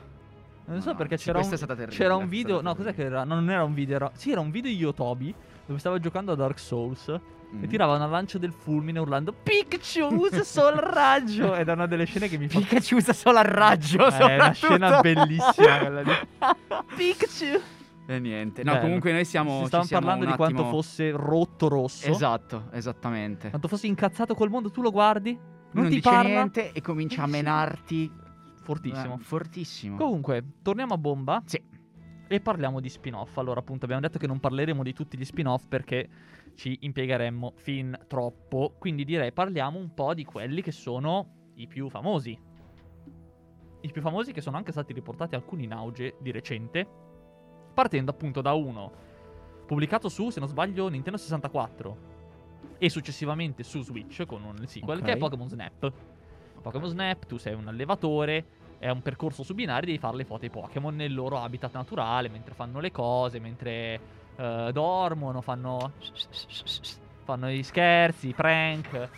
Non 0.65 0.80
so 0.82 0.88
Madonna. 0.91 0.96
perché 0.96 1.17
c'era 1.17 1.38
un, 1.39 1.46
questa 1.48 1.56
è 1.56 1.58
stata 1.58 1.74
terribile, 1.76 2.02
c'era 2.04 2.15
un 2.17 2.28
video. 2.28 2.62
No, 2.62 2.76
cos'è 2.76 2.93
che 2.93 3.04
era? 3.04 3.24
No, 3.24 3.36
non 3.36 3.50
era 3.50 3.63
un 3.63 3.74
video. 3.74 3.96
Era, 3.96 4.12
sì, 4.13 4.32
era 4.32 4.41
un 4.41 4.52
video 4.52 4.72
di 4.72 4.78
Yotobi 4.78 5.34
dove 5.65 5.80
stava 5.80 6.00
giocando 6.00 6.32
a 6.34 6.36
Dark 6.36 6.60
Souls 6.60 7.19
Mm. 7.54 7.63
e 7.65 7.67
tirava 7.67 7.96
una 7.96 8.08
lancia 8.08 8.39
del 8.39 8.52
fulmine 8.52 8.98
urlando 8.98 9.32
Pikachu 9.32 10.08
usa 10.15 10.43
solo 10.43 10.78
il 10.78 10.82
raggio. 10.82 11.54
Ed 11.54 11.69
è 11.69 11.72
una 11.72 11.86
delle 11.86 12.06
scene 12.06 12.28
che 12.28 12.39
mi 12.39 12.48
fa. 12.50 12.58
Pikachu 12.58 12.96
usa 12.96 13.13
solo 13.13 13.38
al 13.38 13.46
raggio. 13.46 14.08
Eh, 14.08 14.17
è 14.17 14.36
una 14.36 14.52
scena 14.54 15.00
bellissima 15.02 15.78
quella 15.78 16.02
lì. 16.02 16.12
Pikachu. 16.98 17.62
E 18.06 18.20
niente. 18.20 18.63
No, 18.63 18.72
Bello. 18.74 18.84
comunque 18.84 19.12
noi 19.13 19.26
siamo. 19.26 19.66
Stavano 19.66 19.88
siamo 19.88 20.06
parlando 20.06 20.30
di 20.30 20.36
quanto 20.36 20.62
attimo- 20.62 20.70
fosse 20.70 21.12
rotto 21.12 21.70
rosso. 21.70 22.10
Esatto, 22.10 22.70
esattamente. 22.72 23.50
Quanto 23.50 23.68
fosse 23.68 23.88
incazzato 23.88 24.36
col 24.36 24.50
mondo, 24.50 24.70
tu 24.72 24.82
lo 24.82 24.92
guardi? 24.92 25.34
Non, 25.34 25.84
non 25.84 25.84
ti 25.89 25.96
dice 25.96 26.10
parla? 26.10 26.30
niente 26.30 26.72
e 26.74 26.82
comincia 26.82 27.24
a 27.24 27.28
menarti. 27.28 28.12
Fortissimo. 28.62 29.16
Eh, 29.16 29.24
fortissimo. 29.24 29.98
Comunque, 29.98 30.44
torniamo 30.62 30.94
a 30.94 30.98
bomba. 30.98 31.42
Sì. 31.46 31.62
E 32.28 32.39
parliamo 32.39 32.80
di 32.80 32.89
spin-off. 32.89 33.38
Allora, 33.38 33.60
appunto, 33.60 33.86
abbiamo 33.86 34.02
detto 34.02 34.18
che 34.18 34.28
non 34.28 34.39
parleremo 34.39 34.84
di 34.84 34.94
tutti 34.94 35.18
gli 35.18 35.26
spin-off 35.26 35.66
perché 35.68 36.10
ci 36.56 36.78
impiegheremmo 36.82 37.54
fin 37.58 37.98
troppo. 38.08 38.76
Quindi 38.80 39.06
direi 39.06 39.32
parliamo 39.32 39.78
un 39.80 39.94
po' 39.94 40.13
di 40.13 40.24
quelli 40.26 40.62
che 40.62 40.72
sono 40.72 41.52
i 41.56 41.68
più 41.68 41.89
famosi. 41.89 42.38
I 43.82 43.92
più 43.92 44.02
famosi 44.02 44.32
che 44.32 44.42
sono 44.42 44.56
anche 44.58 44.72
stati 44.72 44.94
riportati 44.94 45.36
alcuni 45.36 45.66
in 45.66 45.74
auge 45.74 46.16
di 46.22 46.32
recente. 46.32 46.88
Partendo 47.74 48.12
appunto 48.12 48.42
da 48.42 48.54
uno 48.54 48.92
pubblicato 49.66 50.10
su, 50.10 50.30
se 50.30 50.40
non 50.40 50.50
sbaglio, 50.50 50.88
Nintendo 50.90 51.18
64 51.18 52.12
e 52.78 52.90
successivamente 52.90 53.64
su 53.64 53.82
Switch 53.82 54.26
con 54.26 54.44
un 54.44 54.66
sequel 54.68 55.00
Ok. 55.00 55.06
che 55.06 55.12
è 55.14 55.18
Pokémon 55.18 55.48
Snap. 55.50 55.92
Pokémon 56.62 56.90
Snap, 56.90 57.26
tu 57.26 57.38
sei 57.38 57.54
un 57.54 57.68
allevatore, 57.68 58.46
è 58.78 58.90
un 58.90 59.02
percorso 59.02 59.44
su 59.44 59.54
binari, 59.54 59.86
devi 59.86 59.98
fare 59.98 60.18
le 60.18 60.26
foto 60.26 60.44
ai 60.44 60.50
Pokémon 60.50 60.96
nel 60.96 61.14
loro 61.14 61.38
habitat 61.40 61.74
naturale, 61.74 62.30
mentre 62.30 62.54
fanno 62.54 62.80
le 62.80 62.92
cose, 62.92 63.40
mentre 63.40 64.00
eh, 64.36 64.70
dormono, 64.72 65.42
fanno 65.42 65.92
fanno 67.24 67.50
i 67.50 67.64
scherzi, 67.64 68.30
i 68.30 68.34
prank, 68.34 69.10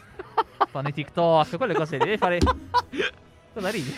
fanno 0.69 0.87
i 0.87 0.93
TikTok, 0.93 1.57
quelle 1.57 1.73
cose 1.73 1.97
devi 1.97 2.17
fare 2.17 2.37
Cosa 3.55 3.69
ridi? 3.69 3.89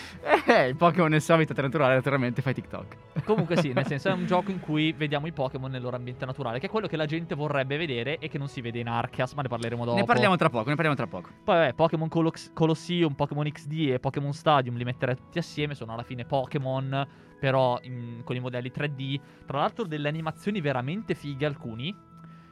Eh, 0.46 0.68
il 0.68 0.76
Pokémon 0.76 1.10
nel 1.10 1.20
suo 1.20 1.34
habitat 1.34 1.60
naturale, 1.60 1.94
naturalmente 1.94 2.42
fai 2.42 2.54
TikTok. 2.54 3.24
Comunque 3.24 3.56
sì, 3.56 3.72
nel 3.72 3.86
senso 3.90 4.08
è 4.08 4.12
un 4.12 4.24
gioco 4.24 4.52
in 4.52 4.60
cui 4.60 4.92
vediamo 4.92 5.26
i 5.26 5.32
Pokémon 5.32 5.68
nel 5.68 5.82
loro 5.82 5.96
ambiente 5.96 6.24
naturale, 6.24 6.60
che 6.60 6.66
è 6.66 6.70
quello 6.70 6.86
che 6.86 6.96
la 6.96 7.06
gente 7.06 7.34
vorrebbe 7.34 7.76
vedere 7.76 8.18
e 8.18 8.28
che 8.28 8.38
non 8.38 8.46
si 8.46 8.60
vede 8.60 8.78
in 8.78 8.86
Arceus, 8.86 9.32
ma 9.32 9.42
ne 9.42 9.48
parleremo 9.48 9.84
dopo. 9.84 9.96
Ne 9.96 10.04
parliamo 10.04 10.36
tra 10.36 10.48
poco, 10.48 10.68
ne 10.68 10.76
parliamo 10.76 10.94
tra 10.94 11.08
poco. 11.08 11.30
Poi 11.42 11.56
vabbè, 11.56 11.74
Pokémon 11.74 12.08
Colosseum, 12.54 13.14
Pokémon 13.14 13.50
XD 13.50 13.90
e 13.94 13.98
Pokémon 13.98 14.32
Stadium 14.32 14.76
li 14.76 14.84
metterei 14.84 15.16
tutti 15.16 15.38
assieme, 15.38 15.74
sono 15.74 15.92
alla 15.92 16.04
fine 16.04 16.24
Pokémon, 16.24 17.08
però 17.40 17.80
in- 17.82 18.20
con 18.22 18.36
i 18.36 18.40
modelli 18.40 18.70
3D. 18.70 19.18
Tra 19.44 19.58
l'altro 19.58 19.84
delle 19.84 20.06
animazioni 20.06 20.60
veramente 20.60 21.16
fighe 21.16 21.46
alcuni, 21.46 21.92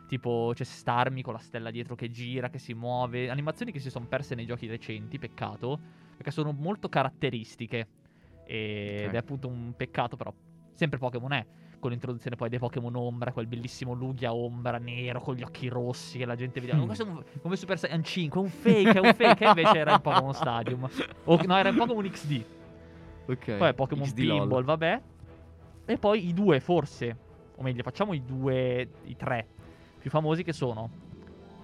tipo 0.09 0.51
c'è 0.57 0.65
Starmie 0.65 1.23
con 1.23 1.35
la 1.35 1.39
stella 1.39 1.71
dietro 1.71 1.95
che 1.95 2.11
gira, 2.11 2.49
che 2.51 2.59
si 2.59 2.75
muove, 2.75 3.31
animazioni 3.31 3.71
che 3.71 3.79
si 3.79 3.91
sono 3.91 4.07
perse 4.07 4.35
nei 4.35 4.45
giochi 4.45 4.67
recenti, 4.67 5.21
peccato, 5.21 5.81
perché 6.17 6.31
sono 6.31 6.53
molto 6.53 6.89
caratteristiche. 6.89 7.87
E- 8.45 9.01
Ok. 9.03 9.09
Ed 9.09 9.15
è 9.15 9.17
appunto 9.17 9.49
un 9.49 9.73
peccato, 9.77 10.17
però 10.17 10.33
sempre 10.75 10.99
Pokémon 10.99 11.33
è. 11.33 11.47
Con 11.79 11.91
l'introduzione 11.91 12.37
poi 12.37 12.49
dei 12.49 12.59
Pokémon 12.59 12.95
Ombra, 12.97 13.33
quel 13.33 13.47
bellissimo 13.47 13.93
Lugia 13.93 14.33
Ombra 14.33 14.79
nero 14.79 15.21
con 15.21 15.35
gli 15.35 15.43
occhi 15.43 15.69
rossi 15.69 16.17
che 16.19 16.25
la 16.25 16.35
gente 16.35 16.59
vedeva. 16.61 16.79
Mm. 16.79 16.81
"Ma 16.81 16.87
questo 16.87 17.05
è 17.05 17.09
un- 17.09 17.23
come 17.43 17.57
Super 17.57 17.79
Saiyan 17.79 18.03
5, 18.03 18.41
è 18.41 18.43
un 18.43 18.49
fake, 18.51 18.93
è 18.93 18.99
un 19.01 19.15
fake. 19.15 19.45
E 19.45 19.49
invece 19.49 19.77
era 19.79 19.93
in 19.93 20.01
Pokémon 20.01 20.33
Stadium. 20.35 20.89
O, 21.25 21.41
no, 21.45 21.57
era 21.57 21.69
in 21.69 21.77
Pokémon 21.77 22.09
XD. 22.09 22.45
Ok. 23.27 23.57
Poi 23.57 23.75
Pokémon 23.75 24.07
LOL. 24.07 24.15
Pinball, 24.15 24.65
vabbè. 24.65 25.03
E 25.85 25.99
poi 25.99 26.29
i 26.29 26.33
due, 26.33 26.61
forse. 26.61 27.17
O 27.57 27.63
meglio, 27.63 27.83
facciamo 27.83 28.13
i 28.15 28.25
due, 28.25 28.89
i 29.05 29.17
tre 29.17 29.47
più 29.99 30.11
famosi 30.11 30.43
che 30.43 30.53
sono 30.53 30.89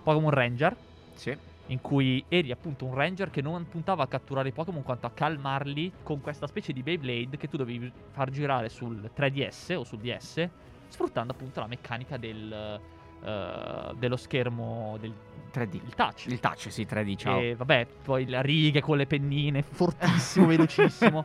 Pokémon 0.03 0.31
Ranger. 0.31 0.77
Sì. 1.15 1.37
In 1.73 1.81
cui 1.81 2.23
eri 2.29 2.51
appunto 2.51 2.85
un 2.85 2.95
ranger 2.95 3.31
che 3.31 3.41
non 3.41 3.67
puntava 3.67 4.03
a 4.03 4.07
catturare 4.07 4.49
i 4.49 4.53
Pokémon 4.53 4.83
quanto 4.83 5.07
a 5.07 5.11
calmarli 5.11 5.91
con 6.03 6.21
questa 6.21 6.47
specie 6.47 6.75
di 6.75 6.83
Beyblade 6.83 7.39
che 7.39 7.49
tu 7.49 7.57
dovevi 7.57 7.91
far 8.11 8.31
girare 8.31 8.69
sul 8.69 9.11
3DS 9.17 9.77
o 9.77 9.83
sul 9.83 9.99
DS, 10.01 10.47
sfruttando 10.89 11.33
appunto 11.33 11.61
la 11.61 11.67
meccanica 11.67 12.19
del, 12.19 12.79
eh, 13.25 13.95
dello 13.97 14.17
schermo 14.17 14.99
del 15.01 15.15
3D. 15.51 15.75
il 15.77 15.95
touch. 15.95 16.27
Il 16.27 16.41
touch, 16.41 16.71
sì, 16.71 16.85
3D, 16.85 17.17
ciao. 17.17 17.41
E 17.41 17.55
vabbè, 17.57 17.87
poi 18.03 18.27
le 18.27 18.43
righe 18.43 18.83
con 18.83 18.99
le 18.99 19.07
pennine, 19.07 19.63
fortissimo, 19.63 20.45
velocissimo. 20.49 21.23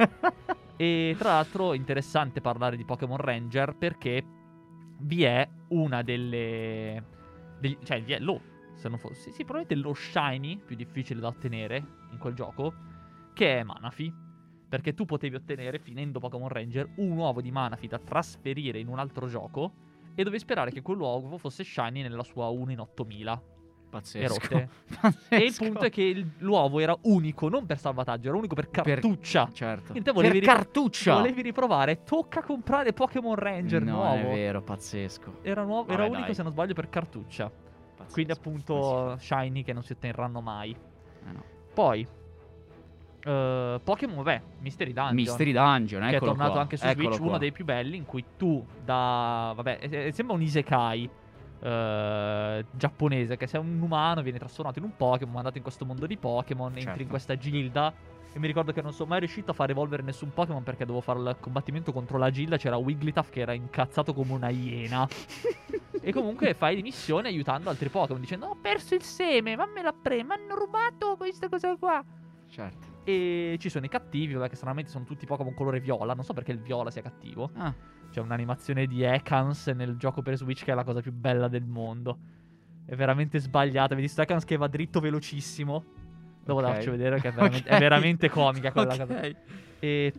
E 0.78 1.16
tra 1.18 1.32
l'altro 1.32 1.74
interessante 1.74 2.40
parlare 2.40 2.78
di 2.78 2.86
Pokémon 2.86 3.18
Ranger 3.18 3.76
perché 3.76 4.24
vi 5.00 5.24
è 5.24 5.46
una 5.70 6.04
delle... 6.04 7.04
degli- 7.60 7.78
cioè 7.84 8.02
vi 8.02 8.14
è 8.14 8.20
lo, 8.20 8.40
se 8.78 8.88
non 8.90 8.98
fosse... 9.00 9.32
Sì, 9.32 9.44
probabilmente 9.44 9.76
lo 9.76 9.94
shiny 9.94 10.58
più 10.58 10.76
difficile 10.76 11.20
da 11.20 11.28
ottenere 11.28 11.84
in 12.12 12.18
quel 12.18 12.34
gioco, 12.34 12.74
che 13.34 13.60
è 13.60 13.64
Manafi. 13.64 14.14
Perché 14.70 14.94
tu 14.94 15.06
potevi 15.06 15.36
ottenere, 15.36 15.80
finendo 15.80 16.20
Pokémon 16.20 16.50
Ranger, 16.50 16.90
un 16.98 17.12
uovo 17.12 17.42
di 17.42 17.52
Manafi 17.52 17.88
da 17.88 18.00
trasferire 18.00 18.80
in 18.80 18.88
un 18.90 19.00
altro 19.00 19.28
gioco 19.28 19.72
e 20.14 20.24
dovevi 20.24 20.40
sperare 20.40 20.72
che 20.72 20.82
quell'uovo 20.82 21.38
fosse 21.38 21.64
shiny 21.64 22.02
nella 22.02 22.24
sua 22.24 22.48
1 22.48 22.72
in 22.72 22.80
8000. 22.82 23.42
Pazzesco. 23.90 24.58
E. 24.58 24.68
Pazzesco. 25.00 25.26
E 25.36 25.38
il 25.46 25.56
punto 25.58 25.86
è 25.86 25.90
che 25.90 26.02
il- 26.04 26.32
l'uovo 26.40 26.80
era 26.80 26.98
unico, 27.04 27.48
non 27.48 27.66
per 27.66 27.80
salvataggio, 27.80 28.28
era 28.28 28.38
unico 28.38 28.56
per 28.56 28.70
cartuccia. 28.70 29.50
Certo. 29.54 29.92
Quindi 29.92 30.04
te 30.04 30.12
volevi 30.12 30.40
per 30.40 30.48
cartuccia. 30.50 31.14
Volevi 31.16 31.42
riprovare, 31.42 32.04
tocca 32.04 32.42
comprare 32.42 32.92
Pokémon 32.92 33.36
Ranger 33.36 33.82
no, 33.84 33.92
nuovo. 33.92 34.16
è 34.16 34.24
vero, 34.34 34.62
pazzesco. 34.62 35.40
Era, 35.42 35.64
nuovo, 35.64 35.90
era 35.92 36.04
unico 36.04 36.26
dai. 36.26 36.36
se 36.36 36.44
non 36.44 36.52
sbaglio 36.52 36.74
per 36.74 36.90
cartuccia. 36.90 37.50
Pazzesco, 37.98 38.14
Quindi 38.14 38.32
appunto 38.32 39.18
shiny 39.18 39.64
che 39.64 39.74
non 39.74 39.84
si 39.84 39.92
otterranno 39.94 40.40
mai. 40.42 40.72
Eh 40.72 41.32
no. 41.32 41.44
Poi 41.74 42.08
eh, 43.24 43.82
Pokémon, 43.84 44.16
vabbè, 44.16 44.42
Mystery 44.60 44.94
Dungeon. 44.94 45.16
Mystery 45.16 45.52
Dungeon, 45.52 46.10
che 46.10 46.16
è 46.16 46.20
tornato 46.20 46.52
qua, 46.52 46.62
anche 46.62 46.78
su 46.78 46.86
eccolo 46.86 47.04
Switch, 47.08 47.18
qua. 47.20 47.28
uno 47.30 47.38
dei 47.38 47.52
più 47.52 47.66
belli 47.66 47.98
in 47.98 48.06
cui 48.06 48.24
tu 48.38 48.66
da 48.84 49.52
vabbè, 49.56 49.80
è- 49.80 49.90
è- 49.90 50.12
sembra 50.12 50.36
un 50.36 50.42
isekai 50.42 51.10
eh, 51.60 52.66
giapponese 52.72 53.36
che 53.36 53.48
sei 53.48 53.60
un 53.60 53.82
umano, 53.82 54.22
vieni 54.22 54.38
trasformato 54.38 54.78
in 54.80 54.86
un 54.86 54.96
Pokémon, 54.96 55.34
mandato 55.34 55.58
in 55.58 55.64
questo 55.64 55.86
mondo 55.86 56.06
di 56.06 56.16
Pokémon, 56.18 56.68
entri 56.68 56.82
Certo. 56.84 57.02
in 57.02 57.08
questa 57.08 57.36
gilda 57.36 57.92
e 58.34 58.40
mi 58.40 58.48
ricordo 58.48 58.72
che 58.72 58.82
non 58.82 58.94
sono 58.94 59.10
mai 59.10 59.20
riuscito 59.20 59.52
a 59.52 59.54
far 59.54 59.70
evolvere 59.70 60.04
nessun 60.04 60.32
Pokémon 60.34 60.64
perché 60.64 60.86
dovevo 60.86 61.02
fare 61.02 61.20
il 61.20 61.38
combattimento 61.40 61.92
contro 61.92 62.18
la 62.18 62.30
gilda, 62.30 62.58
c'era 62.58 62.78
Wigglytuff 62.78 63.30
che 63.30 63.40
era 63.42 63.54
incazzato 63.54 64.14
come 64.14 64.34
una 64.34 64.50
iena. 64.50 65.08
e 66.00 66.12
comunque 66.14 66.54
fai 66.54 66.76
le 66.76 66.82
missioni 66.82 67.28
aiutando 67.28 67.70
altri 67.70 67.90
Pokémon 67.90 68.22
dicendo 68.22 68.46
"Ho 68.48 68.56
perso 68.56 68.94
il 68.96 69.02
seme, 69.02 69.56
vammelo 69.56 69.90
a 69.90 69.94
prendere, 69.94 70.38
mi 70.38 70.44
hanno 70.44 70.56
rubato 70.60 71.16
questa 71.18 71.50
cosa 71.50 71.76
qua". 71.76 72.04
Certo. 72.50 72.96
E 73.04 73.56
ci 73.60 73.70
sono 73.70 73.86
i 73.86 73.90
cattivi, 73.90 74.34
vabbè, 74.34 74.50
che 74.50 74.56
stranamente 74.56 74.90
sono 74.90 75.06
tutti 75.06 75.26
Pokémon 75.26 75.54
colore 75.54 75.80
viola. 75.80 76.14
Non 76.14 76.24
so 76.24 76.34
perché 76.34 76.52
il 76.52 76.60
viola 76.60 76.92
sia 76.92 77.02
cattivo. 77.02 77.52
Ah, 77.56 77.74
C'è 78.12 78.20
un'animazione 78.20 78.86
di 78.86 79.02
Ekans 79.04 79.68
nel 79.68 79.96
gioco 79.98 80.22
per 80.22 80.36
Switch 80.38 80.64
che 80.64 80.72
è 80.72 80.76
la 80.76 80.84
cosa 80.84 81.02
più 81.02 81.14
bella 81.14 81.48
del 81.48 81.66
mondo. 81.66 82.18
È 82.86 82.96
veramente 82.96 83.40
sbagliata. 83.40 83.96
Vedi 83.96 84.12
Ekans 84.14 84.44
che 84.44 84.58
va 84.58 84.68
dritto 84.68 85.00
velocissimo. 85.00 85.86
Dopo 86.48 86.62
la 86.62 86.70
Ok. 86.70 86.76
faccio 86.76 86.92
vedere 86.92 87.20
che 87.22 87.28
è 87.28 87.32
veramente, 87.34 87.70
Ok. 87.70 87.76
è 87.76 87.80
veramente 87.80 88.30
comica 88.30 88.72
quella 88.72 88.94
ok. 88.94 89.06
cosa. 89.06 89.32
E 89.80 90.14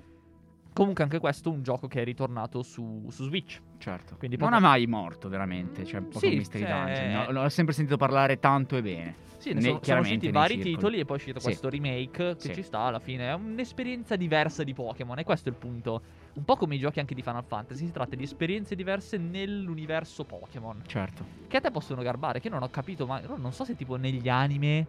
comunque 0.72 1.02
anche 1.02 1.18
questo 1.18 1.50
è 1.50 1.52
un 1.52 1.62
gioco 1.62 1.88
che 1.88 2.02
è 2.02 2.04
ritornato 2.04 2.62
su, 2.62 3.06
su 3.10 3.24
Switch. 3.24 3.60
Certo. 3.78 4.14
Quindi 4.16 4.36
non 4.36 4.48
proprio- 4.50 4.68
è 4.68 4.70
mai 4.72 4.86
morto, 4.86 5.28
veramente. 5.28 5.84
Cioè, 5.84 6.02
Pokémon 6.02 6.30
Sì, 6.32 6.36
Mystery 6.36 6.64
cioè- 6.64 6.72
Dungeon. 6.84 7.24
No, 7.24 7.42
l'ho 7.42 7.48
sempre 7.48 7.74
sentito 7.74 7.96
parlare 7.96 8.38
tanto 8.38 8.76
e 8.76 8.82
bene. 8.82 9.14
Sì, 9.38 9.52
ne 9.52 9.60
sono, 9.60 9.78
sono 9.82 10.00
usciti 10.00 10.30
vari 10.32 10.54
circoli. 10.54 10.74
titoli 10.74 10.98
e 10.98 11.04
poi 11.04 11.16
è 11.16 11.18
uscito 11.20 11.38
Sì. 11.38 11.44
questo 11.46 11.68
remake 11.70 12.34
che 12.34 12.40
Sì. 12.40 12.54
ci 12.54 12.62
sta 12.62 12.80
alla 12.80 12.98
fine. 12.98 13.28
È 13.28 13.34
un'esperienza 13.34 14.16
diversa 14.16 14.64
di 14.64 14.74
Pokémon 14.74 15.16
e 15.18 15.24
questo 15.24 15.48
è 15.48 15.52
il 15.52 15.58
punto. 15.58 16.02
Un 16.34 16.44
po' 16.44 16.56
come 16.56 16.74
i 16.74 16.78
giochi 16.78 16.98
anche 16.98 17.14
di 17.14 17.22
Final 17.22 17.44
Fantasy, 17.44 17.86
si 17.86 17.92
tratta 17.92 18.16
di 18.16 18.24
esperienze 18.24 18.74
diverse 18.74 19.16
nell'universo 19.16 20.24
Pokémon. 20.24 20.82
Certo. 20.86 21.24
Che 21.46 21.56
a 21.56 21.60
te 21.60 21.70
possono 21.70 22.02
garbare, 22.02 22.40
che 22.40 22.48
non 22.48 22.62
ho 22.62 22.68
capito, 22.68 23.06
ma 23.06 23.20
non 23.36 23.52
so 23.52 23.64
se 23.64 23.76
tipo 23.76 23.94
negli 23.96 24.28
anime 24.28 24.86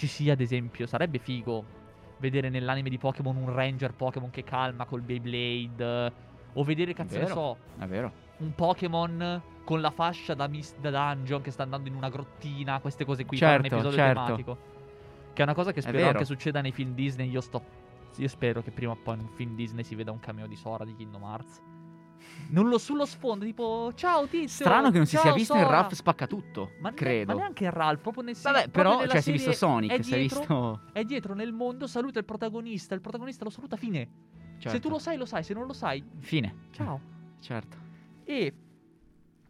ci 0.00 0.06
sia 0.06 0.32
ad 0.32 0.40
esempio, 0.40 0.86
sarebbe 0.86 1.18
figo 1.18 1.62
vedere 2.16 2.48
nell'anime 2.48 2.88
di 2.88 2.96
Pokémon 2.96 3.36
un 3.36 3.52
Ranger 3.52 3.92
Pokémon 3.92 4.30
che 4.30 4.42
calma 4.44 4.86
col 4.86 5.02
Beyblade. 5.02 6.12
O 6.54 6.64
vedere, 6.64 6.94
cazzo 6.94 7.14
ne 7.18 7.24
Vero. 7.24 7.34
so, 7.34 7.56
È 7.78 7.86
vero. 7.86 8.12
un 8.38 8.54
Pokémon 8.54 9.42
con 9.62 9.80
la 9.82 9.90
fascia 9.90 10.32
da, 10.34 10.46
mis- 10.48 10.74
da 10.78 10.90
dungeon 10.90 11.42
che 11.42 11.50
sta 11.50 11.62
andando 11.64 11.88
in 11.88 11.94
una 11.94 12.08
grottina, 12.08 12.80
queste 12.80 13.04
cose 13.04 13.24
qui, 13.26 13.36
Certo, 13.36 13.60
un 13.60 13.66
episodio 13.66 13.90
certo. 13.98 14.24
tematico. 14.24 14.58
Che 15.34 15.40
è 15.40 15.42
una 15.44 15.54
cosa 15.54 15.72
che 15.72 15.80
spero 15.82 16.08
anche 16.08 16.24
succeda 16.24 16.60
nei 16.62 16.72
film 16.72 16.94
Disney. 16.94 17.28
Io 17.28 17.40
sto. 17.42 17.62
Io 18.16 18.28
spero 18.28 18.62
che 18.62 18.70
prima 18.70 18.92
o 18.92 18.96
poi 18.96 19.14
in 19.14 19.20
un 19.20 19.28
film 19.28 19.54
Disney 19.54 19.84
si 19.84 19.94
veda 19.94 20.10
un 20.10 20.18
cameo 20.18 20.46
di 20.46 20.56
Sora 20.56 20.84
di 20.84 20.94
Kingdom 20.96 21.22
Hearts. 21.22 21.60
Non 22.50 22.68
lo 22.68 22.78
sullo 22.78 23.04
sfondo, 23.06 23.44
tipo, 23.44 23.92
ciao 23.94 24.26
tizio. 24.26 24.64
Strano 24.64 24.90
che 24.90 24.96
non 24.98 25.06
si 25.06 25.16
sia 25.16 25.32
visto 25.32 25.54
in 25.54 25.60
Sora." 25.62 25.72
Ralph 25.76 25.92
spacca 25.94 26.26
tutto. 26.26 26.72
Ma, 26.80 26.92
credo. 26.92 27.32
ma 27.32 27.38
neanche 27.38 27.64
il 27.64 27.70
Ralph, 27.70 28.00
proprio 28.02 28.22
nel 28.24 28.36
Vabbè, 28.40 28.68
proprio 28.68 28.98
però, 28.98 29.10
cioè, 29.12 29.20
si 29.20 29.30
è 29.30 29.32
visto 29.32 29.52
Sonic, 29.52 29.90
è 29.92 30.02
si 30.02 30.12
è 30.14 30.18
dietro- 30.18 30.38
visto. 30.38 30.80
È 30.92 31.04
dietro 31.04 31.34
nel 31.34 31.52
mondo, 31.52 31.86
saluta 31.86 32.18
il 32.18 32.24
protagonista. 32.24 32.94
Il 32.94 33.00
protagonista 33.00 33.44
lo 33.44 33.50
saluta, 33.50 33.76
fine. 33.76 34.08
Se 34.56 34.68
Certo. 34.68 34.80
tu 34.80 34.88
lo 34.90 34.98
sai, 34.98 35.16
lo 35.16 35.24
sai. 35.24 35.42
Se 35.42 35.54
non 35.54 35.66
lo 35.66 35.72
sai, 35.72 36.04
Fine. 36.18 36.66
ciao. 36.72 37.00
Certo. 37.40 37.76
E 38.24 38.54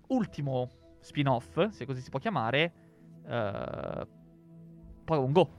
ultimo 0.09 0.71
spin-off, 1.01 1.69
se 1.71 1.87
così 1.87 2.01
si 2.01 2.11
può 2.11 2.19
chiamare, 2.21 2.73
eh, 3.27 4.07
Pokémon 5.05 5.33
Go. 5.33 5.51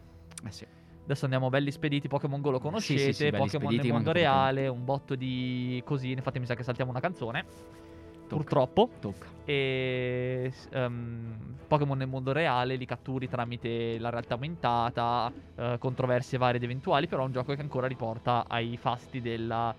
Eh 0.46 0.52
sì. 0.52 0.66
Adesso 1.04 1.26
andiamo 1.26 1.50
belli 1.50 1.72
spediti, 1.72 2.08
Pokémon 2.08 2.42
Go 2.42 2.52
lo 2.52 2.60
conoscete, 2.60 3.00
Sì, 3.00 3.06
sì, 3.14 3.14
sì, 3.14 3.30
Pokémon 3.32 3.50
spediti, 3.50 3.78
nel 3.78 3.92
mondo 3.94 4.12
reale, 4.12 4.68
un 4.68 4.86
botto 4.86 5.16
di 5.16 5.82
così, 5.84 6.12
infatti 6.12 6.40
mi 6.40 6.46
sa 6.46 6.56
che 6.56 6.64
saltiamo 6.64 6.92
una 6.92 7.00
canzone, 7.00 7.44
Tocca. 8.28 8.36
purtroppo. 8.36 8.90
Tocca. 9.00 9.28
E 9.44 10.54
ehm, 10.70 11.56
Pokémon 11.68 11.98
nel 11.98 12.08
mondo 12.08 12.32
reale 12.32 12.76
li 12.76 12.86
catturi 12.86 13.28
tramite 13.28 13.98
la 13.98 14.10
realtà 14.10 14.36
aumentata, 14.36 15.32
eh, 15.56 15.76
controversie 15.80 16.38
varie 16.38 16.58
ed 16.58 16.64
eventuali, 16.64 17.08
però 17.08 17.24
è 17.24 17.26
un 17.26 17.32
gioco 17.32 17.54
che 17.54 17.62
ancora 17.62 17.88
riporta 17.88 18.46
ai 18.48 18.78
fasti 18.78 19.20
della 19.22 19.74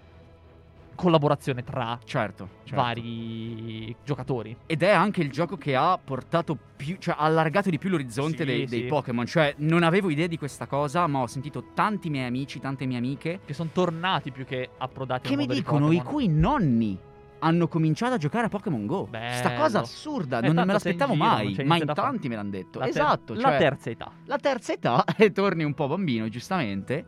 collaborazione 0.94 1.62
tra 1.64 1.98
Certo. 2.04 2.48
certo. 2.64 2.80
vari 2.82 3.94
giocatori. 4.04 4.56
Ed 4.66 4.82
è 4.82 4.90
anche 4.90 5.20
il 5.22 5.30
gioco 5.30 5.56
che 5.56 5.74
ha 5.76 5.98
portato 6.02 6.56
più, 6.76 6.96
cioè 6.98 7.14
ha 7.18 7.22
allargato 7.24 7.70
di 7.70 7.78
più 7.78 7.90
l'orizzonte 7.90 8.38
Sì, 8.38 8.44
dei, 8.44 8.66
dei 8.66 8.80
sì. 8.82 8.86
Pokémon. 8.86 9.26
Cioè, 9.26 9.54
non 9.58 9.82
avevo 9.82 10.10
idea 10.10 10.26
di 10.26 10.38
questa 10.38 10.66
cosa, 10.66 11.06
ma 11.06 11.20
ho 11.20 11.26
sentito 11.26 11.66
tanti 11.74 12.10
miei 12.10 12.26
amici, 12.26 12.60
tante 12.60 12.86
mie 12.86 12.98
amiche 12.98 13.40
Che 13.44 13.54
sono 13.54 13.70
tornati 13.72 14.30
più 14.30 14.44
che 14.44 14.70
approdati 14.78 15.28
che 15.28 15.36
mi 15.36 15.46
dicono 15.46 15.90
i 15.92 16.00
cui 16.02 16.28
nonni 16.28 16.98
hanno 17.44 17.66
cominciato 17.66 18.14
a 18.14 18.18
giocare 18.18 18.46
a 18.46 18.48
Pokémon 18.48 18.86
Go. 18.86 19.08
Sta 19.10 19.48
Bello. 19.48 19.60
cosa 19.62 19.80
assurda, 19.80 20.38
Eh, 20.38 20.46
non 20.52 20.64
me 20.64 20.72
l'aspettavo 20.74 21.14
giro, 21.14 21.24
mai, 21.24 21.56
ma 21.64 21.76
in 21.76 21.84
da 21.84 21.94
fare. 21.94 22.08
tanti 22.10 22.28
me 22.28 22.36
l'hanno 22.36 22.50
detto. 22.50 22.78
La 22.78 22.84
ter- 22.84 22.94
esatto, 22.94 23.34
La 23.34 23.40
cioè, 23.40 23.58
terza 23.58 23.90
età. 23.90 24.12
la 24.26 24.36
terza 24.38 24.72
età 24.72 25.04
e 25.18 25.32
torni 25.32 25.64
un 25.64 25.74
po' 25.74 25.88
bambino, 25.88 26.28
giustamente. 26.28 27.04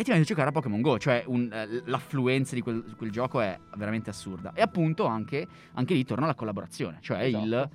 E 0.00 0.02
ti 0.02 0.12
a 0.12 0.20
giocare 0.22 0.48
a 0.48 0.52
Pokémon 0.52 0.80
Go, 0.80 0.98
cioè 0.98 1.24
un- 1.26 1.50
eh, 1.52 1.82
l'affluenza 1.84 2.54
di 2.54 2.62
quel, 2.62 2.94
quel 2.96 3.10
gioco 3.10 3.38
è 3.42 3.58
veramente 3.76 4.08
assurda. 4.08 4.52
E 4.54 4.62
appunto 4.62 5.04
anche, 5.04 5.46
anche 5.74 5.92
lì 5.92 6.04
torna 6.06 6.24
la 6.24 6.34
collaborazione, 6.34 6.96
cioè 7.02 7.24
il- 7.24 7.34
Esatto. 7.36 7.70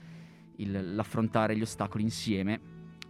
il- 0.55 0.95
l'affrontare 0.95 1.55
gli 1.55 1.61
ostacoli 1.61 2.01
insieme 2.03 2.59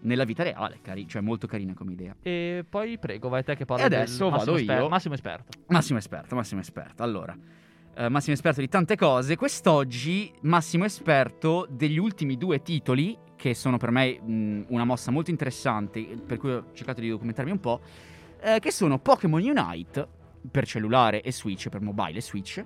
nella 0.01 0.25
vita 0.25 0.43
reale, 0.43 0.79
cari- 0.81 1.07
cioè 1.07 1.21
molto 1.21 1.47
carina 1.47 1.73
come 1.73 1.93
idea. 1.93 2.13
E 2.21 2.65
poi 2.69 2.99
prego, 2.99 3.29
vai 3.29 3.41
te 3.45 3.55
che 3.55 3.63
parli 3.63 3.83
E 3.83 3.85
adesso 3.85 4.29
massimo 4.29 4.51
vado 4.51 4.55
esper- 4.57 4.79
io. 4.81 4.89
massimo 4.89 5.13
esperto. 5.13 5.59
Massimo 5.67 5.97
esperto, 5.97 6.35
massimo 6.35 6.59
esperto. 6.59 7.01
Allora, 7.01 7.37
eh, 7.95 8.09
massimo 8.09 8.33
esperto 8.33 8.59
di 8.59 8.67
tante 8.67 8.97
cose. 8.97 9.37
Quest'oggi 9.37 10.29
massimo 10.41 10.83
esperto 10.83 11.65
degli 11.71 11.97
ultimi 11.97 12.35
due 12.35 12.61
titoli, 12.61 13.17
che 13.37 13.53
sono 13.53 13.77
per 13.77 13.91
me 13.91 14.19
mh, 14.19 14.65
una 14.71 14.83
mossa 14.83 15.09
molto 15.09 15.29
interessante, 15.31 16.01
per 16.03 16.37
cui 16.37 16.51
ho 16.51 16.65
cercato 16.73 16.99
di 16.99 17.07
documentarmi 17.07 17.51
un 17.51 17.59
po', 17.61 17.79
eh, 18.41 18.59
che 18.59 18.71
sono 18.71 18.99
Pokémon 18.99 19.41
Unite 19.41 20.07
per 20.49 20.65
cellulare 20.67 21.21
e 21.21 21.31
Switch, 21.31 21.69
per 21.69 21.81
mobile 21.81 22.17
e 22.17 22.21
Switch, 22.21 22.63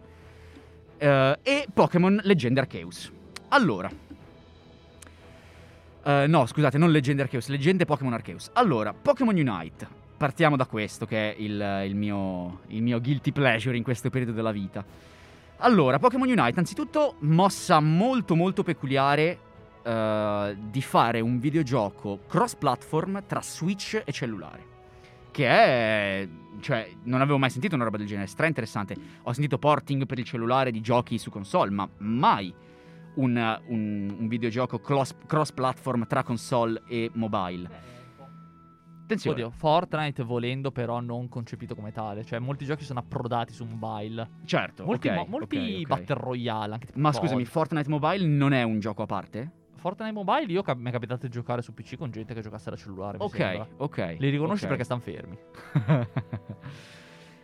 eh, 0.98 1.40
e 1.42 1.68
Pokémon 1.74 2.20
Legend 2.24 2.58
Arceus. 2.58 3.12
Allora, 3.50 3.90
eh, 6.04 6.26
no, 6.28 6.46
scusate, 6.46 6.78
non 6.78 6.92
Legend 6.92 7.20
Arceus, 7.20 7.48
Leggende 7.48 7.86
Pokémon 7.86 8.14
Arceus. 8.14 8.50
Allora, 8.54 8.94
Pokémon 8.94 9.36
Unite. 9.36 9.88
Partiamo 10.18 10.58
da 10.58 10.66
questo, 10.66 11.06
che 11.06 11.34
è 11.34 11.36
il, 11.40 11.84
il 11.86 11.96
mio, 11.96 12.62
il 12.68 12.82
mio 12.82 13.00
guilty 13.00 13.32
pleasure 13.32 13.78
in 13.78 13.84
questo 13.84 14.10
periodo 14.10 14.34
della 14.34 14.52
vita. 14.52 14.84
Allora, 15.58 16.00
Pokémon 16.00 16.28
Unite, 16.28 16.60
anzitutto, 16.60 17.16
mossa 17.20 17.80
molto 17.80 18.36
molto 18.36 18.64
peculiare 18.64 19.40
eh, 19.84 20.58
di 20.60 20.82
fare 20.82 21.20
un 21.20 21.40
videogioco 21.40 22.20
cross-platform 22.28 23.24
tra 23.28 23.42
Switch 23.42 24.02
e 24.04 24.12
cellulare. 24.12 24.69
Che 25.32 25.48
è. 25.48 26.28
cioè, 26.60 26.90
non 27.04 27.22
avevo 27.22 27.38
mai 27.38 27.50
sentito 27.50 27.76
una 27.76 27.84
roba 27.86 27.98
del 27.98 28.08
genere, 28.08 28.28
stra 28.28 28.48
interessante. 28.48 28.96
Ho 29.24 29.32
sentito 29.34 29.58
porting 29.58 30.06
per 30.06 30.20
il 30.20 30.26
cellulare 30.26 30.72
di 30.72 30.82
giochi 30.82 31.18
su 31.18 31.30
console, 31.30 31.72
ma 31.72 31.88
mai 32.00 32.54
un, 33.16 33.60
un- 33.68 34.16
un 34.20 34.28
videogioco 34.28 34.80
cross- 34.80 35.16
cross-platform 35.26 36.06
tra 36.08 36.24
console 36.24 36.82
e 36.88 37.10
mobile. 37.14 37.88
Attenzione. 39.04 39.42
Oddio, 39.44 39.50
Fortnite 39.58 40.22
volendo 40.22 40.72
però 40.72 41.00
non 41.00 41.30
concepito 41.30 41.74
come 41.74 41.92
tale, 41.92 42.24
cioè 42.24 42.38
molti 42.38 42.64
giochi 42.66 42.84
sono 42.84 43.00
approdati 43.00 43.54
su 43.54 43.66
mobile. 43.66 44.30
Certo, 44.46 44.86
Molti, 44.86 45.08
ok, 45.08 45.16
mo- 45.16 45.26
molti 45.28 45.58
ok, 45.58 45.80
ok. 45.82 45.88
Battle 45.88 46.16
Royale 46.24 46.74
anche 46.74 46.86
tipo 46.88 47.00
Ma 47.00 47.12
scusami, 47.12 47.44
Fortnite 47.46 47.90
Mobile 47.90 48.28
non 48.28 48.54
è 48.54 48.62
un 48.62 48.80
gioco 48.80 49.02
a 49.02 49.06
parte? 49.08 49.52
Fortnite 49.80 50.12
Mobile 50.12 50.52
io 50.52 50.62
cap- 50.62 50.78
mi 50.78 50.90
è 50.90 50.92
capitato 50.92 51.26
di 51.26 51.32
giocare 51.32 51.62
su 51.62 51.74
PC 51.74 51.98
con 51.98 52.12
gente 52.12 52.34
che 52.34 52.42
giocasse 52.42 52.70
da 52.70 52.76
cellulare. 52.76 53.18
Ok, 53.20 53.66
ok. 53.78 54.16
Li 54.20 54.30
riconosci 54.30 54.64
ok. 54.64 54.70
perché 54.70 54.84
stanno 54.84 55.02
fermi. 55.02 55.38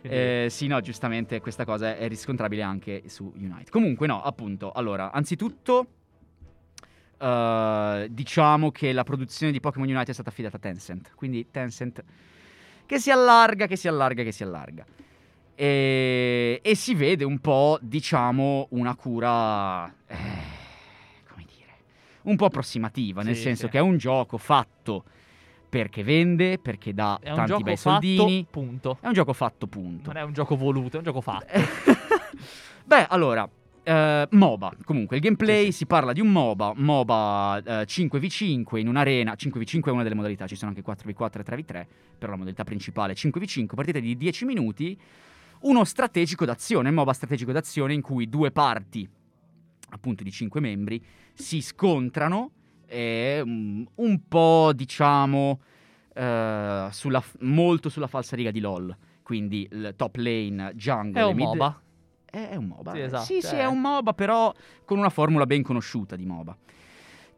Eh, 0.08 0.46
sì, 0.50 0.68
no, 0.68 0.80
giustamente 0.80 1.40
questa 1.40 1.64
cosa 1.64 1.96
è 1.96 2.06
riscontrabile 2.06 2.62
anche 2.62 3.08
su 3.08 3.32
Unite. 3.34 3.70
Comunque, 3.70 4.06
no, 4.06 4.22
appunto, 4.22 4.70
allora, 4.70 5.10
anzitutto, 5.10 5.86
eh, 7.18 8.06
diciamo 8.10 8.70
che 8.70 8.92
la 8.92 9.04
produzione 9.04 9.52
di 9.52 9.60
Pokémon 9.60 9.88
Unite 9.88 10.10
è 10.10 10.14
stata 10.14 10.28
affidata 10.28 10.56
a 10.56 10.60
Tencent. 10.60 11.12
Quindi 11.14 11.48
Tencent 11.50 12.04
che 12.86 13.00
si 13.00 13.10
allarga, 13.10 13.66
che 13.66 13.76
si 13.76 13.88
allarga, 13.88 14.22
che 14.22 14.32
si 14.32 14.42
allarga. 14.44 14.84
E, 15.54 16.60
e 16.62 16.74
si 16.74 16.94
vede 16.94 17.24
un 17.24 17.38
po', 17.38 17.78
diciamo, 17.80 18.68
una 18.70 18.94
cura, 18.94 19.86
eh, 20.06 20.16
un 22.26 22.36
po' 22.36 22.44
approssimativa, 22.46 23.22
nel 23.22 23.34
Sì, 23.34 23.42
senso 23.42 23.64
sì. 23.66 23.72
che 23.72 23.78
è 23.78 23.80
un 23.80 23.96
gioco 23.96 24.38
fatto 24.38 25.04
perché 25.68 26.02
vende, 26.04 26.58
perché 26.58 26.94
dà 26.94 27.18
È 27.20 27.34
tanti 27.34 27.62
bei 27.62 27.76
fatto, 27.76 28.06
soldini. 28.06 28.46
punto. 28.48 28.98
È 29.00 29.06
un 29.08 29.12
gioco 29.12 29.32
fatto, 29.32 29.66
punto. 29.66 30.12
Non 30.12 30.22
è 30.22 30.24
un 30.24 30.32
gioco 30.32 30.56
voluto, 30.56 30.94
è 30.96 30.98
un 30.98 31.04
gioco 31.04 31.20
fatto. 31.20 31.46
Beh, 32.84 33.06
allora, 33.08 33.48
eh, 33.82 34.26
MOBA. 34.30 34.72
Comunque, 34.84 35.16
il 35.16 35.22
gameplay 35.22 35.66
Sì, 35.66 35.72
si 35.72 35.86
parla 35.86 36.12
di 36.12 36.20
un 36.20 36.28
MOBA, 36.30 36.72
MOBA 36.76 37.62
eh, 37.64 37.70
5v5 37.84 38.76
in 38.78 38.88
un'arena. 38.88 39.34
5v5 39.36 39.82
è 39.84 39.90
una 39.90 40.02
delle 40.02 40.14
modalità, 40.14 40.46
ci 40.46 40.56
sono 40.56 40.70
anche 40.74 40.82
4v4 40.82 41.40
e 41.40 41.42
3v3, 41.44 41.86
però 42.18 42.32
la 42.32 42.38
modalità 42.38 42.64
principale 42.64 43.12
è 43.12 43.16
5v5, 43.16 43.66
partita 43.74 43.98
di 43.98 44.16
10 44.16 44.44
minuti. 44.44 44.98
Uno 45.60 45.84
strategico 45.84 46.44
d'azione, 46.44 46.90
MOBA 46.90 47.12
strategico 47.12 47.50
d'azione 47.52 47.92
in 47.94 48.02
cui 48.02 48.28
due 48.28 48.50
parti, 48.50 49.08
appunto 49.96 50.22
di 50.22 50.30
5 50.30 50.60
membri, 50.60 51.04
si 51.34 51.60
scontrano 51.60 52.50
e 52.86 53.42
mm, 53.44 53.84
un 53.96 54.20
po', 54.28 54.72
diciamo, 54.74 55.60
eh, 56.14 56.88
sulla, 56.90 57.22
molto 57.40 57.88
sulla 57.88 58.06
falsariga 58.06 58.50
di 58.50 58.60
LoL. 58.60 58.96
Quindi 59.22 59.68
il 59.70 59.94
top 59.96 60.16
lane, 60.16 60.72
jungle 60.76 61.20
È 61.20 61.24
un 61.24 61.34
mid- 61.34 61.46
MOBA. 61.46 61.80
è, 62.24 62.48
è 62.50 62.54
un 62.56 62.66
MOBA. 62.66 62.92
Sì, 62.92 63.00
esatto, 63.00 63.24
Sì, 63.24 63.40
sì, 63.42 63.54
eh. 63.56 63.60
è 63.60 63.66
un 63.66 63.80
MOBA, 63.80 64.12
però 64.14 64.54
con 64.84 64.98
una 64.98 65.10
formula 65.10 65.46
ben 65.46 65.62
conosciuta 65.62 66.14
di 66.14 66.24
MOBA. 66.24 66.56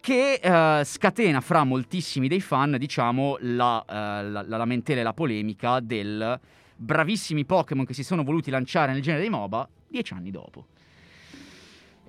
Che 0.00 0.34
eh, 0.34 0.84
scatena 0.84 1.40
fra 1.40 1.64
moltissimi 1.64 2.28
dei 2.28 2.40
fan, 2.40 2.76
diciamo, 2.78 3.36
la, 3.40 3.80
eh, 3.88 3.92
la- 4.28 4.42
la 4.46 4.56
lamentela 4.56 5.00
e 5.00 5.02
la 5.02 5.12
polemica 5.14 5.80
del 5.80 6.38
bravissimi 6.76 7.44
Pokémon 7.44 7.84
che 7.84 7.94
si 7.94 8.04
sono 8.04 8.22
voluti 8.22 8.50
lanciare 8.50 8.92
nel 8.92 9.02
genere 9.02 9.22
dei 9.22 9.30
MOBA 9.30 9.68
dieci 9.88 10.12
anni 10.12 10.30
dopo. 10.30 10.66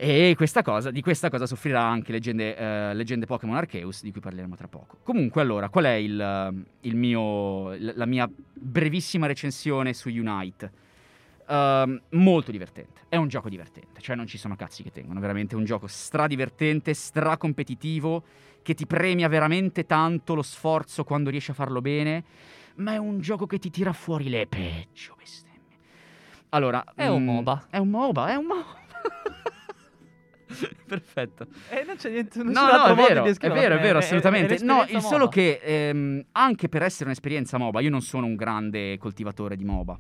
E 0.02 0.34
questa 0.38 0.62
cosa, 0.62 0.92
di 0.92 1.02
questa 1.02 1.30
cosa 1.30 1.46
soffrirà 1.46 1.84
anche 1.84 2.14
Leggende, 2.14 2.56
eh, 2.56 2.94
Leggende 2.94 3.26
Pokémon 3.26 3.58
Arceus, 3.58 4.02
di 4.02 4.14
cui 4.14 4.22
parleremo 4.22 4.56
tra 4.56 4.70
poco. 4.70 5.00
Comunque, 5.04 5.42
allora, 5.42 5.68
qual 5.68 5.84
è 5.84 5.96
il, 5.96 6.64
il 6.80 6.96
mio, 6.96 7.76
la 7.78 8.06
mia 8.06 8.30
brevissima 8.54 9.28
recensione 9.28 9.94
su 9.94 10.08
Unite? 10.08 10.72
Ehm, 11.50 12.02
molto 12.12 12.50
divertente. 12.50 13.02
È 13.10 13.18
un 13.18 13.28
gioco 13.28 13.50
divertente, 13.50 14.00
cioè 14.00 14.16
non 14.16 14.26
ci 14.26 14.38
sono 14.38 14.56
cazzi 14.56 14.84
che 14.84 14.92
tengono. 14.92 15.20
Veramente 15.20 15.58
un 15.58 15.66
gioco 15.66 15.88
stradivertente, 15.88 16.94
stracompetitivo, 16.94 18.24
che 18.62 18.76
ti 18.76 18.86
premia 18.88 19.28
veramente 19.28 19.86
tanto 19.86 20.34
lo 20.34 20.44
sforzo 20.44 21.04
quando 21.04 21.30
riesci 21.30 21.52
a 21.52 21.56
farlo 21.56 21.82
bene. 21.82 22.24
Ma 22.76 22.94
è 22.94 22.98
un 22.98 23.20
gioco 23.20 23.46
che 23.46 23.60
ti 23.60 23.70
tira 23.70 23.92
fuori 23.92 24.30
le 24.30 24.48
peggio 24.48 25.16
bestemmie. 25.18 25.76
Allora, 26.52 26.86
È 26.96 27.08
un 27.08 27.24
mm, 27.24 27.26
MOBA. 27.26 27.68
È 27.70 27.78
un 27.78 27.90
MOBA, 27.90 28.28
è 28.30 28.36
un 28.36 28.46
MOBA. 28.46 28.78
Perfetto. 30.88 31.48
Eh, 31.70 31.84
non 31.86 31.96
c'è 31.96 32.10
niente. 32.10 32.44
No, 32.44 32.52
no, 32.52 32.86
è 32.86 32.94
vero, 32.96 33.24
è 33.24 33.50
vero, 33.50 33.76
è 33.76 33.80
vero, 33.80 33.98
assolutamente. 34.00 34.58
no, 34.64 34.86
il 34.88 35.02
solo 35.02 35.28
che 35.28 35.60
ehm, 35.62 36.26
anche 36.34 36.70
per 36.70 36.84
essere 36.84 37.06
un'esperienza 37.06 37.58
MOBA, 37.58 37.82
io 37.82 37.90
non 37.90 38.02
sono 38.02 38.26
un 38.26 38.36
grande 38.36 38.98
coltivatore 38.98 39.56
di 39.56 39.64
MOBA. 39.64 40.00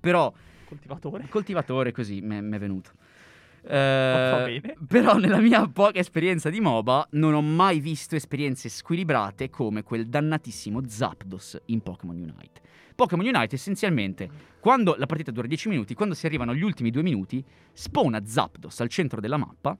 Però 0.00 0.32
Coltivatore. 0.66 1.26
coltivatore 1.28 1.92
così 1.92 2.20
mi 2.20 2.56
è 2.56 2.58
venuto. 2.58 2.90
Eh. 3.66 4.76
Però 4.86 5.16
nella 5.16 5.40
mia 5.40 5.66
poca 5.66 5.98
esperienza 5.98 6.50
di 6.50 6.60
MOBA 6.60 7.08
non 7.12 7.32
ho 7.32 7.40
mai 7.40 7.80
visto 7.80 8.14
esperienze 8.14 8.68
squilibrate 8.68 9.48
come 9.48 9.82
quel 9.82 10.06
dannatissimo 10.06 10.82
Zapdos 10.86 11.58
in 11.66 11.80
Pokémon 11.80 12.14
Unite. 12.14 12.60
Pokémon 12.94 13.26
Unite 13.26 13.54
essenzialmente, 13.56 14.28
quando 14.60 14.94
la 14.96 15.06
partita 15.06 15.30
dura 15.30 15.46
10 15.46 15.68
minuti, 15.68 15.94
quando 15.94 16.14
si 16.14 16.26
arrivano 16.26 16.52
agli 16.52 16.62
ultimi 16.62 16.90
due 16.90 17.02
minuti, 17.02 17.44
spawna 17.72 18.24
Zapdos 18.24 18.80
al 18.80 18.88
centro 18.88 19.20
della 19.20 19.36
mappa. 19.36 19.76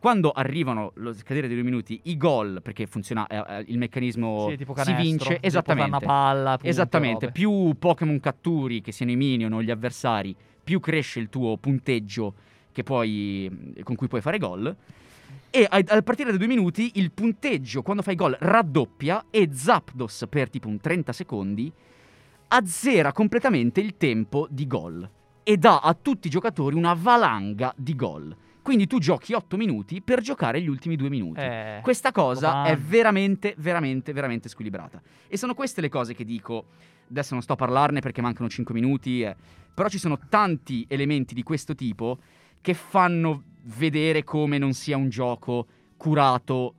Quando 0.00 0.30
arrivano 0.30 0.92
lo 0.96 1.12
scadere 1.12 1.48
dei 1.48 1.56
due 1.56 1.64
minuti, 1.64 2.00
i 2.04 2.16
gol, 2.16 2.60
perché 2.62 2.86
funziona 2.86 3.26
eh, 3.26 3.36
eh, 3.48 3.64
il 3.66 3.78
meccanismo 3.78 4.46
Sì, 4.50 4.56
tipo 4.56 4.72
si 4.76 4.84
canestro, 4.84 5.02
vince 5.04 5.34
tipo 5.34 5.46
esattamente. 5.46 5.90
una 5.90 6.00
palla, 6.00 6.50
punto, 6.52 6.66
Esattamente, 6.68 7.26
robe. 7.26 7.32
più 7.32 7.74
Pokémon 7.76 8.20
catturi, 8.20 8.80
che 8.80 8.92
siano 8.92 9.10
i 9.10 9.16
minion 9.16 9.52
o 9.54 9.62
gli 9.62 9.72
avversari, 9.72 10.34
più 10.62 10.78
cresce 10.78 11.18
il 11.18 11.28
tuo 11.28 11.56
punteggio 11.56 12.34
che 12.70 12.84
puoi- 12.84 13.50
con 13.82 13.96
cui 13.96 14.06
puoi 14.06 14.20
fare 14.20 14.38
gol. 14.38 14.76
E 15.50 15.66
a, 15.68 15.82
a 15.84 16.02
partire 16.02 16.28
dai 16.28 16.38
due 16.38 16.46
minuti 16.46 16.92
il 16.94 17.10
punteggio 17.10 17.82
quando 17.82 18.02
fai 18.02 18.14
gol 18.14 18.36
raddoppia 18.38 19.26
e 19.30 19.48
Zapdos 19.50 20.26
per 20.28 20.48
tipo 20.48 20.68
un 20.68 20.78
30 20.78 21.12
secondi 21.12 21.72
azzera 22.48 23.12
completamente 23.12 23.80
il 23.80 23.96
tempo 23.96 24.46
di 24.50 24.66
gol 24.66 25.08
e 25.42 25.56
dà 25.56 25.80
a 25.80 25.94
tutti 25.94 26.26
i 26.26 26.30
giocatori 26.30 26.74
una 26.76 26.94
valanga 26.94 27.72
di 27.76 27.94
gol. 27.94 28.36
Quindi 28.62 28.86
tu 28.86 28.98
giochi 28.98 29.32
8 29.32 29.56
minuti 29.56 30.02
per 30.02 30.20
giocare 30.20 30.60
gli 30.60 30.68
ultimi 30.68 30.94
due 30.96 31.08
minuti. 31.08 31.40
Eh, 31.40 31.80
Questa 31.82 32.12
cosa 32.12 32.64
è 32.64 32.76
fan. 32.76 32.84
veramente, 32.86 33.54
veramente, 33.56 34.12
veramente 34.12 34.48
squilibrata. 34.50 35.00
E 35.26 35.38
sono 35.38 35.54
queste 35.54 35.80
le 35.80 35.88
cose 35.88 36.14
che 36.14 36.24
dico. 36.24 36.66
Adesso 37.08 37.32
non 37.32 37.42
sto 37.42 37.54
a 37.54 37.56
parlarne 37.56 38.00
perché 38.00 38.20
mancano 38.20 38.50
5 38.50 38.74
minuti. 38.74 39.22
eh, 39.22 39.34
Però 39.72 39.88
ci 39.88 39.96
sono 39.98 40.18
tanti 40.28 40.84
elementi 40.86 41.32
di 41.34 41.42
questo 41.42 41.74
tipo 41.74 42.18
che 42.60 42.74
fanno 42.74 43.44
vedere 43.62 44.22
come 44.24 44.58
non 44.58 44.74
sia 44.74 44.98
un 44.98 45.08
gioco 45.08 45.66
curato 45.96 46.74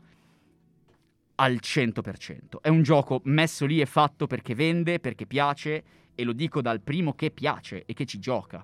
al 1.40 1.60
100%. 1.62 2.60
È 2.62 2.68
un 2.68 2.84
gioco 2.84 3.22
messo 3.24 3.66
lì 3.66 3.80
e 3.80 3.86
fatto 3.86 4.28
perché 4.28 4.54
vende, 4.56 5.00
perché 5.00 5.26
piace. 5.26 5.84
E 6.14 6.24
lo 6.26 6.34
dico 6.34 6.62
dal 6.62 6.82
primo 6.82 7.14
che 7.14 7.32
piace 7.32 7.84
e 7.86 7.94
che 7.94 8.06
ci 8.06 8.20
gioca. 8.20 8.64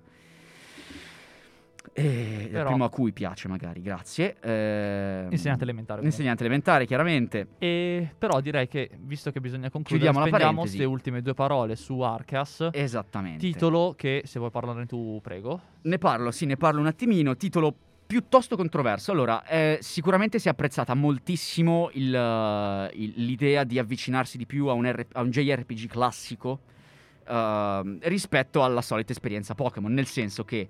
E 1.94 2.40
dal 2.42 2.50
Però- 2.52 2.66
primo 2.70 2.84
a 2.84 2.90
cui 2.90 3.14
piace, 3.14 3.48
magari, 3.48 3.82
grazie. 3.82 4.36
Ehm, 4.42 5.32
Insegnante 5.32 5.64
elementare. 5.64 6.00
comunque. 6.00 6.06
Insegnante 6.08 6.44
elementare, 6.44 6.86
chiaramente. 6.86 7.48
E 7.60 8.14
però 8.18 8.42
direi 8.42 8.68
che, 8.68 8.90
visto 9.00 9.32
che 9.32 9.40
bisogna 9.40 9.70
concludere, 9.70 10.12
Chiudiamo 10.12 10.20
la 10.20 10.26
spendiamo 10.26 10.62
queste 10.62 10.84
ultime 10.84 11.22
due 11.22 11.34
parole 11.34 11.78
su 11.78 12.02
Arcas. 12.02 12.68
Esattamente. 12.74 13.38
Titolo 13.40 13.94
che, 13.96 14.24
se 14.26 14.40
vuoi 14.40 14.52
parlarne 14.52 14.86
tu, 14.86 15.20
prego. 15.24 15.62
Ne 15.84 15.98
parlo, 15.98 16.32
sì, 16.32 16.46
ne 16.46 16.58
parlo 16.58 16.82
un 16.82 16.88
attimino. 16.88 17.38
Titolo 17.38 17.74
piuttosto 18.06 18.56
controverso. 18.56 19.12
Allora, 19.12 19.44
eh, 19.46 19.80
sicuramente 19.82 20.40
si 20.40 20.48
è 20.48 20.52
apprezzata 20.52 20.94
moltissimo 20.94 21.90
il, 21.94 22.14
eh, 22.14 22.90
il- 22.94 23.14
l'idea 23.18 23.64
di 23.64 23.80
avvicinarsi 23.80 24.38
di 24.38 24.46
più 24.46 24.68
a 24.68 24.74
un, 24.74 24.86
R- 24.86 25.08
a 25.14 25.22
un 25.22 25.30
JRPG 25.30 25.88
classico 25.88 26.60
ehm, 27.28 27.98
rispetto 28.04 28.64
alla 28.64 28.82
solita 28.82 29.12
esperienza 29.12 29.56
Pokémon, 29.56 29.92
nel 29.92 30.06
senso 30.06 30.44
che 30.46 30.68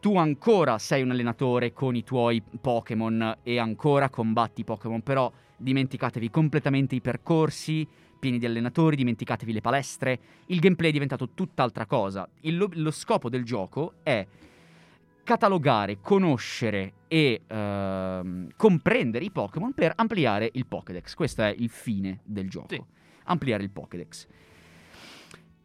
tu 0.00 0.16
ancora 0.16 0.78
sei 0.78 1.02
un 1.02 1.10
allenatore 1.10 1.74
con 1.74 1.94
i 1.94 2.02
tuoi 2.02 2.42
Pokémon 2.60 3.36
e 3.42 3.58
ancora 3.58 4.08
combatti 4.08 4.64
Pokémon, 4.64 5.02
però 5.02 5.30
dimenticatevi 5.58 6.30
completamente 6.30 6.94
i 6.94 7.02
percorsi 7.02 7.86
pieni 8.18 8.38
di 8.38 8.46
allenatori, 8.46 8.96
dimenticatevi 8.96 9.52
le 9.52 9.60
palestre, 9.60 10.18
il 10.46 10.58
gameplay 10.58 10.88
è 10.88 10.92
diventato 10.92 11.30
tutt'altra 11.34 11.84
cosa. 11.84 12.26
Il- 12.40 12.56
lo, 12.56 12.70
lo 12.72 12.90
scopo 12.90 13.28
del 13.28 13.44
gioco 13.44 13.94
è 14.02 14.26
catalogare, 15.30 16.00
conoscere 16.00 16.94
e 17.06 17.42
ehm, 17.46 18.48
comprendere 18.56 19.24
i 19.24 19.30
Pokémon 19.30 19.72
per 19.72 19.92
ampliare 19.94 20.50
il 20.54 20.66
Pokédex. 20.66 21.14
Questo 21.14 21.42
è 21.42 21.54
il 21.56 21.68
fine 21.68 22.18
del 22.24 22.50
gioco. 22.50 22.74
Sì. 22.74 22.82
Ampliare 23.26 23.62
il 23.62 23.70
Pokédex. 23.70 24.26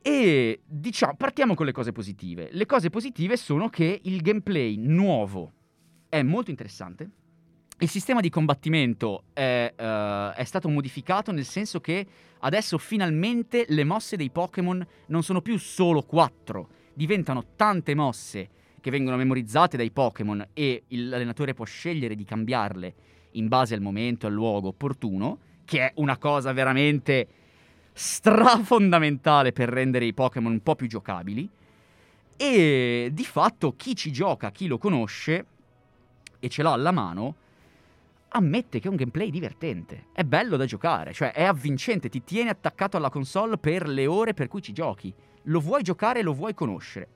E 0.04 0.62
diciamo, 0.64 1.16
partiamo 1.16 1.56
con 1.56 1.66
le 1.66 1.72
cose 1.72 1.92
positive. 1.92 2.50
Le 2.52 2.68
cose 2.68 2.92
positive 2.92 3.38
sono 3.38 3.70
che 3.70 4.02
il 4.04 4.22
gameplay 4.22 4.76
nuovo 4.78 5.52
è 6.10 6.22
molto 6.22 6.52
interessante. 6.52 7.10
Il 7.80 7.90
sistema 7.90 8.22
di 8.22 8.30
combattimento 8.30 9.24
è, 9.34 9.74
eh, 9.76 10.32
è 10.36 10.44
stato 10.44 10.70
modificato 10.70 11.32
nel 11.32 11.46
senso 11.46 11.82
che 11.82 12.06
adesso 12.42 12.78
finalmente 12.78 13.66
le 13.70 13.84
mosse 13.84 14.16
dei 14.16 14.30
Pokémon 14.30 14.86
non 15.08 15.24
sono 15.24 15.42
più 15.42 15.58
solo 15.58 16.04
4, 16.04 16.70
diventano 16.94 17.56
tante 17.56 17.96
mosse 17.96 18.50
che 18.86 18.92
vengono 18.92 19.18
memorizzate 19.18 19.78
dai 19.78 19.90
Pokémon 19.90 20.50
e 20.54 20.84
l'allenatore 20.90 21.56
può 21.56 21.66
scegliere 21.66 22.14
di 22.14 22.24
cambiarle 22.24 22.94
in 23.32 23.48
base 23.48 23.74
al 23.74 23.82
momento 23.82 24.28
al 24.28 24.34
luogo 24.34 24.68
opportuno, 24.68 25.40
che 25.66 25.80
è 25.80 25.92
una 25.96 26.18
cosa 26.20 26.54
veramente 26.54 27.28
strafondamentale 27.94 29.54
per 29.54 29.70
rendere 29.70 30.06
i 30.06 30.14
Pokémon 30.14 30.52
un 30.52 30.62
po' 30.62 30.76
più 30.76 30.86
giocabili. 30.86 31.50
E 32.38 33.10
di 33.12 33.24
fatto 33.24 33.74
chi 33.76 33.96
ci 33.96 34.12
gioca, 34.12 34.52
chi 34.52 34.68
lo 34.68 34.78
conosce 34.78 35.46
e 36.38 36.48
ce 36.48 36.62
l'ha 36.62 36.74
alla 36.74 36.92
mano, 36.92 37.36
ammette 38.28 38.80
che 38.80 38.88
è 38.88 38.92
un 38.92 38.98
gameplay 38.98 39.32
divertente. 39.32 40.10
È 40.14 40.24
bello 40.24 40.58
da 40.58 40.66
giocare, 40.66 41.12
cioè 41.12 41.32
è 41.32 41.44
avvincente, 41.44 42.08
ti 42.08 42.24
tiene 42.24 42.52
attaccato 42.52 42.98
alla 42.98 43.10
console 43.10 43.58
per 43.58 43.88
le 43.88 44.06
ore 44.06 44.36
per 44.36 44.48
cui 44.48 44.62
ci 44.62 44.74
giochi. 44.74 45.12
Lo 45.46 45.60
vuoi 45.60 45.82
giocare 45.82 46.22
lo 46.22 46.34
vuoi 46.34 46.54
conoscere. 46.54 47.08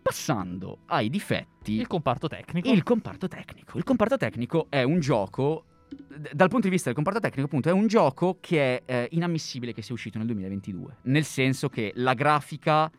Passando 0.00 0.78
ai 0.86 1.10
difetti, 1.10 1.74
Il 1.74 1.86
comparto 1.86 2.28
tecnico. 2.28 2.70
il 2.70 2.82
comparto 2.82 3.28
tecnico. 3.28 3.76
Il 3.76 3.84
comparto 3.84 4.16
tecnico 4.16 4.66
è 4.68 4.82
un 4.82 5.00
gioco. 5.00 5.64
Dal 6.32 6.48
punto 6.48 6.66
di 6.66 6.70
vista 6.70 6.86
del 6.86 6.94
comparto 6.94 7.20
tecnico, 7.20 7.46
appunto, 7.46 7.68
è 7.68 7.72
un 7.72 7.86
gioco 7.86 8.38
che 8.40 8.78
è 8.78 8.82
eh, 8.86 9.08
inammissibile 9.12 9.72
che 9.72 9.82
sia 9.82 9.94
uscito 9.94 10.16
nel 10.18 10.26
2022. 10.28 10.96
Nel 11.02 11.24
senso 11.24 11.68
che 11.68 11.92
la 11.96 12.14
grafica. 12.14 12.90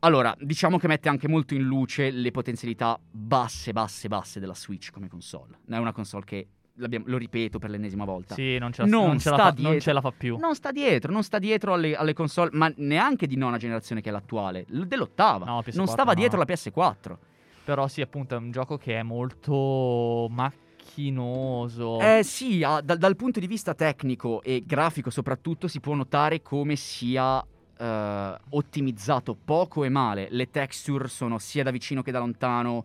Allora, 0.00 0.34
diciamo 0.38 0.78
che 0.78 0.88
mette 0.88 1.08
anche 1.08 1.28
molto 1.28 1.54
in 1.54 1.62
luce 1.62 2.10
le 2.10 2.30
potenzialità 2.32 2.98
basse, 3.10 3.72
basse, 3.72 4.08
basse 4.08 4.40
della 4.40 4.54
Switch 4.54 4.90
come 4.90 5.08
console. 5.08 5.58
È 5.68 5.76
una 5.76 5.92
console 5.92 6.24
che, 6.24 6.46
lo 6.74 7.16
ripeto 7.18 7.58
per 7.58 7.70
l'ennesima 7.70 8.04
volta, 8.04 8.34
Sì, 8.34 8.58
non 8.58 8.72
ce 8.72 8.82
la, 8.82 8.88
Non 8.88 9.06
non 9.08 9.18
ce 9.18 9.30
la 9.30 9.36
fa, 9.36 9.50
dietro. 9.50 9.70
non 9.72 9.80
ce 9.80 9.92
la 9.92 10.00
fa 10.00 10.12
più. 10.12 10.36
non 10.38 10.54
sta 10.54 10.70
dietro, 10.72 11.12
non 11.12 11.22
sta 11.22 11.38
dietro 11.38 11.74
alle, 11.74 11.94
alle 11.94 12.12
console, 12.14 12.50
ma 12.52 12.72
neanche 12.76 13.26
di 13.26 13.36
nona 13.36 13.58
generazione 13.58 14.00
che 14.00 14.08
è 14.08 14.12
l'attuale, 14.12 14.64
dell'ottava. 14.68 15.44
No, 15.44 15.60
PS4 15.60 15.76
non 15.76 15.86
stava 15.86 16.12
no. 16.12 16.18
dietro 16.18 16.38
la 16.38 16.44
PS4. 16.46 17.16
Però 17.64 17.86
sì, 17.86 18.00
appunto, 18.00 18.34
è 18.34 18.38
un 18.38 18.50
gioco 18.50 18.76
che 18.76 18.98
è 18.98 19.02
molto 19.02 20.26
macchinoso. 20.30 22.00
Eh 22.00 22.22
sì, 22.24 22.62
ah, 22.64 22.80
dal- 22.80 22.98
dal 22.98 23.16
punto 23.16 23.38
di 23.40 23.46
vista 23.46 23.74
tecnico 23.74 24.42
e 24.42 24.64
grafico 24.66 25.10
soprattutto 25.10 25.68
si 25.68 25.78
può 25.80 25.94
notare 25.94 26.42
come 26.42 26.74
sia 26.76 27.44
eh, 27.78 28.34
ottimizzato 28.50 29.36
poco 29.42 29.84
e 29.84 29.88
male. 29.88 30.26
Le 30.30 30.50
texture 30.50 31.08
sono 31.08 31.38
sia 31.38 31.62
da 31.62 31.70
vicino 31.70 32.02
che 32.02 32.10
da 32.10 32.18
lontano, 32.18 32.84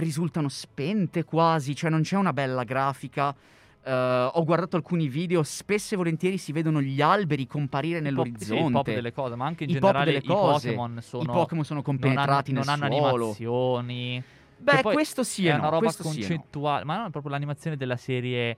risultano 0.00 0.48
spente 0.48 1.24
quasi, 1.24 1.74
cioè 1.74 1.90
non 1.90 2.02
c'è 2.02 2.16
una 2.16 2.32
bella 2.32 2.64
grafica. 2.64 3.34
Eh, 3.82 4.30
ho 4.32 4.44
guardato 4.44 4.76
alcuni 4.76 5.08
video, 5.08 5.42
spesso 5.42 5.94
e 5.94 5.96
volentieri 5.96 6.36
si 6.38 6.52
vedono 6.52 6.80
gli 6.80 7.00
alberi 7.00 7.46
comparire 7.46 8.00
nell'orizzonte. 8.00 8.44
sì, 8.44 8.64
il 8.64 8.72
pop 8.72 8.86
delle 8.86 9.12
cose, 9.12 9.34
ma 9.34 9.46
anche 9.46 9.64
in 9.64 9.70
I 9.70 9.72
generale 9.74 10.12
i 10.16 10.22
cose, 10.22 10.68
Pokémon 10.68 11.00
sono 11.00 11.22
I 11.22 11.26
Pokémon 11.26 11.64
sono 11.64 11.82
non 11.84 11.90
hanno, 11.90 12.00
compenetrati 12.00 12.52
non 12.52 12.64
nel 12.66 12.74
hanno 12.74 12.84
animazioni. 12.84 14.22
Beh, 14.60 14.82
questo 14.82 15.22
sì 15.22 15.46
è 15.46 15.52
no, 15.52 15.58
una 15.58 15.68
roba 15.68 15.92
concettuale, 15.94 16.84
ma 16.84 16.96
non 16.96 17.06
è 17.06 17.10
proprio 17.10 17.32
l'animazione 17.32 17.76
della 17.76 17.96
serie. 17.96 18.56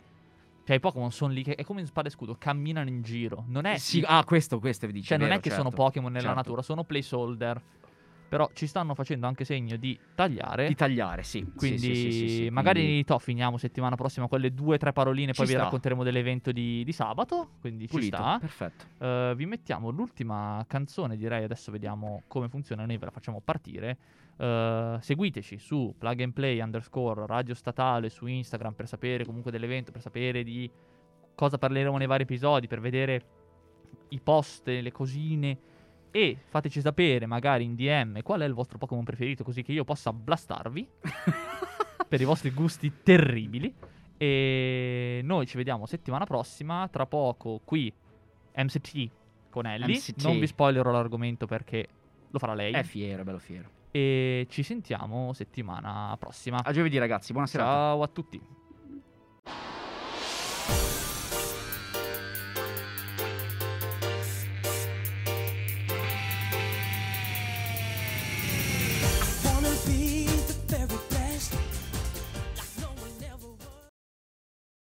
Cioè, 0.65 0.77
i 0.77 0.81
Pokémon 0.81 1.11
sono 1.11 1.33
lì 1.33 1.43
che 1.43 1.55
è 1.55 1.65
come 1.65 1.81
in 1.81 1.87
spada 1.87 2.09
e 2.09 2.11
scudo, 2.11 2.37
camminano 2.39 2.89
in 2.89 3.03
giro. 3.03 3.45
Non 3.49 3.67
è 3.67 3.77
Sì, 3.77 4.03
ah, 4.07 4.25
questo, 4.25 4.59
questo 4.59 4.87
vi 4.87 4.93
dice. 4.93 5.09
Cioè, 5.09 5.19
non 5.19 5.29
vero, 5.29 5.39
è 5.39 5.43
che 5.43 5.51
certo. 5.51 5.65
sono 5.65 5.75
Pokémon 5.75 6.13
nella 6.13 6.27
certo. 6.27 6.41
natura, 6.41 6.63
sono 6.63 6.85
placeholder. 6.85 7.61
Però 8.31 8.49
ci 8.53 8.69
stanno 8.69 8.95
facendo 8.95 9.27
anche 9.27 9.45
segno 9.45 9.75
di 9.75 9.99
tagliare. 10.15 10.69
Di 10.69 10.77
tagliare, 10.77 11.25
sì. 11.25 11.45
quindi 11.53 11.79
Sì, 11.79 11.95
sì, 12.13 12.29
sì, 12.29 12.49
magari 12.49 12.81
quindi 12.81 13.05
to, 13.05 13.19
finiamo 13.19 13.59
settimana 13.59 13.97
prossima 13.97 14.29
quelle 14.29 14.55
due 14.55 14.77
o 14.77 14.79
tre 14.79 14.93
paroline, 14.93 15.33
poi 15.33 15.47
Ci 15.47 15.51
vi 15.51 15.57
sta. 15.57 15.65
racconteremo 15.65 16.05
dell'evento 16.05 16.53
di, 16.53 16.85
di 16.85 16.93
sabato. 16.93 17.55
Quindi 17.61 17.89
pulito, 17.89 18.17
ci 18.17 18.23
sta. 18.23 18.39
perfetto. 18.39 18.85
Eh, 19.05 19.33
vi 19.35 19.47
mettiamo 19.47 19.91
l'ultima 19.91 20.65
canzone, 20.69 21.17
direi. 21.17 21.43
Adesso 21.43 21.73
vediamo 21.73 22.23
come 22.29 22.49
funziona. 22.49 22.87
Noi 22.87 22.99
ve 22.99 23.07
la 23.07 23.11
facciamo 23.11 23.41
partire. 23.41 23.99
Eh, 24.37 24.97
seguiteci 25.01 25.59
su 25.59 25.93
plug 25.99 26.21
and 26.21 26.33
play 26.33 26.61
underscore 26.61 27.27
radio 27.27 27.55
statale 27.55 28.11
su 28.11 28.27
Instagram 28.27 28.75
per 28.75 28.87
sapere 28.87 29.25
comunque 29.25 29.51
dell'evento, 29.51 29.91
per 29.91 30.03
sapere 30.03 30.45
di 30.45 30.71
cosa 31.35 31.59
parleremo 31.59 31.97
nei 31.97 32.07
vari 32.07 32.23
episodi, 32.23 32.69
per 32.69 32.79
vedere 32.79 33.23
i 34.11 34.21
post, 34.21 34.69
le 34.69 34.93
cosine. 34.93 35.59
E 36.11 36.39
fateci 36.49 36.81
sapere 36.81 37.27
magari 37.27 37.65
in 37.65 37.75
DM 37.75 38.23
qual 38.23 38.41
è 38.41 38.45
il 38.45 38.53
vostro 38.53 38.79
Pokémon 38.79 39.05
preferito, 39.05 39.45
così 39.45 39.63
che 39.63 39.73
io 39.73 39.85
possa 39.85 40.13
blastarvi 40.13 40.87
per 42.09 42.21
i 42.21 42.25
vostri 42.25 42.51
gusti 42.51 42.93
terribili. 43.03 43.73
E 44.17 45.21
noi 45.25 45.47
ci 45.47 45.57
vediamo 45.57 45.87
settimana 45.87 46.25
prossima. 46.25 46.89
Tra 46.89 47.07
poco 47.07 47.61
qui 47.65 47.93
MCT 48.57 49.11
con 49.51 49.67
Ellie. 49.67 49.97
MCT. 49.97 50.23
Non 50.23 50.39
vi 50.39 50.47
spoilerò 50.47 50.91
l'argomento 50.91 51.47
perché 51.47 51.87
lo 52.29 52.39
farà 52.39 52.55
lei. 52.55 52.73
È 52.73 52.83
fiero, 52.83 53.23
è 53.23 53.25
bello 53.25 53.39
fiero. 53.39 53.79
E 53.91 54.47
ci 54.51 54.63
sentiamo 54.63 55.33
settimana 55.33 56.17
prossima. 56.19 56.63
A 56.63 56.73
giovedì 56.73 56.99
ragazzi, 56.99 57.33
buona 57.33 57.47
serata. 57.47 57.71
Ciao 57.71 58.03
a 58.03 58.09
tutti. 58.09 58.41